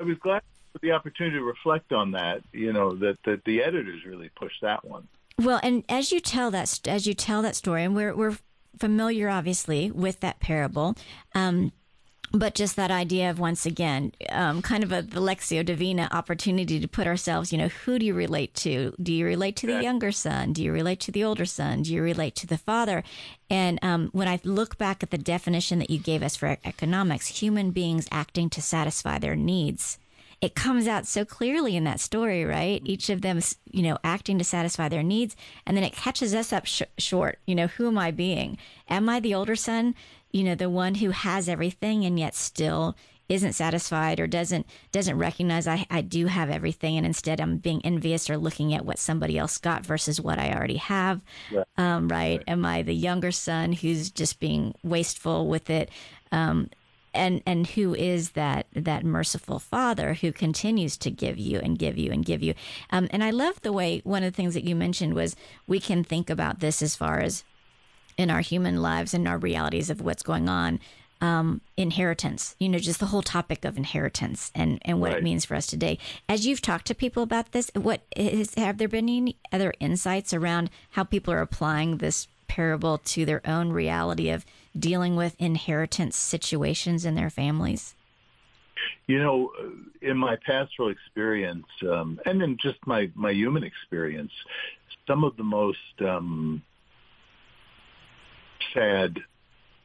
I 0.00 0.04
was 0.04 0.16
glad 0.18 0.42
the 0.82 0.92
opportunity 0.92 1.36
to 1.36 1.44
reflect 1.44 1.92
on 1.92 2.12
that, 2.12 2.42
you 2.52 2.72
know, 2.72 2.94
that, 2.96 3.18
that 3.24 3.44
the 3.44 3.62
editors 3.62 4.04
really 4.06 4.30
pushed 4.36 4.60
that 4.62 4.84
one. 4.84 5.06
Well, 5.40 5.60
and 5.62 5.84
as 5.88 6.12
you 6.12 6.20
tell 6.20 6.50
that 6.52 6.80
as 6.86 7.06
you 7.06 7.14
tell 7.14 7.42
that 7.42 7.56
story, 7.56 7.82
and 7.82 7.94
we're 7.94 8.14
we're 8.14 8.38
familiar, 8.78 9.28
obviously, 9.28 9.90
with 9.90 10.20
that 10.20 10.40
parable. 10.40 10.96
Um, 11.34 11.72
but 12.32 12.54
just 12.54 12.74
that 12.74 12.90
idea 12.90 13.30
of 13.30 13.38
once 13.38 13.64
again 13.64 14.12
um, 14.30 14.60
kind 14.60 14.82
of 14.82 14.90
a 14.90 15.02
the 15.02 15.20
lectio 15.20 15.64
divina 15.64 16.08
opportunity 16.10 16.80
to 16.80 16.88
put 16.88 17.06
ourselves 17.06 17.52
you 17.52 17.58
know 17.58 17.68
who 17.68 17.98
do 17.98 18.04
you 18.04 18.14
relate 18.14 18.52
to 18.54 18.92
do 19.00 19.12
you 19.12 19.24
relate 19.24 19.54
to 19.54 19.66
the 19.66 19.80
younger 19.80 20.10
son 20.10 20.52
do 20.52 20.62
you 20.62 20.72
relate 20.72 20.98
to 20.98 21.12
the 21.12 21.22
older 21.22 21.44
son 21.44 21.82
do 21.82 21.94
you 21.94 22.02
relate 22.02 22.34
to 22.34 22.46
the 22.46 22.58
father 22.58 23.04
and 23.48 23.78
um, 23.82 24.08
when 24.12 24.26
i 24.26 24.40
look 24.42 24.76
back 24.78 25.02
at 25.02 25.10
the 25.10 25.18
definition 25.18 25.78
that 25.78 25.90
you 25.90 25.98
gave 25.98 26.22
us 26.22 26.34
for 26.34 26.58
economics 26.64 27.28
human 27.28 27.70
beings 27.70 28.08
acting 28.10 28.50
to 28.50 28.60
satisfy 28.60 29.18
their 29.18 29.36
needs 29.36 29.98
it 30.44 30.54
comes 30.54 30.86
out 30.86 31.06
so 31.06 31.24
clearly 31.24 31.74
in 31.74 31.84
that 31.84 32.00
story, 32.00 32.44
right? 32.44 32.82
Each 32.84 33.08
of 33.08 33.22
them, 33.22 33.40
you 33.70 33.82
know, 33.82 33.96
acting 34.04 34.36
to 34.36 34.44
satisfy 34.44 34.90
their 34.90 35.02
needs, 35.02 35.34
and 35.64 35.74
then 35.74 35.84
it 35.84 35.94
catches 35.94 36.34
us 36.34 36.52
up 36.52 36.66
sh- 36.66 36.82
short. 36.98 37.38
You 37.46 37.54
know, 37.54 37.66
who 37.66 37.88
am 37.88 37.96
I 37.96 38.10
being? 38.10 38.58
Am 38.86 39.08
I 39.08 39.20
the 39.20 39.34
older 39.34 39.56
son? 39.56 39.94
You 40.32 40.44
know, 40.44 40.54
the 40.54 40.68
one 40.68 40.96
who 40.96 41.10
has 41.10 41.48
everything 41.48 42.04
and 42.04 42.18
yet 42.18 42.34
still 42.34 42.94
isn't 43.26 43.54
satisfied 43.54 44.20
or 44.20 44.26
doesn't 44.26 44.66
doesn't 44.92 45.16
recognize 45.16 45.66
I, 45.66 45.86
I 45.90 46.02
do 46.02 46.26
have 46.26 46.50
everything 46.50 46.98
and 46.98 47.06
instead 47.06 47.40
I'm 47.40 47.56
being 47.56 47.80
envious 47.82 48.28
or 48.28 48.36
looking 48.36 48.74
at 48.74 48.84
what 48.84 48.98
somebody 48.98 49.38
else 49.38 49.56
got 49.56 49.86
versus 49.86 50.20
what 50.20 50.38
I 50.38 50.52
already 50.52 50.76
have. 50.76 51.22
Right. 51.50 51.64
Um, 51.78 52.08
right? 52.08 52.36
right? 52.36 52.44
Am 52.46 52.66
I 52.66 52.82
the 52.82 52.94
younger 52.94 53.32
son 53.32 53.72
who's 53.72 54.10
just 54.10 54.40
being 54.40 54.74
wasteful 54.82 55.48
with 55.48 55.70
it? 55.70 55.88
Um, 56.32 56.68
and 57.14 57.42
and 57.46 57.66
who 57.68 57.94
is 57.94 58.30
that 58.32 58.66
that 58.74 59.04
merciful 59.04 59.58
father 59.58 60.14
who 60.14 60.32
continues 60.32 60.96
to 60.96 61.10
give 61.10 61.38
you 61.38 61.58
and 61.60 61.78
give 61.78 61.96
you 61.96 62.10
and 62.12 62.24
give 62.24 62.42
you 62.42 62.54
um, 62.90 63.08
and 63.10 63.22
i 63.24 63.30
love 63.30 63.60
the 63.62 63.72
way 63.72 64.00
one 64.04 64.22
of 64.22 64.32
the 64.32 64.36
things 64.36 64.54
that 64.54 64.64
you 64.64 64.74
mentioned 64.74 65.14
was 65.14 65.36
we 65.66 65.78
can 65.80 66.02
think 66.04 66.28
about 66.30 66.60
this 66.60 66.82
as 66.82 66.96
far 66.96 67.20
as 67.20 67.44
in 68.16 68.30
our 68.30 68.40
human 68.40 68.80
lives 68.82 69.14
and 69.14 69.26
our 69.26 69.38
realities 69.38 69.90
of 69.90 70.00
what's 70.00 70.22
going 70.22 70.48
on 70.48 70.78
um, 71.20 71.60
inheritance 71.76 72.54
you 72.58 72.68
know 72.68 72.78
just 72.78 73.00
the 73.00 73.06
whole 73.06 73.22
topic 73.22 73.64
of 73.64 73.76
inheritance 73.76 74.50
and 74.54 74.78
and 74.82 75.00
what 75.00 75.10
Right. 75.12 75.18
it 75.18 75.24
means 75.24 75.44
for 75.44 75.54
us 75.54 75.66
today 75.66 75.98
as 76.28 76.46
you've 76.46 76.60
talked 76.60 76.86
to 76.88 76.94
people 76.94 77.22
about 77.22 77.52
this 77.52 77.70
what 77.74 78.02
is 78.16 78.54
have 78.56 78.78
there 78.78 78.88
been 78.88 79.08
any 79.08 79.36
other 79.52 79.72
insights 79.80 80.34
around 80.34 80.70
how 80.90 81.04
people 81.04 81.32
are 81.32 81.40
applying 81.40 81.98
this 81.98 82.28
parable 82.48 82.98
to 82.98 83.24
their 83.24 83.40
own 83.48 83.70
reality 83.70 84.28
of 84.28 84.44
dealing 84.78 85.16
with 85.16 85.36
inheritance 85.38 86.16
situations 86.16 87.04
in 87.04 87.14
their 87.14 87.30
families 87.30 87.94
You 89.06 89.18
know, 89.18 89.52
uh, 89.58 89.68
in 90.02 90.16
my 90.16 90.36
pastoral 90.44 90.88
experience, 90.88 91.66
um, 91.88 92.20
and 92.26 92.42
in 92.42 92.56
just 92.60 92.78
my, 92.86 93.10
my 93.14 93.30
human 93.30 93.62
experience, 93.62 94.32
some 95.06 95.24
of 95.24 95.36
the 95.36 95.44
most 95.44 95.78
um, 96.00 96.62
sad 98.72 99.18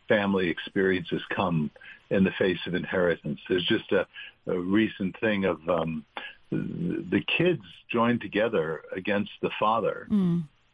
family 0.07 0.49
experiences 0.49 1.21
come 1.35 1.69
in 2.09 2.23
the 2.23 2.31
face 2.31 2.59
of 2.65 2.73
inheritance. 2.73 3.39
There's 3.47 3.65
just 3.67 3.91
a, 3.91 4.07
a 4.47 4.57
recent 4.57 5.19
thing 5.19 5.45
of 5.45 5.67
um, 5.69 6.05
the 6.51 7.21
kids 7.37 7.61
joined 7.91 8.21
together 8.21 8.81
against 8.95 9.31
the 9.41 9.51
father 9.59 10.07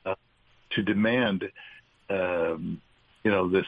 uh, 0.06 0.16
to 0.72 0.82
demand, 0.82 1.44
um, 2.10 2.82
you 3.24 3.32
know, 3.32 3.50
this 3.50 3.66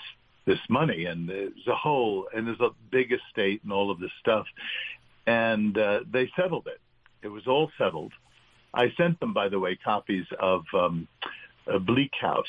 this 0.47 0.59
money, 0.69 1.05
and 1.05 1.29
there's 1.29 1.67
a 1.67 1.75
whole 1.75 2.27
and 2.33 2.47
there's 2.47 2.59
a 2.61 2.69
big 2.89 3.11
estate 3.11 3.61
and 3.63 3.71
all 3.71 3.91
of 3.91 3.99
this 3.99 4.09
stuff, 4.19 4.47
and 5.27 5.77
uh, 5.77 5.99
they 6.11 6.31
settled 6.35 6.65
it. 6.67 6.79
It 7.21 7.27
was 7.27 7.45
all 7.45 7.69
settled. 7.77 8.13
I 8.73 8.93
sent 8.97 9.19
them, 9.19 9.33
by 9.33 9.49
the 9.49 9.59
way, 9.59 9.75
copies 9.75 10.25
of 10.39 10.63
um, 10.73 11.07
a 11.67 11.79
Bleak 11.79 12.13
House. 12.19 12.45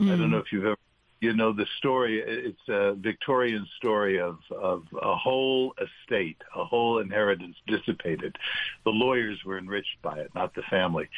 I 0.00 0.04
don't 0.04 0.30
know 0.30 0.38
if 0.38 0.52
you've 0.52 0.64
ever, 0.64 0.76
you 1.20 1.34
know, 1.34 1.52
the 1.52 1.66
story. 1.78 2.22
It's 2.24 2.68
a 2.68 2.94
Victorian 2.94 3.66
story 3.76 4.20
of 4.20 4.38
of 4.50 4.84
a 5.02 5.14
whole 5.16 5.74
estate, 5.86 6.40
a 6.56 6.64
whole 6.64 7.00
inheritance 7.00 7.56
dissipated. 7.66 8.36
The 8.84 8.90
lawyers 8.90 9.38
were 9.44 9.58
enriched 9.58 10.00
by 10.02 10.20
it, 10.20 10.30
not 10.34 10.54
the 10.54 10.62
family. 10.70 11.08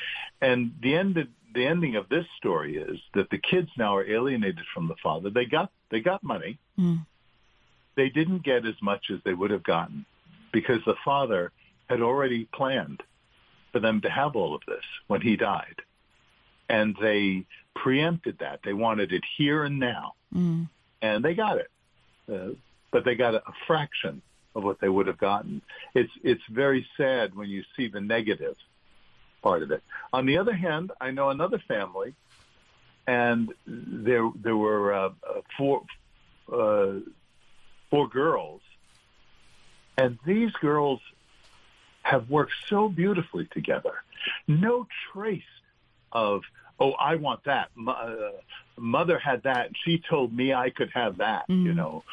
And 0.40 0.72
the 0.80 0.96
end, 0.96 1.28
the 1.54 1.66
ending 1.66 1.96
of 1.96 2.08
this 2.08 2.26
story 2.38 2.76
is 2.76 2.98
that 3.14 3.30
the 3.30 3.38
kids 3.38 3.68
now 3.76 3.96
are 3.96 4.04
alienated 4.08 4.64
from 4.74 4.88
the 4.88 4.96
father. 5.02 5.30
They 5.30 5.44
got 5.44 5.70
they 5.90 6.00
got 6.00 6.22
money. 6.22 6.58
They 7.96 8.08
didn't 8.08 8.42
get 8.42 8.64
as 8.66 8.74
much 8.80 9.10
as 9.12 9.18
they 9.24 9.34
would 9.34 9.50
have 9.50 9.62
gotten 9.62 10.06
because 10.52 10.80
the 10.86 10.94
father 11.04 11.52
had 11.88 12.00
already 12.00 12.46
planned 12.54 13.02
for 13.70 13.80
them 13.80 14.00
to 14.02 14.10
have 14.10 14.34
all 14.36 14.54
of 14.54 14.62
this 14.66 14.84
when 15.08 15.20
he 15.20 15.36
died. 15.36 15.76
And 16.68 16.96
they 17.00 17.44
preempted 17.74 18.38
that. 18.40 18.60
They 18.64 18.72
wanted 18.72 19.12
it 19.12 19.22
here 19.36 19.64
and 19.64 19.78
now. 19.78 20.14
And 21.02 21.22
they 21.24 21.34
got 21.34 21.58
it. 21.58 21.70
Uh, 22.32 22.54
but 22.90 23.04
they 23.04 23.14
got 23.14 23.34
a, 23.34 23.38
a 23.38 23.52
fraction 23.66 24.22
of 24.54 24.62
what 24.64 24.80
they 24.80 24.88
would 24.88 25.06
have 25.06 25.18
gotten. 25.18 25.60
It's, 25.94 26.12
it's 26.22 26.42
very 26.50 26.86
sad 26.96 27.34
when 27.34 27.48
you 27.48 27.62
see 27.76 27.88
the 27.88 28.00
negative 28.00 28.56
part 29.42 29.62
of 29.62 29.70
it. 29.70 29.82
On 30.12 30.26
the 30.26 30.38
other 30.38 30.54
hand, 30.54 30.92
I 31.00 31.10
know 31.10 31.30
another 31.30 31.58
family 31.68 32.14
and 33.06 33.52
there, 33.66 34.30
there 34.40 34.56
were 34.56 34.94
uh, 34.94 35.08
uh, 35.28 35.40
four, 35.58 35.82
uh, 36.52 37.00
four 37.90 38.08
girls 38.08 38.60
and 39.98 40.18
these 40.24 40.52
girls 40.52 41.00
have 42.02 42.30
worked 42.30 42.52
so 42.68 42.88
beautifully 42.88 43.46
together. 43.52 43.92
No 44.48 44.86
trace 45.12 45.42
of, 46.12 46.42
oh, 46.80 46.92
I 46.92 47.16
want 47.16 47.44
that. 47.44 47.68
Mo- 47.74 47.92
Uh, 47.92 48.32
mother 48.76 49.18
had 49.18 49.42
that. 49.42 49.66
And 49.66 49.76
she 49.84 49.98
told 49.98 50.32
me 50.34 50.52
I 50.54 50.70
could 50.70 50.90
have 50.94 51.18
that, 51.18 51.44
you 51.48 51.74
know. 51.74 52.04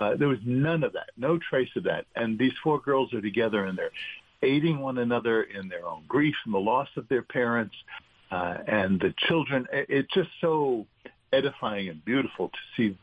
Uh, 0.00 0.14
there 0.16 0.28
was 0.28 0.38
none 0.44 0.82
of 0.84 0.92
that, 0.92 1.10
no 1.16 1.38
trace 1.38 1.70
of 1.76 1.84
that. 1.84 2.06
And 2.14 2.38
these 2.38 2.52
four 2.62 2.78
girls 2.80 3.12
are 3.14 3.20
together 3.20 3.64
and 3.64 3.76
they're 3.78 3.90
aiding 4.42 4.78
one 4.80 4.98
another 4.98 5.42
in 5.42 5.68
their 5.68 5.86
own 5.86 6.02
grief 6.08 6.34
and 6.44 6.54
the 6.54 6.58
loss 6.58 6.88
of 6.96 7.08
their 7.08 7.22
parents 7.22 7.74
uh, 8.30 8.58
and 8.66 9.00
the 9.00 9.14
children. 9.26 9.66
It's 9.72 10.12
just 10.12 10.30
so 10.40 10.86
edifying 11.32 11.88
and 11.88 12.04
beautiful 12.04 12.48
to 12.48 12.58
see 12.76 12.98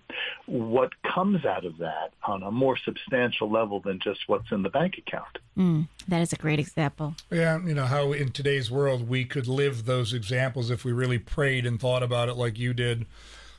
what 0.47 0.91
comes 1.03 1.45
out 1.45 1.65
of 1.65 1.77
that 1.77 2.11
on 2.23 2.43
a 2.43 2.51
more 2.51 2.77
substantial 2.77 3.49
level 3.51 3.79
than 3.79 3.99
just 3.99 4.21
what's 4.27 4.51
in 4.51 4.63
the 4.63 4.69
bank 4.69 4.97
account. 4.97 5.37
Mm, 5.57 5.87
that 6.07 6.21
is 6.21 6.33
a 6.33 6.35
great 6.35 6.59
example. 6.59 7.15
Yeah, 7.31 7.63
you 7.63 7.73
know, 7.73 7.85
how 7.85 8.13
in 8.13 8.31
today's 8.31 8.71
world 8.71 9.07
we 9.07 9.25
could 9.25 9.47
live 9.47 9.85
those 9.85 10.13
examples 10.13 10.71
if 10.71 10.83
we 10.83 10.91
really 10.91 11.19
prayed 11.19 11.65
and 11.65 11.79
thought 11.79 12.03
about 12.03 12.29
it 12.29 12.35
like 12.35 12.57
you 12.57 12.73
did, 12.73 13.05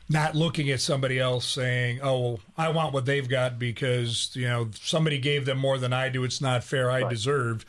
not 0.09 0.35
looking 0.35 0.71
at 0.71 0.81
somebody 0.81 1.19
else 1.19 1.47
saying, 1.47 2.01
oh, 2.03 2.21
well, 2.21 2.41
I 2.57 2.69
want 2.69 2.93
what 2.93 3.07
they've 3.07 3.29
got 3.29 3.59
because, 3.59 4.31
you 4.35 4.47
know, 4.47 4.71
somebody 4.81 5.19
gave 5.19 5.47
them 5.47 5.59
more 5.59 5.79
than 5.79 5.93
I 5.93 6.09
do. 6.09 6.23
It's 6.25 6.41
not 6.41 6.63
fair. 6.63 6.91
I 6.91 7.09
deserve. 7.09 7.67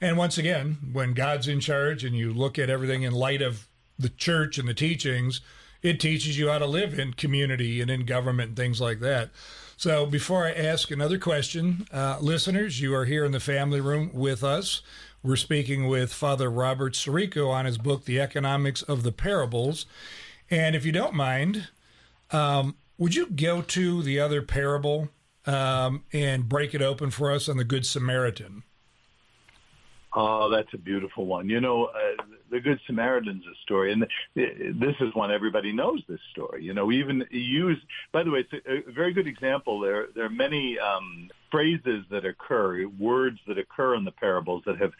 And 0.00 0.16
once 0.16 0.38
again, 0.38 0.78
when 0.92 1.14
God's 1.14 1.48
in 1.48 1.60
charge 1.60 2.04
and 2.04 2.16
you 2.16 2.32
look 2.32 2.58
at 2.58 2.70
everything 2.70 3.02
in 3.02 3.12
light 3.12 3.42
of 3.42 3.66
the 3.98 4.08
church 4.08 4.56
and 4.56 4.68
the 4.68 4.74
teachings, 4.74 5.40
it 5.82 5.98
teaches 5.98 6.38
you 6.38 6.48
how 6.48 6.58
to 6.58 6.66
live 6.66 6.98
in 6.98 7.14
community 7.14 7.80
and 7.80 7.90
in 7.90 8.06
government 8.06 8.48
and 8.48 8.56
things 8.56 8.80
like 8.80 9.00
that. 9.00 9.30
So 9.76 10.06
before 10.06 10.46
I 10.46 10.52
ask 10.52 10.90
another 10.90 11.18
question, 11.18 11.86
uh, 11.92 12.18
listeners, 12.20 12.80
you 12.80 12.94
are 12.94 13.06
here 13.06 13.24
in 13.24 13.32
the 13.32 13.40
family 13.40 13.80
room 13.80 14.10
with 14.12 14.44
us. 14.44 14.82
We're 15.22 15.36
speaking 15.36 15.88
with 15.88 16.12
Father 16.12 16.50
Robert 16.50 16.94
Sirico 16.94 17.50
on 17.50 17.64
his 17.64 17.78
book, 17.78 18.04
The 18.04 18.20
Economics 18.20 18.82
of 18.82 19.02
the 19.02 19.12
Parables. 19.12 19.86
And 20.50 20.74
if 20.74 20.84
you 20.86 20.92
don't 20.92 21.14
mind, 21.14 21.68
um, 22.32 22.76
would 22.98 23.14
you 23.14 23.26
go 23.26 23.62
to 23.62 24.02
the 24.02 24.20
other 24.20 24.42
parable 24.42 25.08
um, 25.46 26.04
and 26.12 26.48
break 26.48 26.74
it 26.74 26.82
open 26.82 27.10
for 27.10 27.30
us 27.30 27.48
on 27.48 27.56
the 27.56 27.64
Good 27.64 27.86
Samaritan? 27.86 28.62
Oh, 30.12 30.50
that's 30.50 30.72
a 30.74 30.78
beautiful 30.78 31.26
one. 31.26 31.48
You 31.48 31.60
know, 31.60 31.84
uh, 31.86 32.22
the 32.50 32.60
Good 32.60 32.80
Samaritan's 32.86 33.44
a 33.46 33.54
story, 33.62 33.92
and 33.92 34.06
this 34.34 34.94
is 35.00 35.14
one 35.14 35.30
everybody 35.30 35.72
knows. 35.72 36.02
This 36.08 36.20
story, 36.32 36.64
you 36.64 36.74
know, 36.74 36.90
even 36.90 37.24
use. 37.30 37.78
By 38.12 38.24
the 38.24 38.30
way, 38.30 38.40
it's 38.40 38.52
a, 38.66 38.90
a 38.90 38.92
very 38.92 39.12
good 39.12 39.28
example. 39.28 39.78
There, 39.80 40.08
there 40.14 40.24
are 40.24 40.30
many 40.30 40.78
um, 40.78 41.30
phrases 41.50 42.04
that 42.10 42.24
occur, 42.24 42.86
words 42.86 43.38
that 43.46 43.56
occur 43.56 43.94
in 43.94 44.04
the 44.04 44.10
parables 44.10 44.62
that 44.66 44.78
have 44.78 44.92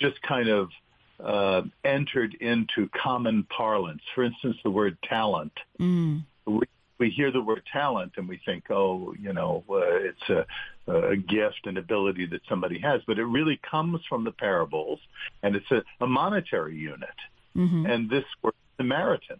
just 0.00 0.22
kind 0.22 0.48
of 0.48 0.70
uh, 1.18 1.62
entered 1.84 2.34
into 2.40 2.88
common 2.90 3.44
parlance. 3.56 4.02
For 4.14 4.22
instance, 4.22 4.56
the 4.62 4.70
word 4.70 4.96
talent. 5.08 5.52
Mm. 5.80 6.24
We, 6.46 6.62
we 6.98 7.10
hear 7.10 7.30
the 7.30 7.42
word 7.42 7.62
talent 7.72 8.12
and 8.16 8.28
we 8.28 8.40
think, 8.44 8.70
oh, 8.70 9.14
you 9.18 9.32
know, 9.32 9.64
uh, 9.68 9.80
it's 9.80 10.28
a, 10.28 10.46
a 10.92 11.16
gift 11.16 11.60
and 11.64 11.78
ability 11.78 12.26
that 12.26 12.42
somebody 12.48 12.78
has, 12.80 13.00
but 13.06 13.18
it 13.18 13.24
really 13.24 13.60
comes 13.68 14.00
from 14.08 14.24
the 14.24 14.32
parables, 14.32 15.00
and 15.42 15.56
it's 15.56 15.70
a, 15.70 15.82
a 16.00 16.06
monetary 16.06 16.76
unit. 16.76 17.18
Mm-hmm. 17.56 17.86
And 17.86 18.10
this 18.10 18.24
word 18.42 18.54
Samaritan, 18.76 19.38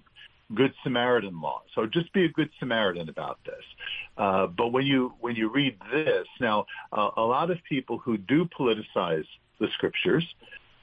Good 0.54 0.74
Samaritan 0.82 1.40
law. 1.40 1.62
So 1.74 1.86
just 1.86 2.12
be 2.12 2.24
a 2.24 2.28
good 2.28 2.50
Samaritan 2.58 3.08
about 3.08 3.38
this. 3.44 3.64
Uh, 4.18 4.46
but 4.46 4.68
when 4.68 4.84
you 4.84 5.14
when 5.20 5.34
you 5.34 5.48
read 5.48 5.78
this 5.92 6.26
now, 6.40 6.66
uh, 6.92 7.10
a 7.16 7.22
lot 7.22 7.50
of 7.50 7.58
people 7.68 7.98
who 7.98 8.18
do 8.18 8.44
politicize 8.44 9.26
the 9.58 9.68
scriptures 9.74 10.26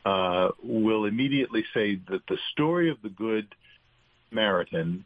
uh, 0.05 0.49
will 0.63 1.05
immediately 1.05 1.63
say 1.73 1.99
that 2.09 2.25
the 2.27 2.37
story 2.51 2.89
of 2.89 2.97
the 3.03 3.09
Good 3.09 3.53
Samaritan 4.29 5.05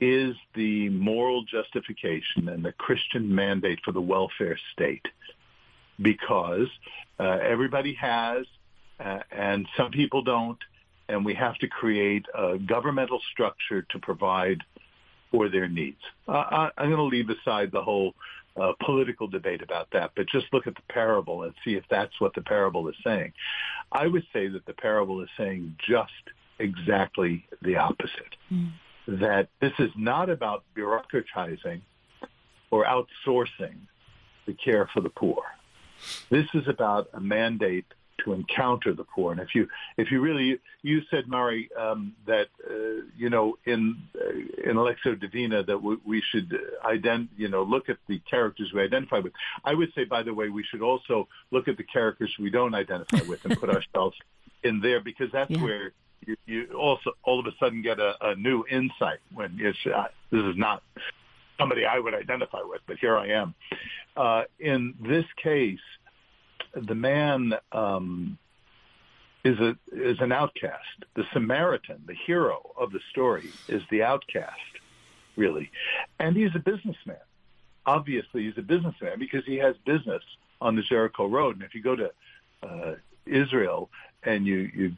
is 0.00 0.36
the 0.54 0.88
moral 0.90 1.44
justification 1.44 2.48
and 2.48 2.64
the 2.64 2.72
Christian 2.72 3.34
mandate 3.34 3.80
for 3.84 3.92
the 3.92 4.00
welfare 4.00 4.58
state 4.72 5.06
because 6.00 6.68
uh, 7.18 7.38
everybody 7.42 7.94
has 7.94 8.46
uh, 9.00 9.20
and 9.30 9.66
some 9.76 9.90
people 9.90 10.22
don't, 10.22 10.58
and 11.08 11.24
we 11.24 11.34
have 11.34 11.56
to 11.58 11.68
create 11.68 12.26
a 12.34 12.58
governmental 12.58 13.20
structure 13.32 13.82
to 13.90 13.98
provide 13.98 14.62
for 15.30 15.48
their 15.48 15.68
needs. 15.68 16.00
Uh, 16.26 16.32
I, 16.32 16.70
am 16.78 16.90
going 16.90 16.96
to 16.96 17.02
leave 17.02 17.28
aside 17.30 17.70
the 17.72 17.82
whole 17.82 18.14
uh, 18.56 18.72
political 18.84 19.28
debate 19.28 19.62
about 19.62 19.88
that, 19.92 20.12
but 20.16 20.26
just 20.28 20.46
look 20.52 20.66
at 20.66 20.74
the 20.74 20.82
parable 20.92 21.44
and 21.44 21.54
see 21.64 21.74
if 21.74 21.84
that's 21.90 22.20
what 22.20 22.34
the 22.34 22.42
parable 22.42 22.88
is 22.88 22.96
saying. 23.04 23.32
I 23.92 24.06
would 24.06 24.24
say 24.32 24.48
that 24.48 24.66
the 24.66 24.72
parable 24.72 25.22
is 25.22 25.28
saying 25.36 25.76
just 25.86 26.12
exactly 26.58 27.46
the 27.62 27.76
opposite. 27.76 28.34
Mm. 28.52 28.72
That 29.08 29.48
this 29.60 29.72
is 29.78 29.90
not 29.96 30.28
about 30.28 30.64
bureaucratizing 30.76 31.80
or 32.70 32.84
outsourcing 32.84 33.76
the 34.46 34.52
care 34.52 34.88
for 34.92 35.00
the 35.00 35.08
poor. 35.08 35.42
This 36.30 36.46
is 36.54 36.68
about 36.68 37.08
a 37.14 37.20
mandate 37.20 37.86
to 38.24 38.32
encounter 38.32 38.92
the 38.92 39.04
poor. 39.04 39.32
And 39.32 39.40
if 39.40 39.54
you 39.54 39.68
if 39.96 40.10
you 40.10 40.20
really 40.20 40.60
you 40.82 41.02
said 41.10 41.28
Mari 41.28 41.70
um, 41.78 42.14
that 42.26 42.48
uh, 42.68 43.06
you 43.16 43.30
know 43.30 43.56
in 43.64 43.96
uh, 44.14 44.70
in 44.70 44.76
Lectio 44.76 45.18
Divina 45.18 45.62
that 45.62 45.82
we, 45.82 45.96
we 46.04 46.22
should 46.22 46.58
ident 46.84 47.28
you 47.36 47.48
know 47.48 47.62
look 47.62 47.88
at 47.88 47.98
the 48.08 48.20
characters 48.30 48.72
we 48.74 48.82
identify 48.82 49.20
with. 49.20 49.32
I 49.64 49.74
would 49.74 49.92
say 49.94 50.04
by 50.04 50.22
the 50.22 50.34
way 50.34 50.48
we 50.48 50.64
should 50.64 50.82
also 50.82 51.28
look 51.50 51.68
at 51.68 51.76
the 51.76 51.84
characters 51.84 52.34
we 52.38 52.50
don't 52.50 52.74
identify 52.74 53.26
with 53.28 53.44
and 53.44 53.58
put 53.58 53.70
ourselves 53.74 54.16
in 54.62 54.80
there 54.80 55.00
because 55.00 55.30
that's 55.32 55.50
yeah. 55.50 55.62
where 55.62 55.92
you, 56.26 56.36
you 56.46 56.72
also 56.74 57.12
all 57.22 57.40
of 57.40 57.46
a 57.46 57.52
sudden 57.58 57.82
get 57.82 57.98
a, 57.98 58.14
a 58.20 58.34
new 58.34 58.64
insight 58.70 59.18
when 59.32 59.58
it's 59.60 59.78
uh, 59.86 60.04
this 60.30 60.42
is 60.42 60.56
not 60.56 60.82
somebody 61.58 61.84
I 61.84 61.98
would 61.98 62.14
identify 62.14 62.60
with, 62.62 62.80
but 62.86 62.98
here 62.98 63.16
I 63.16 63.28
am. 63.28 63.54
Uh, 64.16 64.42
in 64.58 64.94
this 65.00 65.24
case, 65.42 65.78
the 66.74 66.94
man 66.94 67.54
um, 67.72 68.38
is 69.44 69.58
a 69.58 69.76
is 69.92 70.18
an 70.20 70.32
outcast. 70.32 71.04
The 71.14 71.24
Samaritan, 71.32 72.02
the 72.06 72.16
hero 72.26 72.70
of 72.76 72.92
the 72.92 73.00
story, 73.10 73.50
is 73.68 73.82
the 73.90 74.02
outcast, 74.02 74.58
really, 75.36 75.70
and 76.18 76.36
he's 76.36 76.54
a 76.54 76.60
businessman. 76.60 77.16
Obviously, 77.86 78.44
he's 78.44 78.58
a 78.58 78.62
businessman 78.62 79.18
because 79.18 79.44
he 79.46 79.56
has 79.56 79.74
business 79.86 80.22
on 80.60 80.76
the 80.76 80.82
Jericho 80.82 81.26
Road. 81.26 81.56
And 81.56 81.64
if 81.64 81.74
you 81.74 81.82
go 81.82 81.96
to 81.96 82.10
uh, 82.62 82.94
Israel 83.24 83.88
and 84.22 84.46
you 84.46 84.70
you 84.74 84.92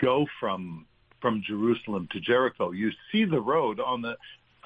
go 0.00 0.26
from 0.40 0.86
from 1.20 1.42
Jerusalem 1.46 2.08
to 2.12 2.20
Jericho, 2.20 2.72
you 2.72 2.90
see 3.10 3.24
the 3.24 3.40
road 3.40 3.80
on 3.80 4.02
the 4.02 4.16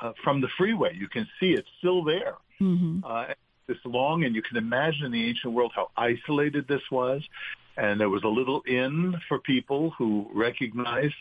uh, 0.01 0.13
from 0.25 0.41
the 0.41 0.49
freeway. 0.59 0.95
You 0.95 1.09
can 1.09 1.27
see 1.39 1.53
it's 1.53 1.69
still 1.79 2.03
there. 2.05 2.35
Mm-hmm. 2.61 3.05
Uh, 3.05 3.27
this 3.71 3.79
long, 3.85 4.25
and 4.25 4.35
you 4.35 4.43
can 4.43 4.57
imagine 4.57 5.07
in 5.07 5.13
the 5.13 5.29
ancient 5.29 5.53
world 5.53 5.73
how 5.75 5.91
isolated 5.97 6.67
this 6.67 6.83
was. 6.91 7.23
And 7.77 8.01
there 8.01 8.11
was 8.11 8.25
a 8.25 8.29
little 8.29 8.63
inn 8.67 9.15
for 9.29 9.39
people 9.39 9.91
who 9.97 10.29
recognized 10.35 11.15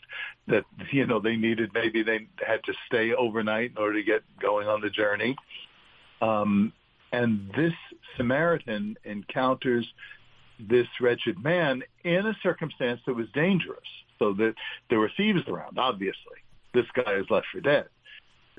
that, 0.47 0.66
you 0.91 1.05
know, 1.05 1.20
they 1.20 1.36
needed, 1.38 1.72
maybe 1.74 2.01
they 2.03 2.28
had 2.45 2.64
to 2.64 2.74
stay 2.88 3.14
overnight 3.14 3.72
in 3.72 3.78
order 3.78 3.93
to 3.93 4.03
get 4.03 4.24
going 4.41 4.68
on 4.68 4.82
the 4.82 4.89
journey. 4.89 5.36
Um, 6.22 6.74
and 7.14 7.51
this 7.55 7.74
Samaritan 8.18 8.97
encounters 9.03 9.88
this 10.60 10.88
wretched 10.99 11.41
man 11.43 11.84
in 12.03 12.26
a 12.26 12.36
circumstance 12.41 13.01
that 13.05 13.16
was 13.16 13.28
dangerous. 13.34 13.80
So 14.20 14.34
that 14.34 14.55
there 14.89 14.99
were 14.99 15.12
thieves 15.16 15.47
around, 15.47 15.80
obviously. 15.80 16.38
This 16.74 16.86
guy 16.93 17.14
is 17.14 17.26
left 17.30 17.47
for 17.53 17.62
dead. 17.62 17.88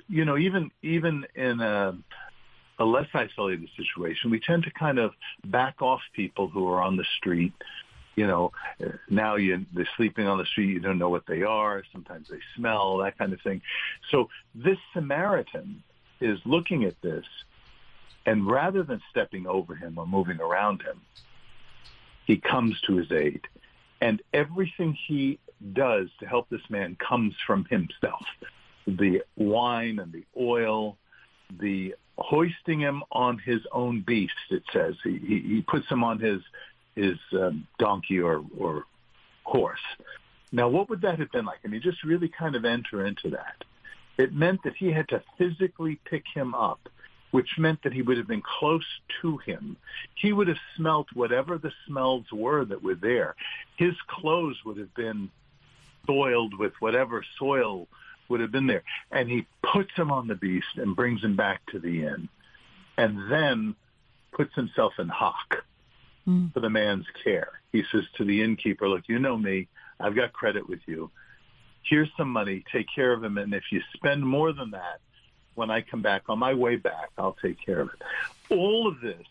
You 0.09 0.25
know, 0.25 0.39
even 0.39 0.71
even 0.83 1.27
in 1.35 1.61
a 1.61 1.97
a 2.79 2.85
less 2.85 3.09
isolated 3.13 3.69
situation, 3.77 4.31
we 4.31 4.41
tend 4.41 4.65
to 4.65 4.71
kind 4.71 4.99
of 4.99 5.13
back 5.45 5.83
off 5.83 6.01
people 6.15 6.49
who 6.49 6.67
are 6.69 6.83
on 6.83 6.97
the 6.97 7.05
street. 7.19 7.53
You 8.17 8.27
know, 8.27 8.53
now 9.09 9.37
you 9.37 9.67
they're 9.75 9.89
sleeping 9.97 10.27
on 10.27 10.39
the 10.39 10.47
street. 10.47 10.71
You 10.71 10.81
don't 10.81 10.99
know 10.99 11.11
what 11.11 11.27
they 11.27 11.43
are. 11.43 11.85
Sometimes 11.93 12.29
they 12.29 12.41
smell 12.57 12.97
that 12.99 13.19
kind 13.19 13.33
of 13.35 13.41
thing. 13.43 13.61
So 14.11 14.31
this 14.55 14.79
Samaritan 14.95 15.83
is 16.21 16.39
looking 16.47 16.85
at 16.85 17.01
this, 17.03 17.27
and 18.25 18.47
rather 18.47 18.83
than 18.83 19.01
stepping 19.11 19.47
over 19.47 19.75
him 19.75 19.99
or 19.99 20.07
moving 20.07 20.41
around 20.41 20.83
him, 20.83 21.01
he 22.31 22.37
comes 22.37 22.81
to 22.83 22.97
his 22.97 23.11
aid, 23.11 23.41
and 24.01 24.23
everything 24.33 24.97
he 25.09 25.41
does 25.73 26.09
to 26.21 26.27
help 26.27 26.49
this 26.49 26.69
man 26.71 26.97
comes 26.97 27.35
from 27.45 27.65
himself. 27.65 28.25
The 28.87 29.23
wine 29.37 29.99
and 29.99 30.13
the 30.13 30.25
oil, 30.39 30.97
the 31.59 31.97
hoisting 32.17 32.79
him 32.79 33.03
on 33.11 33.39
his 33.39 33.63
own 33.73 34.03
beast. 34.03 34.47
It 34.51 34.63
says 34.73 34.95
he 35.03 35.19
he, 35.19 35.41
he 35.41 35.63
puts 35.63 35.89
him 35.89 36.05
on 36.05 36.21
his 36.21 36.41
his 36.95 37.19
um, 37.33 37.67
donkey 37.81 38.21
or 38.21 38.45
or 38.57 38.85
horse. 39.43 39.87
Now, 40.53 40.69
what 40.69 40.89
would 40.89 41.03
that 41.03 41.19
have 41.19 41.33
been 41.33 41.45
like? 41.45 41.59
I 41.65 41.69
mean, 41.69 41.83
just 41.83 42.05
really 42.05 42.29
kind 42.29 42.55
of 42.55 42.65
enter 42.65 43.05
into 43.05 43.31
that. 43.31 43.65
It 44.19 44.33
meant 44.33 44.63
that 44.63 44.77
he 44.77 44.93
had 44.93 45.09
to 45.09 45.23
physically 45.37 45.99
pick 46.05 46.25
him 46.33 46.55
up, 46.55 46.89
which 47.31 47.59
meant 47.59 47.83
that 47.83 47.93
he 47.93 48.03
would 48.03 48.17
have 48.19 48.27
been 48.27 48.43
close 48.59 48.87
to 49.23 49.39
him. 49.39 49.77
He 50.15 50.33
would 50.33 50.49
have 50.49 50.59
smelt 50.77 51.07
whatever 51.15 51.59
the 51.59 51.73
smells 51.87 52.25
were 52.33 52.65
that 52.65 52.83
were 52.83 52.97
there. 52.97 53.37
His 53.77 53.95
clothes 54.09 54.57
would 54.65 54.79
have 54.79 54.95
been 54.95 55.31
soiled 56.07 56.59
with 56.59 56.73
whatever 56.81 57.25
soil 57.39 57.87
would 58.29 58.41
have 58.41 58.53
been 58.53 58.67
there. 58.67 58.83
And 59.11 59.29
he 59.29 59.47
puts 59.73 59.91
him 59.95 60.11
on 60.11 60.27
the 60.27 60.35
beast 60.35 60.77
and 60.77 60.97
brings 60.97 61.23
him 61.23 61.37
back 61.37 61.61
to 61.73 61.79
the 61.79 62.07
inn 62.07 62.29
and 62.97 63.31
then 63.31 63.75
puts 64.33 64.55
himself 64.55 64.95
in 64.99 65.09
hock 65.09 65.65
mm. 66.27 66.53
for 66.53 66.61
the 66.61 66.71
man's 66.71 67.07
care. 67.25 67.61
He 67.73 67.83
says 67.93 68.05
to 68.17 68.25
the 68.25 68.43
innkeeper, 68.43 68.89
look, 68.89 69.05
you 69.07 69.19
know 69.19 69.37
me. 69.37 69.69
I've 69.99 70.17
got 70.17 70.33
credit 70.33 70.69
with 70.69 70.81
you. 70.87 71.11
Here's 71.83 72.09
some 72.17 72.31
money. 72.31 72.65
Take 72.73 72.87
care 72.95 73.13
of 73.13 73.23
him. 73.23 73.39
And 73.39 73.55
if 73.55 73.65
you 73.71 73.81
spend 73.95 74.23
more 74.23 74.53
than 74.53 74.71
that, 74.73 75.01
when 75.61 75.71
I 75.71 75.83
come 75.83 76.01
back, 76.01 76.23
on 76.31 76.39
my 76.39 76.55
way 76.55 76.77
back, 76.77 77.11
I'll 77.19 77.37
take 77.41 77.59
care 77.65 77.81
of 77.81 77.91
it. 77.95 78.03
All 78.59 78.89
of 78.89 79.01
this 79.01 79.27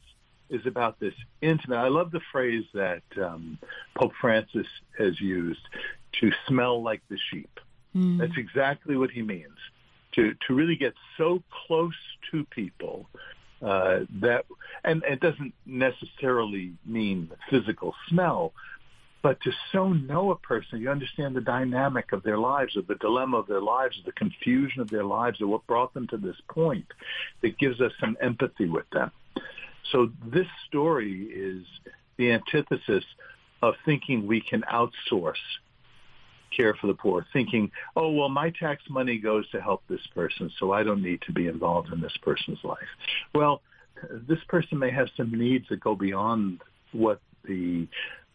is 0.49 0.65
about 0.65 0.99
this 0.99 1.15
intimate. 1.41 1.77
I 1.77 1.87
love 1.87 2.11
the 2.11 2.21
phrase 2.31 2.65
that 2.73 3.01
um, 3.21 3.57
Pope 3.95 4.13
Francis 4.21 4.67
has 4.97 5.19
used 5.19 5.65
to 6.19 6.31
smell 6.47 6.81
like 6.83 7.01
the 7.09 7.17
sheep. 7.29 7.59
Mm. 7.95 8.19
That's 8.19 8.37
exactly 8.37 8.95
what 8.95 9.11
he 9.11 9.23
means. 9.23 9.57
To 10.13 10.33
to 10.47 10.53
really 10.53 10.75
get 10.75 10.93
so 11.17 11.43
close 11.65 11.99
to 12.31 12.43
people 12.45 13.07
uh, 13.61 13.99
that, 14.21 14.45
and 14.83 15.03
it 15.03 15.19
doesn't 15.19 15.53
necessarily 15.65 16.73
mean 16.85 17.31
physical 17.49 17.93
smell, 18.07 18.53
but 19.21 19.41
to 19.41 19.51
so 19.71 19.89
know 19.89 20.31
a 20.31 20.35
person, 20.35 20.79
you 20.79 20.89
understand 20.89 21.35
the 21.35 21.41
dynamic 21.41 22.11
of 22.13 22.23
their 22.23 22.37
lives, 22.37 22.77
of 22.77 22.87
the 22.87 22.95
dilemma 22.95 23.37
of 23.37 23.47
their 23.47 23.61
lives, 23.61 23.97
of 23.99 24.05
the 24.05 24.11
confusion 24.13 24.81
of 24.81 24.89
their 24.89 25.03
lives, 25.03 25.41
of 25.41 25.49
what 25.49 25.65
brought 25.67 25.93
them 25.93 26.07
to 26.07 26.17
this 26.17 26.37
point, 26.49 26.85
that 27.41 27.57
gives 27.57 27.81
us 27.81 27.91
some 27.99 28.17
empathy 28.21 28.67
with 28.67 28.89
them. 28.91 29.11
So 29.91 30.09
this 30.25 30.47
story 30.67 31.23
is 31.23 31.65
the 32.17 32.31
antithesis 32.31 33.03
of 33.61 33.75
thinking 33.85 34.27
we 34.27 34.41
can 34.41 34.63
outsource 34.71 35.33
care 36.55 36.73
for 36.73 36.87
the 36.87 36.93
poor, 36.93 37.25
thinking, 37.31 37.71
oh, 37.95 38.11
well, 38.11 38.29
my 38.29 38.51
tax 38.51 38.83
money 38.89 39.17
goes 39.17 39.49
to 39.51 39.61
help 39.61 39.83
this 39.87 40.05
person, 40.15 40.51
so 40.59 40.71
I 40.71 40.83
don't 40.83 41.03
need 41.03 41.21
to 41.23 41.31
be 41.31 41.47
involved 41.47 41.93
in 41.93 42.01
this 42.01 42.15
person's 42.21 42.59
life. 42.63 42.87
Well, 43.35 43.61
this 44.27 44.39
person 44.47 44.79
may 44.79 44.91
have 44.91 45.09
some 45.15 45.31
needs 45.31 45.67
that 45.69 45.79
go 45.79 45.95
beyond 45.95 46.61
what 46.91 47.21
the 47.43 47.87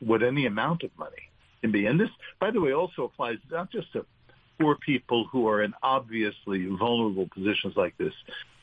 what 0.04 0.22
any 0.22 0.46
amount 0.46 0.82
of 0.82 0.90
money 0.98 1.30
can 1.60 1.72
be. 1.72 1.86
And 1.86 1.98
this, 1.98 2.10
by 2.40 2.50
the 2.50 2.60
way, 2.60 2.72
also 2.72 3.04
applies 3.04 3.38
not 3.50 3.70
just 3.70 3.92
to 3.92 4.04
poor 4.60 4.76
people 4.76 5.26
who 5.30 5.48
are 5.48 5.62
in 5.62 5.74
obviously 5.82 6.66
vulnerable 6.66 7.28
positions 7.32 7.76
like 7.76 7.96
this 7.98 8.14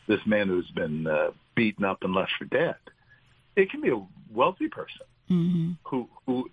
this 0.07 0.19
man 0.25 0.47
who's 0.47 0.69
been 0.71 1.07
uh, 1.07 1.31
beaten 1.55 1.85
up 1.85 2.03
and 2.03 2.13
left 2.13 2.31
for 2.37 2.45
dead. 2.45 2.75
It 3.55 3.69
can 3.69 3.81
be 3.81 3.89
a 3.89 4.01
wealthy 4.33 4.67
person 4.67 5.05
mm-hmm. 5.29 5.71
who 5.83 6.09
who 6.25 6.49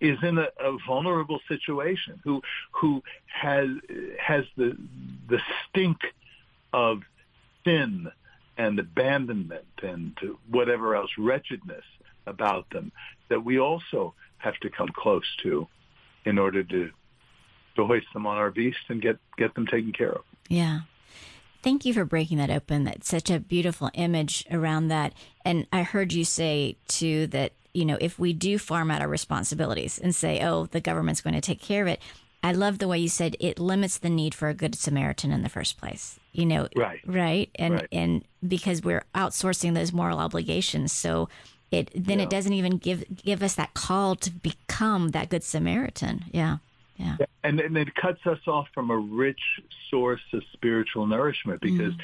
is 0.00 0.18
in 0.22 0.38
a, 0.38 0.48
a, 0.60 0.76
vulnerable 0.86 1.40
situation, 1.48 2.20
who 2.24 2.42
who 2.72 3.02
has 3.26 3.68
has 4.18 4.44
the 4.56 4.76
the 5.28 5.40
stink 5.68 5.98
of 6.72 7.02
sin 7.64 8.10
and 8.56 8.78
abandonment 8.78 9.64
and 9.82 10.16
whatever 10.48 10.94
else 10.94 11.10
wretchedness 11.18 11.84
about 12.26 12.68
them 12.70 12.92
that 13.28 13.44
we 13.44 13.58
also 13.58 14.14
have 14.44 14.58
to 14.60 14.70
come 14.70 14.88
close 14.94 15.24
to 15.42 15.66
in 16.24 16.38
order 16.38 16.62
to 16.62 16.90
to 17.76 17.86
hoist 17.86 18.06
them 18.12 18.26
on 18.26 18.36
our 18.36 18.50
beast 18.50 18.78
and 18.88 19.02
get 19.02 19.18
get 19.36 19.54
them 19.54 19.66
taken 19.66 19.92
care 19.92 20.12
of. 20.12 20.22
Yeah. 20.48 20.80
Thank 21.62 21.86
you 21.86 21.94
for 21.94 22.04
breaking 22.04 22.38
that 22.38 22.50
open. 22.50 22.84
That's 22.84 23.08
such 23.08 23.30
a 23.30 23.40
beautiful 23.40 23.90
image 23.94 24.44
around 24.50 24.88
that. 24.88 25.14
And 25.46 25.66
I 25.72 25.82
heard 25.82 26.12
you 26.12 26.24
say 26.24 26.76
too 26.88 27.26
that 27.28 27.52
you 27.72 27.84
know, 27.84 27.98
if 28.00 28.20
we 28.20 28.32
do 28.32 28.56
farm 28.56 28.90
out 28.90 29.02
our 29.02 29.08
responsibilities 29.08 29.98
and 29.98 30.14
say, 30.14 30.40
oh, 30.44 30.66
the 30.66 30.80
government's 30.80 31.20
going 31.20 31.34
to 31.34 31.40
take 31.40 31.60
care 31.60 31.82
of 31.82 31.88
it, 31.88 32.00
I 32.44 32.52
love 32.52 32.78
the 32.78 32.86
way 32.86 32.98
you 32.98 33.08
said 33.08 33.36
it 33.40 33.58
limits 33.58 33.98
the 33.98 34.10
need 34.10 34.34
for 34.34 34.48
a 34.48 34.54
good 34.54 34.74
Samaritan 34.74 35.32
in 35.32 35.42
the 35.42 35.48
first 35.48 35.78
place. 35.78 36.20
You 36.32 36.46
know, 36.46 36.68
right, 36.76 37.00
right, 37.06 37.50
and 37.56 37.74
right. 37.74 37.88
and 37.90 38.24
because 38.46 38.82
we're 38.82 39.04
outsourcing 39.14 39.74
those 39.74 39.92
moral 39.92 40.18
obligations, 40.18 40.92
so 40.92 41.28
it 41.78 41.90
then 41.94 42.18
yeah. 42.18 42.24
it 42.24 42.30
doesn't 42.30 42.52
even 42.52 42.78
give 42.78 43.04
give 43.16 43.42
us 43.42 43.54
that 43.54 43.74
call 43.74 44.16
to 44.16 44.30
become 44.30 45.08
that 45.08 45.28
good 45.28 45.44
Samaritan. 45.44 46.24
Yeah. 46.32 46.58
Yeah. 46.96 47.16
And, 47.42 47.58
and 47.58 47.76
it 47.76 47.92
cuts 47.96 48.24
us 48.24 48.38
off 48.46 48.68
from 48.72 48.90
a 48.90 48.96
rich 48.96 49.40
source 49.90 50.22
of 50.32 50.42
spiritual 50.52 51.06
nourishment 51.06 51.60
because 51.60 51.92
mm 51.92 52.00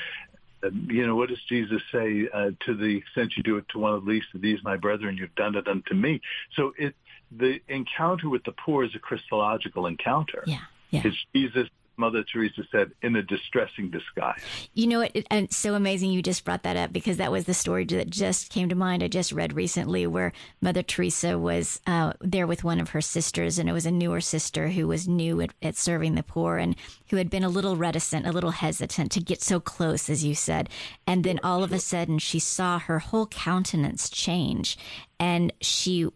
you 0.89 1.07
know, 1.07 1.16
what 1.16 1.29
does 1.29 1.43
Jesus 1.49 1.81
say? 1.91 2.29
Uh, 2.33 2.51
to 2.66 2.75
the 2.75 2.99
extent 2.99 3.33
you 3.37 3.43
do 3.43 3.57
it 3.57 3.68
to 3.71 3.79
one 3.79 3.95
of 3.95 4.05
the 4.05 4.11
least 4.11 4.27
of 4.35 4.41
these, 4.41 4.62
my 4.62 4.77
brethren, 4.77 5.16
you've 5.16 5.35
done 5.35 5.55
it 5.55 5.66
unto 5.66 5.95
me. 5.95 6.21
So 6.55 6.73
it, 6.79 6.95
the 7.31 7.61
encounter 7.68 8.29
with 8.29 8.45
the 8.45 8.53
poor 8.53 8.85
is 8.85 8.95
a 8.95 8.99
Christological 8.99 9.87
encounter. 9.87 10.43
Yeah. 10.47 10.59
Yeah. 10.91 11.03
It's 11.05 11.16
Jesus 11.35 11.68
Mother 12.01 12.25
Teresa 12.25 12.63
said, 12.73 12.91
in 13.03 13.15
a 13.15 13.23
distressing 13.23 13.91
disguise. 13.91 14.41
You 14.75 14.87
know 14.87 15.01
what? 15.01 15.15
And 15.31 15.45
it's 15.45 15.57
so 15.57 15.75
amazing 15.75 16.11
you 16.11 16.23
just 16.23 16.45
brought 16.45 16.63
that 16.63 16.77
up 16.77 16.93
because 16.93 17.19
that 17.19 17.31
was 17.31 17.45
the 17.45 17.55
story 17.55 17.85
that 17.85 18.09
just 18.09 18.51
came 18.51 18.71
to 18.71 18.75
mind. 18.75 19.03
I 19.03 19.09
just 19.09 19.33
read 19.33 19.53
recently 19.53 20.07
where 20.07 20.33
Mother 20.61 20.83
Teresa 20.83 21.39
was 21.39 21.79
uh, 21.87 22.15
there 22.21 22.47
with 22.47 22.65
one 22.65 22.81
of 22.81 22.91
her 22.91 23.03
sisters, 23.03 23.59
and 23.59 23.69
it 23.69 23.73
was 23.73 23.87
a 23.87 23.91
newer 23.91 24.21
sister 24.21 24.69
who 24.69 24.89
was 24.89 25.07
new 25.07 25.41
at, 25.43 25.51
at 25.63 25.77
serving 25.77 26.15
the 26.15 26.23
poor 26.23 26.57
and 26.57 26.75
who 27.11 27.17
had 27.17 27.29
been 27.29 27.45
a 27.45 27.49
little 27.49 27.77
reticent, 27.77 28.27
a 28.27 28.33
little 28.33 28.53
hesitant 28.53 29.13
to 29.13 29.21
get 29.21 29.43
so 29.43 29.61
close, 29.61 30.09
as 30.09 30.25
you 30.25 30.35
said. 30.35 30.69
And 31.07 31.23
then 31.23 31.39
all 31.45 31.63
of 31.63 31.73
a 31.73 31.79
sudden, 31.79 32.19
she 32.19 32.39
saw 32.39 32.79
her 32.79 32.99
whole 32.99 33.27
countenance 33.27 34.09
change, 34.09 34.79
and 35.19 35.53
she 35.61 36.09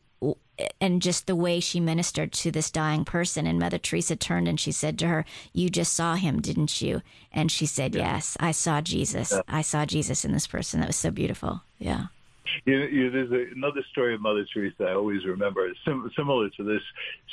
and 0.80 1.02
just 1.02 1.26
the 1.26 1.36
way 1.36 1.60
she 1.60 1.80
ministered 1.80 2.32
to 2.32 2.50
this 2.50 2.70
dying 2.70 3.04
person. 3.04 3.46
And 3.46 3.58
Mother 3.58 3.78
Teresa 3.78 4.16
turned 4.16 4.48
and 4.48 4.58
she 4.58 4.72
said 4.72 4.98
to 5.00 5.08
her, 5.08 5.24
You 5.52 5.70
just 5.70 5.92
saw 5.92 6.14
him, 6.14 6.40
didn't 6.40 6.80
you? 6.80 7.02
And 7.32 7.50
she 7.50 7.66
said, 7.66 7.94
yeah. 7.94 8.14
Yes, 8.14 8.36
I 8.40 8.52
saw 8.52 8.80
Jesus. 8.80 9.32
Yeah. 9.32 9.42
I 9.48 9.62
saw 9.62 9.84
Jesus 9.84 10.24
in 10.24 10.32
this 10.32 10.46
person. 10.46 10.80
That 10.80 10.88
was 10.88 10.96
so 10.96 11.10
beautiful. 11.10 11.62
Yeah. 11.78 12.06
You, 12.64 12.78
you, 12.82 13.10
there's 13.10 13.32
a, 13.32 13.52
another 13.54 13.82
story 13.90 14.14
of 14.14 14.20
Mother 14.20 14.46
Teresa 14.52 14.84
I 14.84 14.94
always 14.94 15.24
remember. 15.24 15.72
Sim, 15.84 16.10
similar 16.16 16.50
to 16.50 16.62
this, 16.62 16.82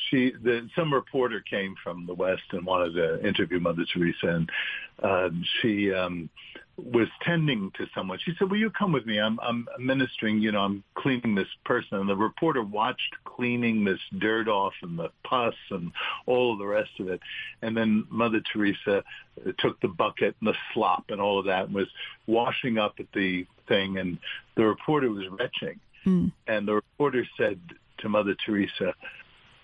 she 0.09 0.32
the, 0.41 0.67
some 0.76 0.93
reporter 0.93 1.41
came 1.41 1.76
from 1.84 2.05
the 2.05 2.13
West 2.13 2.43
and 2.51 2.65
wanted 2.65 2.93
to 2.93 3.28
interview 3.28 3.59
Mother 3.59 3.86
Teresa, 3.93 4.28
and 4.28 4.49
uh, 5.03 5.30
she 5.61 5.93
um, 5.93 6.30
was 6.84 7.07
tending 7.21 7.71
to 7.77 7.88
someone. 7.93 8.19
She 8.23 8.34
said, 8.38 8.49
"Will 8.49 8.57
you 8.57 8.69
come 8.69 8.91
with 8.91 9.05
me? 9.05 9.19
I'm 9.19 9.39
I'm 9.41 9.67
ministering. 9.79 10.41
You 10.41 10.51
know, 10.51 10.61
I'm 10.61 10.84
cleaning 10.95 11.36
this 11.36 11.47
person." 11.65 11.97
And 11.97 12.09
the 12.09 12.15
reporter 12.15 12.63
watched 12.63 13.15
cleaning 13.23 13.84
this 13.84 13.99
dirt 14.17 14.47
off 14.47 14.73
and 14.82 14.97
the 14.97 15.09
pus 15.23 15.55
and 15.69 15.91
all 16.25 16.53
of 16.53 16.59
the 16.59 16.65
rest 16.65 16.91
of 16.99 17.09
it. 17.09 17.21
And 17.61 17.75
then 17.75 18.05
Mother 18.09 18.41
Teresa 18.41 19.03
took 19.57 19.79
the 19.82 19.88
bucket 19.88 20.36
and 20.39 20.49
the 20.49 20.55
slop 20.73 21.05
and 21.09 21.21
all 21.21 21.39
of 21.39 21.45
that 21.45 21.65
and 21.65 21.73
was 21.73 21.89
washing 22.27 22.77
up 22.77 22.95
at 22.99 23.11
the 23.13 23.45
thing. 23.67 23.97
And 23.97 24.17
the 24.55 24.65
reporter 24.65 25.09
was 25.09 25.27
retching. 25.29 25.79
Mm. 26.05 26.32
And 26.47 26.67
the 26.67 26.73
reporter 26.73 27.27
said 27.38 27.59
to 27.99 28.09
Mother 28.09 28.36
Teresa, 28.45 28.93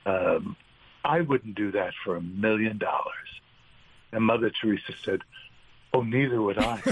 um, 0.05 0.55
"I 1.03 1.21
wouldn't 1.21 1.55
do 1.55 1.71
that 1.71 1.93
for 2.03 2.15
a 2.15 2.21
million 2.21 2.77
dollars." 2.77 3.41
And 4.11 4.23
Mother 4.23 4.51
Teresa 4.61 4.93
said, 5.03 5.21
Oh, 5.97 6.01
neither 6.01 6.39
would 6.39 6.59
I. 6.59 6.75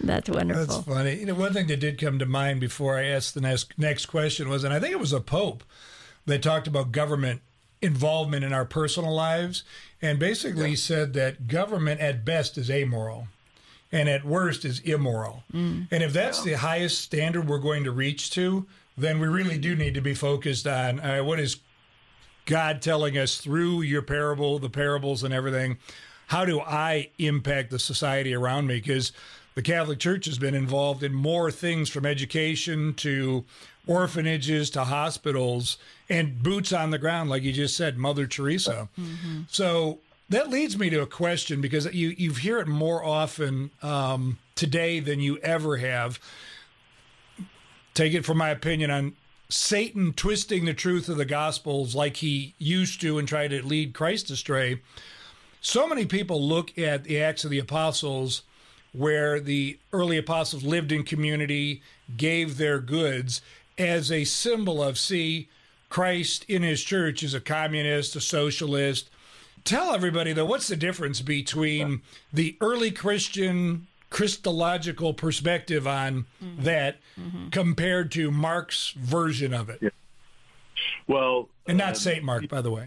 That's 0.00 0.28
wonderful. 0.28 0.66
That's 0.66 0.84
funny. 0.84 1.14
You 1.20 1.26
know, 1.26 1.34
one 1.34 1.52
thing 1.52 1.68
that 1.68 1.78
did 1.78 2.00
come 2.00 2.18
to 2.18 2.26
mind 2.26 2.58
before 2.58 2.98
I 2.98 3.04
asked 3.04 3.34
the 3.34 3.40
next 3.40 3.78
next 3.78 4.06
question 4.06 4.48
was, 4.48 4.64
and 4.64 4.74
I 4.74 4.80
think 4.80 4.90
it 4.90 4.98
was 4.98 5.12
a 5.12 5.20
pope 5.20 5.62
that 6.26 6.42
talked 6.42 6.66
about 6.66 6.90
government 6.90 7.42
involvement 7.80 8.44
in 8.44 8.52
our 8.52 8.64
personal 8.64 9.14
lives, 9.14 9.62
and 10.02 10.18
basically 10.18 10.70
yeah. 10.70 10.76
said 10.76 11.12
that 11.12 11.46
government 11.46 12.00
at 12.00 12.24
best 12.24 12.58
is 12.58 12.68
amoral, 12.68 13.28
and 13.92 14.08
at 14.08 14.24
worst 14.24 14.64
is 14.64 14.80
immoral. 14.80 15.44
Mm. 15.52 15.86
And 15.92 16.02
if 16.02 16.12
that's 16.12 16.44
yeah. 16.44 16.54
the 16.54 16.58
highest 16.58 17.00
standard 17.02 17.46
we're 17.46 17.58
going 17.58 17.84
to 17.84 17.92
reach 17.92 18.32
to, 18.32 18.66
then 18.98 19.20
we 19.20 19.28
really 19.28 19.58
do 19.58 19.76
need 19.76 19.94
to 19.94 20.00
be 20.00 20.14
focused 20.14 20.66
on 20.66 20.98
uh, 20.98 21.22
what 21.22 21.38
is 21.38 21.58
God 22.46 22.82
telling 22.82 23.16
us 23.16 23.38
through 23.38 23.82
your 23.82 24.02
parable, 24.02 24.58
the 24.58 24.70
parables, 24.70 25.22
and 25.22 25.32
everything, 25.32 25.78
how 26.28 26.44
do 26.44 26.60
I 26.60 27.10
impact 27.18 27.70
the 27.70 27.78
society 27.78 28.34
around 28.34 28.66
me? 28.66 28.76
Because 28.76 29.12
the 29.54 29.62
Catholic 29.62 29.98
Church 29.98 30.26
has 30.26 30.38
been 30.38 30.54
involved 30.54 31.02
in 31.02 31.14
more 31.14 31.50
things 31.50 31.88
from 31.88 32.04
education 32.04 32.94
to 32.94 33.44
orphanages 33.86 34.70
to 34.70 34.84
hospitals 34.84 35.78
and 36.08 36.42
boots 36.42 36.72
on 36.72 36.90
the 36.90 36.98
ground, 36.98 37.30
like 37.30 37.42
you 37.42 37.52
just 37.52 37.76
said, 37.76 37.96
Mother 37.96 38.26
Teresa. 38.26 38.88
Mm-hmm. 38.98 39.42
So 39.48 39.98
that 40.28 40.50
leads 40.50 40.78
me 40.78 40.90
to 40.90 41.02
a 41.02 41.06
question 41.06 41.60
because 41.60 41.92
you 41.94 42.08
you 42.08 42.32
hear 42.32 42.58
it 42.58 42.66
more 42.66 43.04
often 43.04 43.70
um, 43.82 44.38
today 44.54 45.00
than 45.00 45.20
you 45.20 45.38
ever 45.38 45.76
have. 45.76 46.18
Take 47.92 48.14
it 48.14 48.24
from 48.24 48.38
my 48.38 48.50
opinion 48.50 48.90
on 48.90 49.14
Satan 49.54 50.12
twisting 50.12 50.64
the 50.64 50.74
truth 50.74 51.08
of 51.08 51.16
the 51.16 51.24
Gospels 51.24 51.94
like 51.94 52.16
he 52.16 52.54
used 52.58 53.00
to 53.00 53.18
and 53.18 53.28
try 53.28 53.46
to 53.46 53.64
lead 53.64 53.94
Christ 53.94 54.28
astray. 54.28 54.80
So 55.60 55.86
many 55.86 56.06
people 56.06 56.42
look 56.42 56.76
at 56.76 57.04
the 57.04 57.22
Acts 57.22 57.44
of 57.44 57.50
the 57.50 57.60
Apostles, 57.60 58.42
where 58.92 59.38
the 59.38 59.78
early 59.92 60.18
apostles 60.18 60.64
lived 60.64 60.90
in 60.90 61.04
community, 61.04 61.82
gave 62.16 62.58
their 62.58 62.80
goods, 62.80 63.42
as 63.78 64.10
a 64.10 64.24
symbol 64.24 64.82
of, 64.82 64.98
see, 64.98 65.48
Christ 65.88 66.44
in 66.48 66.62
his 66.64 66.82
church 66.82 67.22
is 67.22 67.32
a 67.32 67.40
communist, 67.40 68.16
a 68.16 68.20
socialist. 68.20 69.08
Tell 69.62 69.94
everybody, 69.94 70.32
though, 70.32 70.46
what's 70.46 70.68
the 70.68 70.74
difference 70.74 71.20
between 71.20 72.02
the 72.32 72.56
early 72.60 72.90
Christian 72.90 73.86
Christological 74.14 75.12
perspective 75.12 75.88
on 75.88 76.26
mm-hmm. 76.40 76.62
that 76.62 76.98
mm-hmm. 77.18 77.48
compared 77.48 78.12
to 78.12 78.30
Mark's 78.30 78.90
version 78.90 79.52
of 79.52 79.68
it. 79.68 79.78
Yeah. 79.82 79.88
Well, 81.08 81.48
and 81.66 81.76
not 81.76 81.88
um, 81.88 81.94
Saint 81.96 82.22
Mark, 82.22 82.48
by 82.48 82.60
the 82.60 82.70
way. 82.70 82.86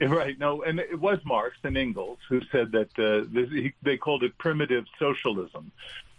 right. 0.00 0.36
No, 0.40 0.64
and 0.64 0.80
it 0.80 0.98
was 0.98 1.20
Marx 1.24 1.56
and 1.62 1.76
Engels 1.76 2.18
who 2.28 2.40
said 2.50 2.72
that 2.72 2.88
uh, 2.98 3.28
this, 3.32 3.48
he, 3.50 3.72
they 3.80 3.96
called 3.96 4.24
it 4.24 4.36
primitive 4.38 4.86
socialism. 4.98 5.70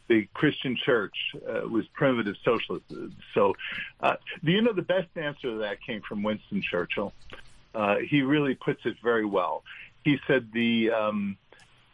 The 0.08 0.30
Christian 0.34 0.78
Church 0.78 1.36
uh, 1.46 1.68
was 1.68 1.86
primitive 1.88 2.38
socialism. 2.46 3.14
So, 3.34 3.54
uh, 4.00 4.16
do 4.46 4.54
you 4.54 4.62
know 4.62 4.72
the 4.72 4.82
best 4.82 5.10
answer 5.18 5.50
to 5.50 5.58
that 5.58 5.82
came 5.82 6.02
from 6.08 6.24
Winston 6.24 6.62
Churchill? 6.62 7.12
Uh, 7.76 7.98
he 7.98 8.22
really 8.22 8.56
puts 8.56 8.86
it 8.86 8.96
very 9.04 9.26
well. 9.26 9.66
He 10.06 10.22
said 10.26 10.54
the 10.54 10.92
um, 10.92 11.38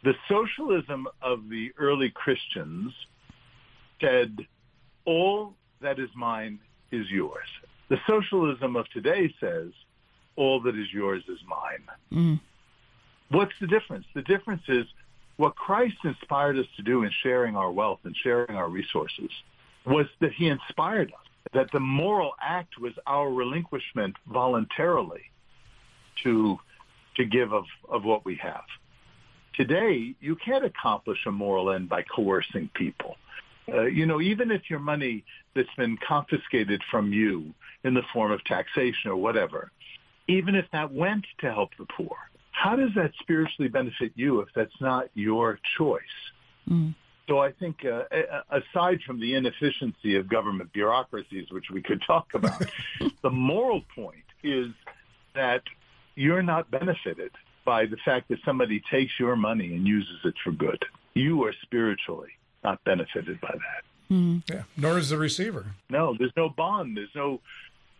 the 0.04 0.14
socialism 0.28 1.08
of 1.22 1.48
the 1.48 1.72
early 1.78 2.10
Christians 2.10 2.92
said, 4.00 4.36
all 5.04 5.54
that 5.80 5.98
is 5.98 6.08
mine 6.14 6.58
is 6.92 7.10
yours. 7.10 7.46
The 7.88 7.98
socialism 8.06 8.76
of 8.76 8.88
today 8.90 9.32
says, 9.40 9.70
all 10.36 10.60
that 10.60 10.76
is 10.76 10.92
yours 10.92 11.24
is 11.28 11.38
mine. 11.48 11.84
Mm. 12.12 12.40
What's 13.30 13.52
the 13.60 13.66
difference? 13.66 14.06
The 14.14 14.22
difference 14.22 14.62
is 14.68 14.86
what 15.36 15.56
Christ 15.56 15.96
inspired 16.04 16.58
us 16.58 16.66
to 16.76 16.82
do 16.82 17.02
in 17.02 17.10
sharing 17.22 17.56
our 17.56 17.70
wealth 17.70 18.00
and 18.04 18.14
sharing 18.22 18.56
our 18.56 18.68
resources 18.68 19.30
was 19.86 20.06
that 20.20 20.32
he 20.32 20.48
inspired 20.48 21.08
us, 21.12 21.26
that 21.54 21.70
the 21.72 21.80
moral 21.80 22.32
act 22.40 22.78
was 22.78 22.92
our 23.06 23.30
relinquishment 23.30 24.16
voluntarily 24.26 25.22
to, 26.22 26.58
to 27.16 27.24
give 27.24 27.52
of, 27.52 27.64
of 27.88 28.04
what 28.04 28.24
we 28.24 28.36
have. 28.36 28.64
Today, 29.58 30.14
you 30.20 30.36
can't 30.36 30.64
accomplish 30.64 31.18
a 31.26 31.32
moral 31.32 31.72
end 31.72 31.88
by 31.88 32.02
coercing 32.02 32.70
people. 32.74 33.16
Uh, 33.68 33.82
you 33.82 34.06
know, 34.06 34.20
even 34.20 34.52
if 34.52 34.70
your 34.70 34.78
money 34.78 35.24
that's 35.56 35.74
been 35.76 35.98
confiscated 36.06 36.80
from 36.92 37.12
you 37.12 37.52
in 37.82 37.92
the 37.92 38.04
form 38.12 38.30
of 38.30 38.42
taxation 38.44 39.10
or 39.10 39.16
whatever, 39.16 39.72
even 40.28 40.54
if 40.54 40.64
that 40.72 40.92
went 40.92 41.26
to 41.40 41.52
help 41.52 41.70
the 41.76 41.86
poor, 41.86 42.16
how 42.52 42.76
does 42.76 42.90
that 42.94 43.10
spiritually 43.18 43.68
benefit 43.68 44.12
you 44.14 44.38
if 44.40 44.48
that's 44.54 44.80
not 44.80 45.10
your 45.14 45.58
choice? 45.76 46.02
Mm. 46.70 46.94
So 47.26 47.40
I 47.40 47.50
think, 47.50 47.84
uh, 47.84 48.04
aside 48.50 49.00
from 49.04 49.18
the 49.18 49.34
inefficiency 49.34 50.14
of 50.14 50.28
government 50.28 50.72
bureaucracies, 50.72 51.50
which 51.50 51.66
we 51.72 51.82
could 51.82 52.00
talk 52.06 52.28
about, 52.32 52.62
the 53.22 53.30
moral 53.30 53.82
point 53.92 54.24
is 54.44 54.68
that 55.34 55.62
you're 56.14 56.44
not 56.44 56.70
benefited 56.70 57.32
by 57.68 57.84
the 57.84 57.98
fact 58.02 58.30
that 58.30 58.38
somebody 58.46 58.82
takes 58.90 59.12
your 59.20 59.36
money 59.36 59.74
and 59.74 59.86
uses 59.86 60.16
it 60.24 60.32
for 60.42 60.52
good. 60.52 60.82
You 61.12 61.44
are 61.44 61.52
spiritually 61.60 62.30
not 62.64 62.82
benefited 62.84 63.38
by 63.42 63.52
that. 63.52 64.14
Mm. 64.14 64.42
Yeah, 64.48 64.62
nor 64.74 64.96
is 64.96 65.10
the 65.10 65.18
receiver. 65.18 65.66
No, 65.90 66.16
there's 66.18 66.32
no 66.34 66.48
bond. 66.48 66.96
There's 66.96 67.14
no 67.14 67.42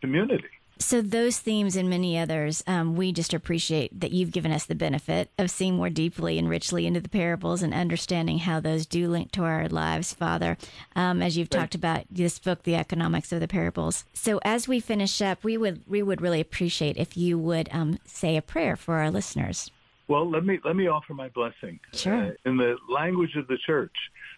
community. 0.00 0.48
So, 0.80 1.02
those 1.02 1.38
themes 1.38 1.74
and 1.74 1.90
many 1.90 2.18
others, 2.18 2.62
um, 2.66 2.94
we 2.94 3.10
just 3.12 3.34
appreciate 3.34 4.00
that 4.00 4.12
you've 4.12 4.30
given 4.30 4.52
us 4.52 4.64
the 4.64 4.76
benefit 4.76 5.30
of 5.36 5.50
seeing 5.50 5.76
more 5.76 5.90
deeply 5.90 6.38
and 6.38 6.48
richly 6.48 6.86
into 6.86 7.00
the 7.00 7.08
parables 7.08 7.62
and 7.62 7.74
understanding 7.74 8.38
how 8.38 8.60
those 8.60 8.86
do 8.86 9.08
link 9.08 9.32
to 9.32 9.42
our 9.42 9.68
lives, 9.68 10.14
Father, 10.14 10.56
um, 10.94 11.20
as 11.20 11.36
you've 11.36 11.50
talked 11.50 11.74
about 11.74 12.04
this 12.10 12.38
book, 12.38 12.62
The 12.62 12.76
Economics 12.76 13.32
of 13.32 13.40
the 13.40 13.48
Parables. 13.48 14.04
So, 14.12 14.40
as 14.44 14.68
we 14.68 14.78
finish 14.78 15.20
up, 15.20 15.42
we 15.42 15.56
would, 15.56 15.82
we 15.88 16.02
would 16.02 16.20
really 16.20 16.40
appreciate 16.40 16.96
if 16.96 17.16
you 17.16 17.38
would 17.38 17.68
um, 17.72 17.98
say 18.04 18.36
a 18.36 18.42
prayer 18.42 18.76
for 18.76 18.96
our 18.96 19.10
listeners. 19.10 19.70
Well, 20.08 20.28
let 20.28 20.44
me 20.44 20.58
let 20.64 20.74
me 20.74 20.86
offer 20.88 21.12
my 21.12 21.28
blessing. 21.28 21.78
Sure. 21.92 22.28
Uh, 22.28 22.30
in 22.46 22.56
the 22.56 22.78
language 22.88 23.36
of 23.36 23.46
the 23.46 23.58
church, 23.58 23.94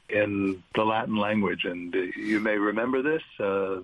in 0.09 0.62
the 0.75 0.85
Latin 0.85 1.16
language, 1.16 1.64
and 1.64 1.95
uh, 1.95 1.99
you 2.16 2.41
may 2.41 2.59
remember 2.59 3.03
this 3.03 3.23
uh, 3.39 3.81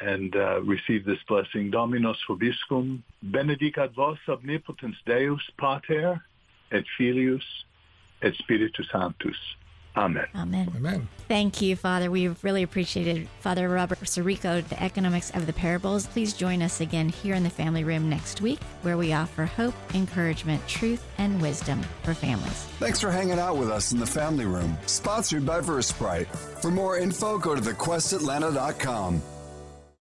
and 0.00 0.34
uh, 0.36 0.62
receive 0.62 1.04
this 1.04 1.18
blessing. 1.26 1.70
Dominus 1.70 2.18
vobiscum, 2.28 3.02
benedicat 3.22 3.94
vos 3.94 4.18
omnipotens 4.28 4.96
Deus 5.04 5.42
Pater, 5.58 6.22
et 6.70 6.84
Filius, 6.96 7.44
et 8.22 8.34
Spiritus 8.36 8.88
Sanctus. 8.90 9.36
Amen. 9.96 10.26
Amen. 10.34 10.72
Amen. 10.76 11.08
Thank 11.28 11.62
you, 11.62 11.76
Father. 11.76 12.10
We 12.10 12.28
really 12.42 12.62
appreciated 12.62 13.28
Father 13.40 13.68
Robert 13.68 14.00
Sirico, 14.00 14.66
the 14.68 14.82
economics 14.82 15.30
of 15.30 15.46
the 15.46 15.52
parables. 15.52 16.06
Please 16.08 16.32
join 16.34 16.62
us 16.62 16.80
again 16.80 17.08
here 17.08 17.34
in 17.34 17.44
the 17.44 17.50
family 17.50 17.84
room 17.84 18.08
next 18.08 18.40
week, 18.40 18.60
where 18.82 18.96
we 18.96 19.12
offer 19.12 19.44
hope, 19.44 19.74
encouragement, 19.94 20.66
truth, 20.66 21.04
and 21.18 21.40
wisdom 21.40 21.80
for 22.02 22.12
families. 22.12 22.64
Thanks 22.78 23.00
for 23.00 23.10
hanging 23.10 23.38
out 23.38 23.56
with 23.56 23.70
us 23.70 23.92
in 23.92 24.00
the 24.00 24.06
family 24.06 24.46
room. 24.46 24.76
Sponsored 24.86 25.46
by 25.46 25.60
Versprite. 25.60 26.26
For 26.60 26.70
more 26.70 26.98
info, 26.98 27.38
go 27.38 27.54
to 27.54 27.60
thequestatlanta.com. 27.60 29.22